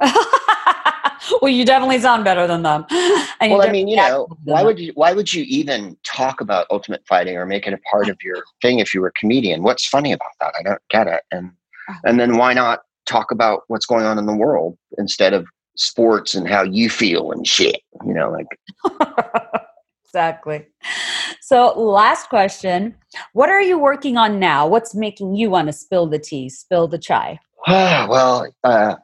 well, 1.42 1.50
you 1.50 1.64
definitely 1.64 1.98
sound 1.98 2.24
better 2.24 2.46
than 2.46 2.62
them. 2.62 2.86
And 3.38 3.52
well, 3.52 3.68
I 3.68 3.70
mean, 3.70 3.86
you 3.86 3.96
know, 3.96 4.28
why 4.44 4.62
would 4.62 4.78
you 4.78 4.92
why 4.94 5.12
would 5.12 5.34
you 5.34 5.44
even 5.46 5.94
talk 6.04 6.40
about 6.40 6.66
ultimate 6.70 7.06
fighting 7.06 7.36
or 7.36 7.44
make 7.44 7.66
it 7.66 7.74
a 7.74 7.78
part 7.90 8.08
of 8.08 8.16
your 8.22 8.42
thing 8.62 8.78
if 8.78 8.94
you 8.94 9.02
were 9.02 9.08
a 9.08 9.12
comedian? 9.12 9.62
What's 9.62 9.86
funny 9.86 10.10
about 10.10 10.30
that? 10.40 10.54
I 10.58 10.62
don't 10.62 10.80
get 10.88 11.06
it. 11.06 11.20
And 11.30 11.48
uh-huh. 11.88 12.00
and 12.06 12.18
then 12.18 12.38
why 12.38 12.54
not 12.54 12.85
talk 13.06 13.30
about 13.30 13.62
what's 13.68 13.86
going 13.86 14.04
on 14.04 14.18
in 14.18 14.26
the 14.26 14.36
world 14.36 14.76
instead 14.98 15.32
of 15.32 15.46
sports 15.76 16.34
and 16.34 16.48
how 16.48 16.62
you 16.62 16.90
feel 16.90 17.30
and 17.32 17.46
shit? 17.46 17.80
You 18.04 18.14
know, 18.14 18.30
like 18.30 18.46
exactly. 20.04 20.66
So, 21.40 21.78
last 21.78 22.28
question: 22.28 22.94
What 23.32 23.48
are 23.48 23.62
you 23.62 23.78
working 23.78 24.16
on 24.16 24.38
now? 24.38 24.66
What's 24.66 24.94
making 24.94 25.36
you 25.36 25.50
want 25.50 25.68
to 25.68 25.72
spill 25.72 26.06
the 26.06 26.18
tea, 26.18 26.48
spill 26.48 26.88
the 26.88 26.98
chai? 26.98 27.38
well, 27.66 28.46
uh, 28.64 28.96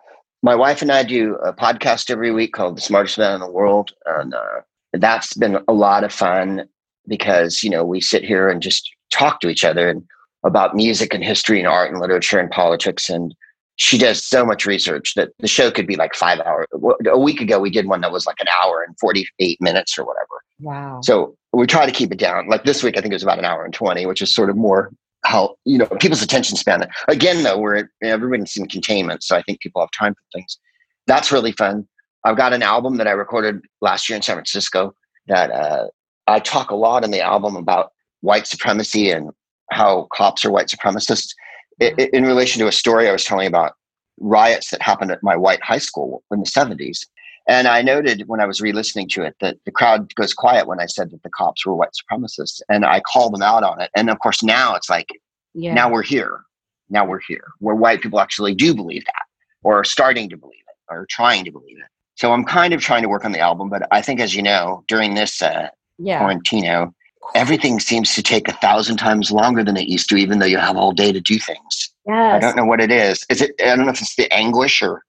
my 0.43 0.55
wife 0.55 0.83
and 0.83 0.91
I 0.91 1.05
do 1.05 1.37
a 1.37 1.53
podcast 1.53 2.11
every 2.11 2.33
week 2.33 2.53
called 2.53 2.77
The 2.77 2.83
Smartest 2.83 3.19
Man 3.19 3.35
in 3.35 3.41
the 3.41 3.51
World. 3.51 3.93
And 4.07 4.35
uh, 4.35 4.61
that's 4.93 5.35
been 5.35 5.59
a 5.69 5.73
lot 5.73 6.05
of 6.05 6.13
fun 6.13 6.69
because, 7.07 7.63
you 7.63 7.71
know, 7.71 7.85
we 7.85 8.01
sit 8.01 8.25
here 8.25 8.49
and 8.49 8.61
just 8.61 8.91
talk 9.13 9.41
to 9.41 9.49
each 9.49 9.65
other 9.65 9.89
and 9.89 10.03
about 10.45 10.75
music 10.75 11.15
and 11.15 11.23
history 11.23 11.61
and 11.61 11.69
art 11.69 11.91
and 11.91 12.01
literature 12.01 12.41
and 12.41 12.51
politics. 12.51 13.09
And 13.09 13.35
she 13.77 13.99
does 13.99 14.25
so 14.25 14.45
much 14.45 14.67
research 14.67 15.15
that 15.15 15.31
the 15.39 15.49
show 15.49 15.71
could 15.71 15.87
be 15.87 15.97
like 15.97 16.15
five 16.15 16.41
hours. 16.41 16.67
A 17.07 17.19
week 17.19 17.41
ago, 17.41 17.59
we 17.59 17.71
did 17.71 17.87
one 17.87 18.01
that 18.03 18.13
was 18.13 18.27
like 18.27 18.39
an 18.41 18.47
hour 18.63 18.83
and 18.83 18.99
48 18.99 19.61
minutes 19.61 19.99
or 19.99 20.05
whatever. 20.05 20.27
Wow. 20.61 21.01
So 21.03 21.37
we 21.53 21.67
try 21.67 21.87
to 21.87 21.93
keep 21.93 22.13
it 22.13 22.19
down. 22.19 22.49
Like 22.49 22.65
this 22.65 22.83
week, 22.83 22.97
I 22.97 23.01
think 23.01 23.13
it 23.13 23.17
was 23.17 23.23
about 23.23 23.39
an 23.39 23.45
hour 23.45 23.65
and 23.65 23.73
20, 23.73 24.07
which 24.07 24.23
is 24.23 24.35
sort 24.35 24.51
of 24.51 24.57
more 24.57 24.93
how 25.25 25.55
you 25.65 25.79
know 25.79 25.87
people's 26.01 26.23
attention 26.23 26.57
span. 26.57 26.87
Again, 27.09 27.43
though, 27.43 27.59
we're 27.59 27.89
everybody's 28.03 28.57
in 28.57 28.67
containment, 28.69 29.23
so 29.23 29.37
I 29.37 29.43
think 29.43 29.61
people 29.61 29.81
have 29.81 29.91
time 29.99 30.15
for 30.15 30.23
things. 30.33 30.59
That's 31.07 31.33
really 31.33 31.53
fun. 31.53 31.87
I've 32.25 32.37
got 32.37 32.53
an 32.53 32.63
album 32.63 32.97
that 32.97 33.07
I 33.07 33.13
recorded 33.13 33.61
last 33.81 34.09
year 34.09 34.17
in 34.17 34.23
San 34.23 34.37
Francisco 34.37 34.95
that 35.29 35.51
uh, 35.51 35.87
I 36.27 36.41
talk 36.41 36.71
a 36.71 36.77
lot 36.77 37.05
in 37.05 37.11
the 37.11 37.21
album 37.21 37.57
about 37.57 37.93
white 38.21 38.47
supremacy 38.47 39.11
and 39.11 39.31
how 39.71 40.07
cops 40.13 40.45
are 40.45 40.51
white 40.51 40.69
supremacists 40.69 41.35
in, 41.81 41.95
in 41.99 42.25
relation 42.25 42.61
to 42.61 42.69
a 42.69 42.73
story 42.73 43.09
I 43.09 43.13
was 43.13 43.25
telling 43.25 43.47
about 43.47 43.75
riots 44.19 44.71
that 44.71 44.83
happened 44.83 45.11
at 45.11 45.23
my 45.23 45.37
white 45.37 45.63
high 45.63 45.79
school 45.79 46.23
in 46.31 46.41
the 46.41 46.47
70s. 46.47 47.07
And 47.49 47.67
I 47.67 47.83
noted 47.83 48.29
when 48.29 48.41
I 48.41 48.47
was 48.47 48.61
re-listening 48.61 49.09
to 49.11 49.23
it 49.23 49.35
that 49.41 49.57
the 49.65 49.73
crowd 49.73 50.15
goes 50.15 50.33
quiet 50.33 50.69
when 50.69 50.81
I 50.81 50.87
said 50.87 51.11
that 51.11 51.23
the 51.25 51.31
cops 51.31 51.67
were 51.67 51.75
white 51.75 51.91
supremacists, 51.91 52.61
and 52.69 52.85
I 52.85 53.01
called 53.01 53.35
them 53.35 53.43
out 53.43 53.65
on 53.65 53.81
it. 53.81 53.91
And 53.97 54.11
of 54.11 54.21
course, 54.21 54.43
now 54.43 54.77
it's 54.77 54.89
like, 54.89 55.09
yeah. 55.55 55.75
now 55.75 55.91
we're 55.91 56.03
here. 56.03 56.43
Now 56.89 57.07
we're 57.07 57.21
here, 57.21 57.45
where 57.59 57.75
white 57.75 58.03
people 58.03 58.21
actually 58.21 58.55
do 58.55 58.75
believe 58.75 59.05
that, 59.07 59.23
or 59.63 59.81
are 59.81 59.85
starting 59.85 60.29
to 60.29 60.37
believe 60.37 60.63
it, 60.69 60.93
or 60.93 61.07
trying 61.07 61.45
to 61.47 61.51
believe 61.51 61.79
it. 61.79 61.87
So 62.17 62.33
I'm 62.33 62.45
kind 62.45 62.75
of 62.75 62.83
trying 62.83 63.03
to 63.03 63.09
work 63.09 63.25
on 63.25 63.33
the 63.33 63.41
album, 63.41 63.71
but 63.71 63.89
I 63.91 64.03
think, 64.03 64.21
as 64.21 64.35
you 64.35 64.43
know, 64.43 64.85
during 64.89 65.15
this 65.15 65.41
uh, 65.41 65.69
yeah. 65.99 66.21
quarantino, 66.21 66.93
everything 67.35 67.81
seems 67.81 68.15
to 68.15 68.23
take 68.23 68.49
a 68.49 68.53
thousand 68.53 68.97
times 68.97 69.31
longer 69.31 69.65
than 69.65 69.77
it 69.77 69.89
used 69.89 70.09
to, 70.11 70.17
even 70.17 70.39
though 70.39 70.47
you 70.47 70.59
have 70.59 70.77
all 70.77 70.93
day 70.93 71.13
to 71.13 71.21
do 71.21 71.39
things. 71.39 71.93
Yes. 72.07 72.35
I 72.35 72.39
don't 72.41 72.57
know 72.57 72.65
what 72.65 72.81
it 72.81 72.91
is. 72.91 73.25
Is 73.31 73.41
it? 73.41 73.53
I 73.61 73.77
don't 73.77 73.87
know 73.87 73.93
if 73.93 74.01
it's 74.01 74.17
the 74.17 74.33
anguish 74.33 74.83
or 74.83 75.03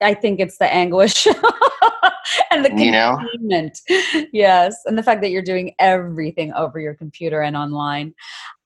I 0.00 0.14
think 0.14 0.40
it's 0.40 0.58
the 0.58 0.72
anguish 0.72 1.26
and 2.50 2.64
the 2.64 2.68
containment. 2.68 3.80
You 3.88 4.20
know? 4.20 4.26
Yes, 4.32 4.76
and 4.84 4.98
the 4.98 5.02
fact 5.02 5.22
that 5.22 5.30
you're 5.30 5.42
doing 5.42 5.74
everything 5.78 6.52
over 6.52 6.78
your 6.78 6.94
computer 6.94 7.40
and 7.40 7.56
online. 7.56 8.14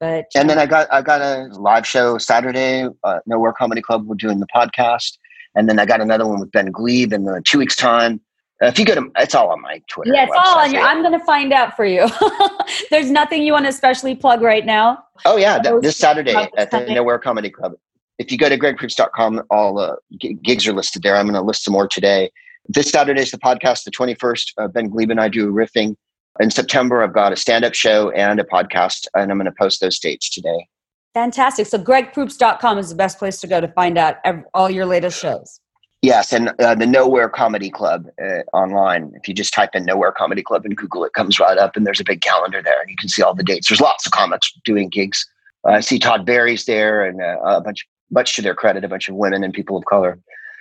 But 0.00 0.26
and 0.34 0.50
then 0.50 0.58
I 0.58 0.66
got 0.66 0.92
I 0.92 1.02
got 1.02 1.20
a 1.20 1.48
live 1.52 1.86
show 1.86 2.18
Saturday, 2.18 2.88
uh, 3.04 3.20
Nowhere 3.26 3.52
Comedy 3.52 3.82
Club. 3.82 4.06
We're 4.06 4.16
doing 4.16 4.40
the 4.40 4.46
podcast, 4.54 5.18
and 5.54 5.68
then 5.68 5.78
I 5.78 5.86
got 5.86 6.00
another 6.00 6.26
one 6.26 6.40
with 6.40 6.50
Ben 6.50 6.72
Gleib 6.72 7.12
in 7.12 7.24
the 7.24 7.42
two 7.46 7.58
weeks 7.58 7.76
time. 7.76 8.20
Uh, 8.62 8.66
if 8.66 8.78
you 8.78 8.84
go 8.84 8.94
to, 8.94 9.10
it's 9.18 9.34
all 9.34 9.50
on 9.50 9.60
my 9.60 9.80
Twitter. 9.88 10.12
Yeah, 10.12 10.24
it's 10.24 10.32
website. 10.32 10.44
all 10.44 10.58
on 10.58 10.72
your. 10.72 10.82
I'm 10.82 11.02
going 11.02 11.18
to 11.18 11.24
find 11.24 11.52
out 11.52 11.76
for 11.76 11.84
you. 11.84 12.08
There's 12.90 13.10
nothing 13.10 13.42
you 13.42 13.52
want 13.52 13.66
to 13.66 13.70
especially 13.70 14.14
plug 14.14 14.42
right 14.42 14.66
now. 14.66 15.04
Oh 15.24 15.36
yeah, 15.36 15.60
this 15.80 15.96
Saturday 15.96 16.34
at 16.56 16.70
the 16.70 16.86
Nowhere 16.86 17.18
Comedy 17.18 17.50
Club 17.50 17.74
if 18.18 18.32
you 18.32 18.38
go 18.38 18.48
to 18.48 18.58
gregproops.com, 18.58 19.42
all 19.50 19.74
the 19.74 19.96
gigs 20.42 20.66
are 20.66 20.72
listed 20.72 21.02
there. 21.02 21.16
I'm 21.16 21.26
going 21.26 21.34
to 21.34 21.40
list 21.40 21.64
some 21.64 21.72
more 21.72 21.88
today. 21.88 22.30
This 22.68 22.90
Saturday 22.90 23.22
is 23.22 23.30
the 23.30 23.38
podcast, 23.38 23.84
the 23.84 23.90
21st. 23.90 24.52
Uh, 24.58 24.68
ben 24.68 24.90
Gleib 24.90 25.10
and 25.10 25.20
I 25.20 25.28
do 25.28 25.50
riffing. 25.52 25.96
In 26.40 26.50
September, 26.50 27.02
I've 27.02 27.14
got 27.14 27.32
a 27.32 27.36
stand 27.36 27.64
up 27.64 27.74
show 27.74 28.10
and 28.10 28.38
a 28.38 28.44
podcast, 28.44 29.06
and 29.14 29.30
I'm 29.30 29.38
going 29.38 29.46
to 29.46 29.54
post 29.58 29.80
those 29.80 29.98
dates 29.98 30.28
today. 30.30 30.68
Fantastic. 31.14 31.66
So, 31.66 31.78
gregproops.com 31.78 32.78
is 32.78 32.90
the 32.90 32.94
best 32.94 33.18
place 33.18 33.40
to 33.40 33.46
go 33.46 33.60
to 33.60 33.68
find 33.68 33.96
out 33.98 34.16
every, 34.24 34.44
all 34.54 34.70
your 34.70 34.86
latest 34.86 35.20
shows. 35.20 35.60
Yes, 36.00 36.32
and 36.32 36.50
uh, 36.60 36.76
the 36.76 36.86
Nowhere 36.86 37.28
Comedy 37.28 37.70
Club 37.70 38.06
uh, 38.22 38.42
online. 38.52 39.12
If 39.16 39.26
you 39.26 39.34
just 39.34 39.52
type 39.52 39.70
in 39.74 39.84
Nowhere 39.84 40.12
Comedy 40.12 40.42
Club 40.42 40.64
in 40.64 40.74
Google, 40.74 41.04
it 41.04 41.12
comes 41.12 41.40
right 41.40 41.58
up, 41.58 41.76
and 41.76 41.84
there's 41.84 41.98
a 41.98 42.04
big 42.04 42.20
calendar 42.20 42.62
there, 42.62 42.80
and 42.80 42.88
you 42.88 42.96
can 42.96 43.08
see 43.08 43.20
all 43.20 43.34
the 43.34 43.42
dates. 43.42 43.68
There's 43.68 43.80
lots 43.80 44.06
of 44.06 44.12
comics 44.12 44.52
doing 44.64 44.90
gigs. 44.90 45.26
Uh, 45.66 45.72
I 45.72 45.80
see 45.80 45.98
Todd 45.98 46.24
Barry's 46.24 46.66
there, 46.66 47.04
and 47.04 47.20
uh, 47.20 47.38
a 47.42 47.60
bunch 47.60 47.84
much 48.10 48.36
to 48.36 48.42
their 48.42 48.54
credit, 48.54 48.84
a 48.84 48.88
bunch 48.88 49.08
of 49.08 49.16
women 49.16 49.42
and 49.42 49.52
people 49.52 49.76
of 49.76 49.84
color. 49.86 50.18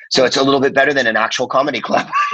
So 0.10 0.26
it's 0.26 0.38
a 0.38 0.44
little 0.44 0.60
bit 0.60 0.74
better 0.74 0.94
than 0.94 1.06
an 1.06 1.18
actual 1.18 1.48
comedy 1.48 1.82
club. 1.82 2.10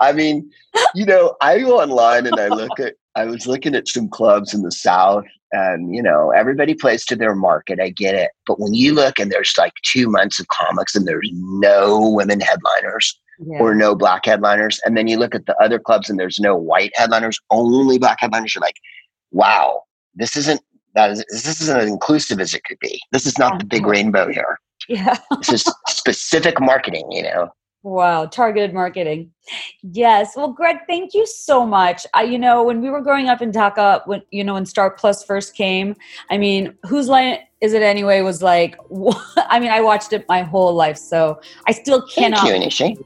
I 0.00 0.12
mean, 0.14 0.50
you 0.94 1.04
know, 1.04 1.36
I 1.40 1.58
go 1.58 1.80
online 1.80 2.26
and 2.26 2.38
I 2.38 2.48
look 2.48 2.78
at, 2.80 2.94
I 3.14 3.24
was 3.24 3.46
looking 3.46 3.74
at 3.74 3.88
some 3.88 4.08
clubs 4.08 4.54
in 4.54 4.62
the 4.62 4.70
South 4.70 5.24
and, 5.52 5.94
you 5.94 6.02
know, 6.02 6.30
everybody 6.30 6.74
plays 6.74 7.04
to 7.06 7.16
their 7.16 7.34
market. 7.34 7.80
I 7.80 7.90
get 7.90 8.14
it. 8.14 8.30
But 8.46 8.60
when 8.60 8.74
you 8.74 8.94
look 8.94 9.18
and 9.18 9.30
there's 9.30 9.54
like 9.56 9.72
two 9.82 10.08
months 10.08 10.38
of 10.38 10.48
comics 10.48 10.94
and 10.94 11.06
there's 11.06 11.30
no 11.32 12.08
women 12.10 12.40
headliners, 12.40 13.18
yeah. 13.46 13.58
or 13.58 13.74
no 13.74 13.94
black 13.94 14.26
headliners. 14.26 14.80
And 14.84 14.96
then 14.96 15.08
you 15.08 15.18
look 15.18 15.34
at 15.34 15.46
the 15.46 15.56
other 15.62 15.78
clubs 15.78 16.10
and 16.10 16.18
there's 16.18 16.38
no 16.38 16.56
white 16.56 16.92
headliners, 16.94 17.40
only 17.50 17.98
black 17.98 18.18
headliners. 18.20 18.54
You're 18.54 18.62
like, 18.62 18.76
wow, 19.30 19.82
this 20.14 20.36
isn't 20.36 20.60
that 20.94 21.10
is 21.10 21.24
this 21.30 21.60
isn't 21.60 21.78
as 21.78 21.88
inclusive 21.88 22.40
as 22.40 22.54
it 22.54 22.64
could 22.64 22.78
be. 22.80 23.00
This 23.12 23.26
is 23.26 23.38
not 23.38 23.58
the 23.58 23.64
big 23.64 23.86
rainbow 23.86 24.30
here. 24.30 24.58
Yeah. 24.88 25.16
this 25.38 25.52
is 25.52 25.74
specific 25.88 26.60
marketing, 26.60 27.06
you 27.10 27.22
know. 27.22 27.50
Wow, 27.88 28.26
targeted 28.26 28.74
marketing. 28.74 29.30
Yes. 29.82 30.36
Well, 30.36 30.52
Greg, 30.52 30.76
thank 30.86 31.14
you 31.14 31.26
so 31.26 31.64
much. 31.64 32.06
I, 32.12 32.24
you 32.24 32.38
know, 32.38 32.62
when 32.62 32.82
we 32.82 32.90
were 32.90 33.00
growing 33.00 33.30
up 33.30 33.40
in 33.40 33.50
Dhaka, 33.50 34.06
when 34.06 34.20
you 34.30 34.44
know 34.44 34.54
when 34.54 34.66
Star 34.66 34.90
Plus 34.90 35.24
first 35.24 35.54
came, 35.54 35.96
I 36.30 36.36
mean, 36.36 36.76
whose 36.84 37.08
line 37.08 37.38
is 37.62 37.72
it 37.72 37.80
anyway? 37.80 38.20
Was 38.20 38.42
like, 38.42 38.76
I 39.36 39.58
mean, 39.58 39.70
I 39.70 39.80
watched 39.80 40.12
it 40.12 40.26
my 40.28 40.42
whole 40.42 40.74
life, 40.74 40.98
so 40.98 41.40
I 41.66 41.72
still 41.72 42.06
cannot. 42.06 42.46
Thank 42.46 42.78
you, 42.78 43.04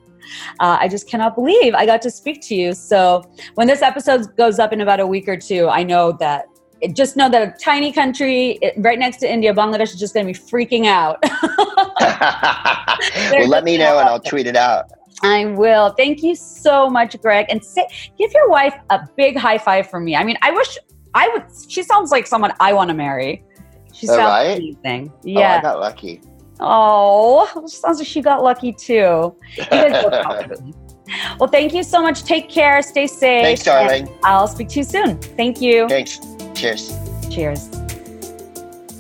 uh, 0.59 0.79
I 0.81 0.89
just 0.89 1.09
cannot 1.09 1.37
believe 1.37 1.75
I 1.75 1.87
got 1.87 2.03
to 2.03 2.11
speak 2.11 2.43
to 2.49 2.55
you. 2.57 2.75
So 2.75 3.23
when 3.55 3.69
this 3.69 3.83
episode 3.83 4.37
goes 4.37 4.59
up 4.59 4.73
in 4.73 4.81
about 4.81 4.99
a 4.99 5.07
week 5.07 5.29
or 5.29 5.37
two, 5.37 5.69
I 5.69 5.85
know 5.85 6.11
that 6.19 6.47
just 6.93 7.17
know 7.17 7.29
that 7.29 7.43
a 7.43 7.59
tiny 7.59 7.93
country 7.93 8.59
right 8.79 8.99
next 8.99 9.19
to 9.19 9.31
India, 9.31 9.55
Bangladesh 9.55 9.95
is 9.95 10.01
just 10.01 10.15
going 10.15 10.27
to 10.27 10.33
be 10.33 10.39
freaking 10.39 10.87
out. 10.87 11.19
well, 13.33 13.49
let 13.49 13.65
me 13.65 13.79
know 13.79 13.99
and 13.99 14.09
I'll 14.09 14.21
tweet 14.21 14.47
it 14.47 14.57
out. 14.57 14.91
I 15.23 15.47
will. 15.47 15.91
Thank 15.91 16.23
you 16.23 16.35
so 16.35 16.91
much, 16.91 17.21
Greg. 17.21 17.47
And 17.49 17.65
say, 17.65 17.87
give 18.19 18.33
your 18.33 18.49
wife 18.49 18.75
a 18.91 19.01
big 19.17 19.37
high 19.37 19.59
five 19.59 19.89
for 19.89 20.01
me. 20.01 20.17
I 20.17 20.25
mean, 20.25 20.37
I 20.43 20.51
wish 20.51 20.79
I 21.15 21.29
would. 21.29 21.45
She 21.69 21.83
sounds 21.83 22.11
like 22.11 22.27
someone 22.27 22.53
I 22.59 22.73
want 22.73 22.89
to 22.89 22.95
marry. 22.95 23.45
She 23.93 24.09
oh, 24.09 24.17
sounds 24.17 24.21
right? 24.21 24.59
amazing. 24.59 25.13
Yeah. 25.23 25.55
Oh, 25.55 25.59
I 25.59 25.63
got 25.63 25.81
lucky. 25.81 26.21
Oh, 26.61 27.47
sounds 27.67 27.99
like 27.99 28.09
she 28.09 28.21
got 28.21 28.43
lucky 28.43 28.73
too. 28.73 29.37
well, 29.71 31.49
thank 31.51 31.75
you 31.75 31.83
so 31.83 32.03
much. 32.03 32.25
Take 32.25 32.49
care. 32.49 32.83
Stay 32.83 33.07
safe. 33.07 33.45
Thanks, 33.45 33.65
darling. 33.65 34.09
I'll 34.25 34.49
speak 34.49 34.69
to 34.71 34.79
you 34.79 34.85
soon. 34.85 35.19
Thank 35.19 35.61
you. 35.61 35.89
Thanks. 35.89 36.19
Cheers. 36.63 36.97
Cheers. 37.29 37.67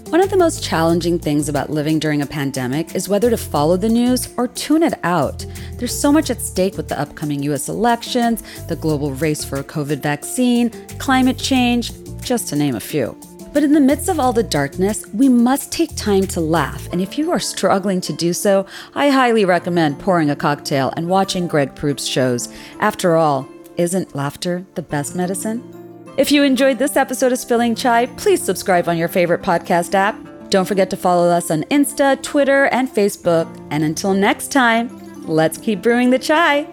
One 0.08 0.20
of 0.20 0.30
the 0.30 0.36
most 0.36 0.64
challenging 0.64 1.20
things 1.20 1.48
about 1.48 1.70
living 1.70 2.00
during 2.00 2.20
a 2.20 2.26
pandemic 2.26 2.96
is 2.96 3.08
whether 3.08 3.30
to 3.30 3.36
follow 3.36 3.76
the 3.76 3.88
news 3.88 4.34
or 4.36 4.48
tune 4.48 4.82
it 4.82 4.94
out. 5.04 5.46
There's 5.74 5.96
so 5.96 6.10
much 6.10 6.28
at 6.28 6.40
stake 6.40 6.76
with 6.76 6.88
the 6.88 7.00
upcoming 7.00 7.40
US 7.44 7.68
elections, 7.68 8.42
the 8.66 8.74
global 8.74 9.12
race 9.12 9.44
for 9.44 9.60
a 9.60 9.62
COVID 9.62 10.02
vaccine, 10.02 10.70
climate 10.98 11.38
change, 11.38 11.92
just 12.20 12.48
to 12.48 12.56
name 12.56 12.74
a 12.74 12.80
few. 12.80 13.16
But 13.52 13.62
in 13.62 13.74
the 13.74 13.80
midst 13.80 14.08
of 14.08 14.18
all 14.18 14.32
the 14.32 14.42
darkness, 14.42 15.06
we 15.14 15.28
must 15.28 15.70
take 15.70 15.94
time 15.94 16.26
to 16.28 16.40
laugh. 16.40 16.88
And 16.90 17.00
if 17.00 17.16
you 17.16 17.30
are 17.30 17.38
struggling 17.38 18.00
to 18.00 18.12
do 18.12 18.32
so, 18.32 18.66
I 18.96 19.08
highly 19.10 19.44
recommend 19.44 20.00
pouring 20.00 20.30
a 20.30 20.36
cocktail 20.36 20.92
and 20.96 21.08
watching 21.08 21.46
Greg 21.46 21.76
Proops 21.76 22.06
shows. 22.06 22.52
After 22.80 23.14
all, 23.14 23.48
isn't 23.76 24.16
laughter 24.16 24.66
the 24.74 24.82
best 24.82 25.14
medicine? 25.14 25.81
If 26.18 26.30
you 26.30 26.42
enjoyed 26.42 26.78
this 26.78 26.98
episode 26.98 27.32
of 27.32 27.38
Spilling 27.38 27.74
Chai, 27.74 28.04
please 28.04 28.42
subscribe 28.42 28.86
on 28.86 28.98
your 28.98 29.08
favorite 29.08 29.40
podcast 29.40 29.94
app. 29.94 30.14
Don't 30.50 30.68
forget 30.68 30.90
to 30.90 30.96
follow 30.96 31.30
us 31.30 31.50
on 31.50 31.62
Insta, 31.64 32.22
Twitter, 32.22 32.66
and 32.66 32.86
Facebook. 32.86 33.48
And 33.70 33.82
until 33.82 34.12
next 34.12 34.52
time, 34.52 34.90
let's 35.26 35.56
keep 35.56 35.80
brewing 35.80 36.10
the 36.10 36.18
chai. 36.18 36.68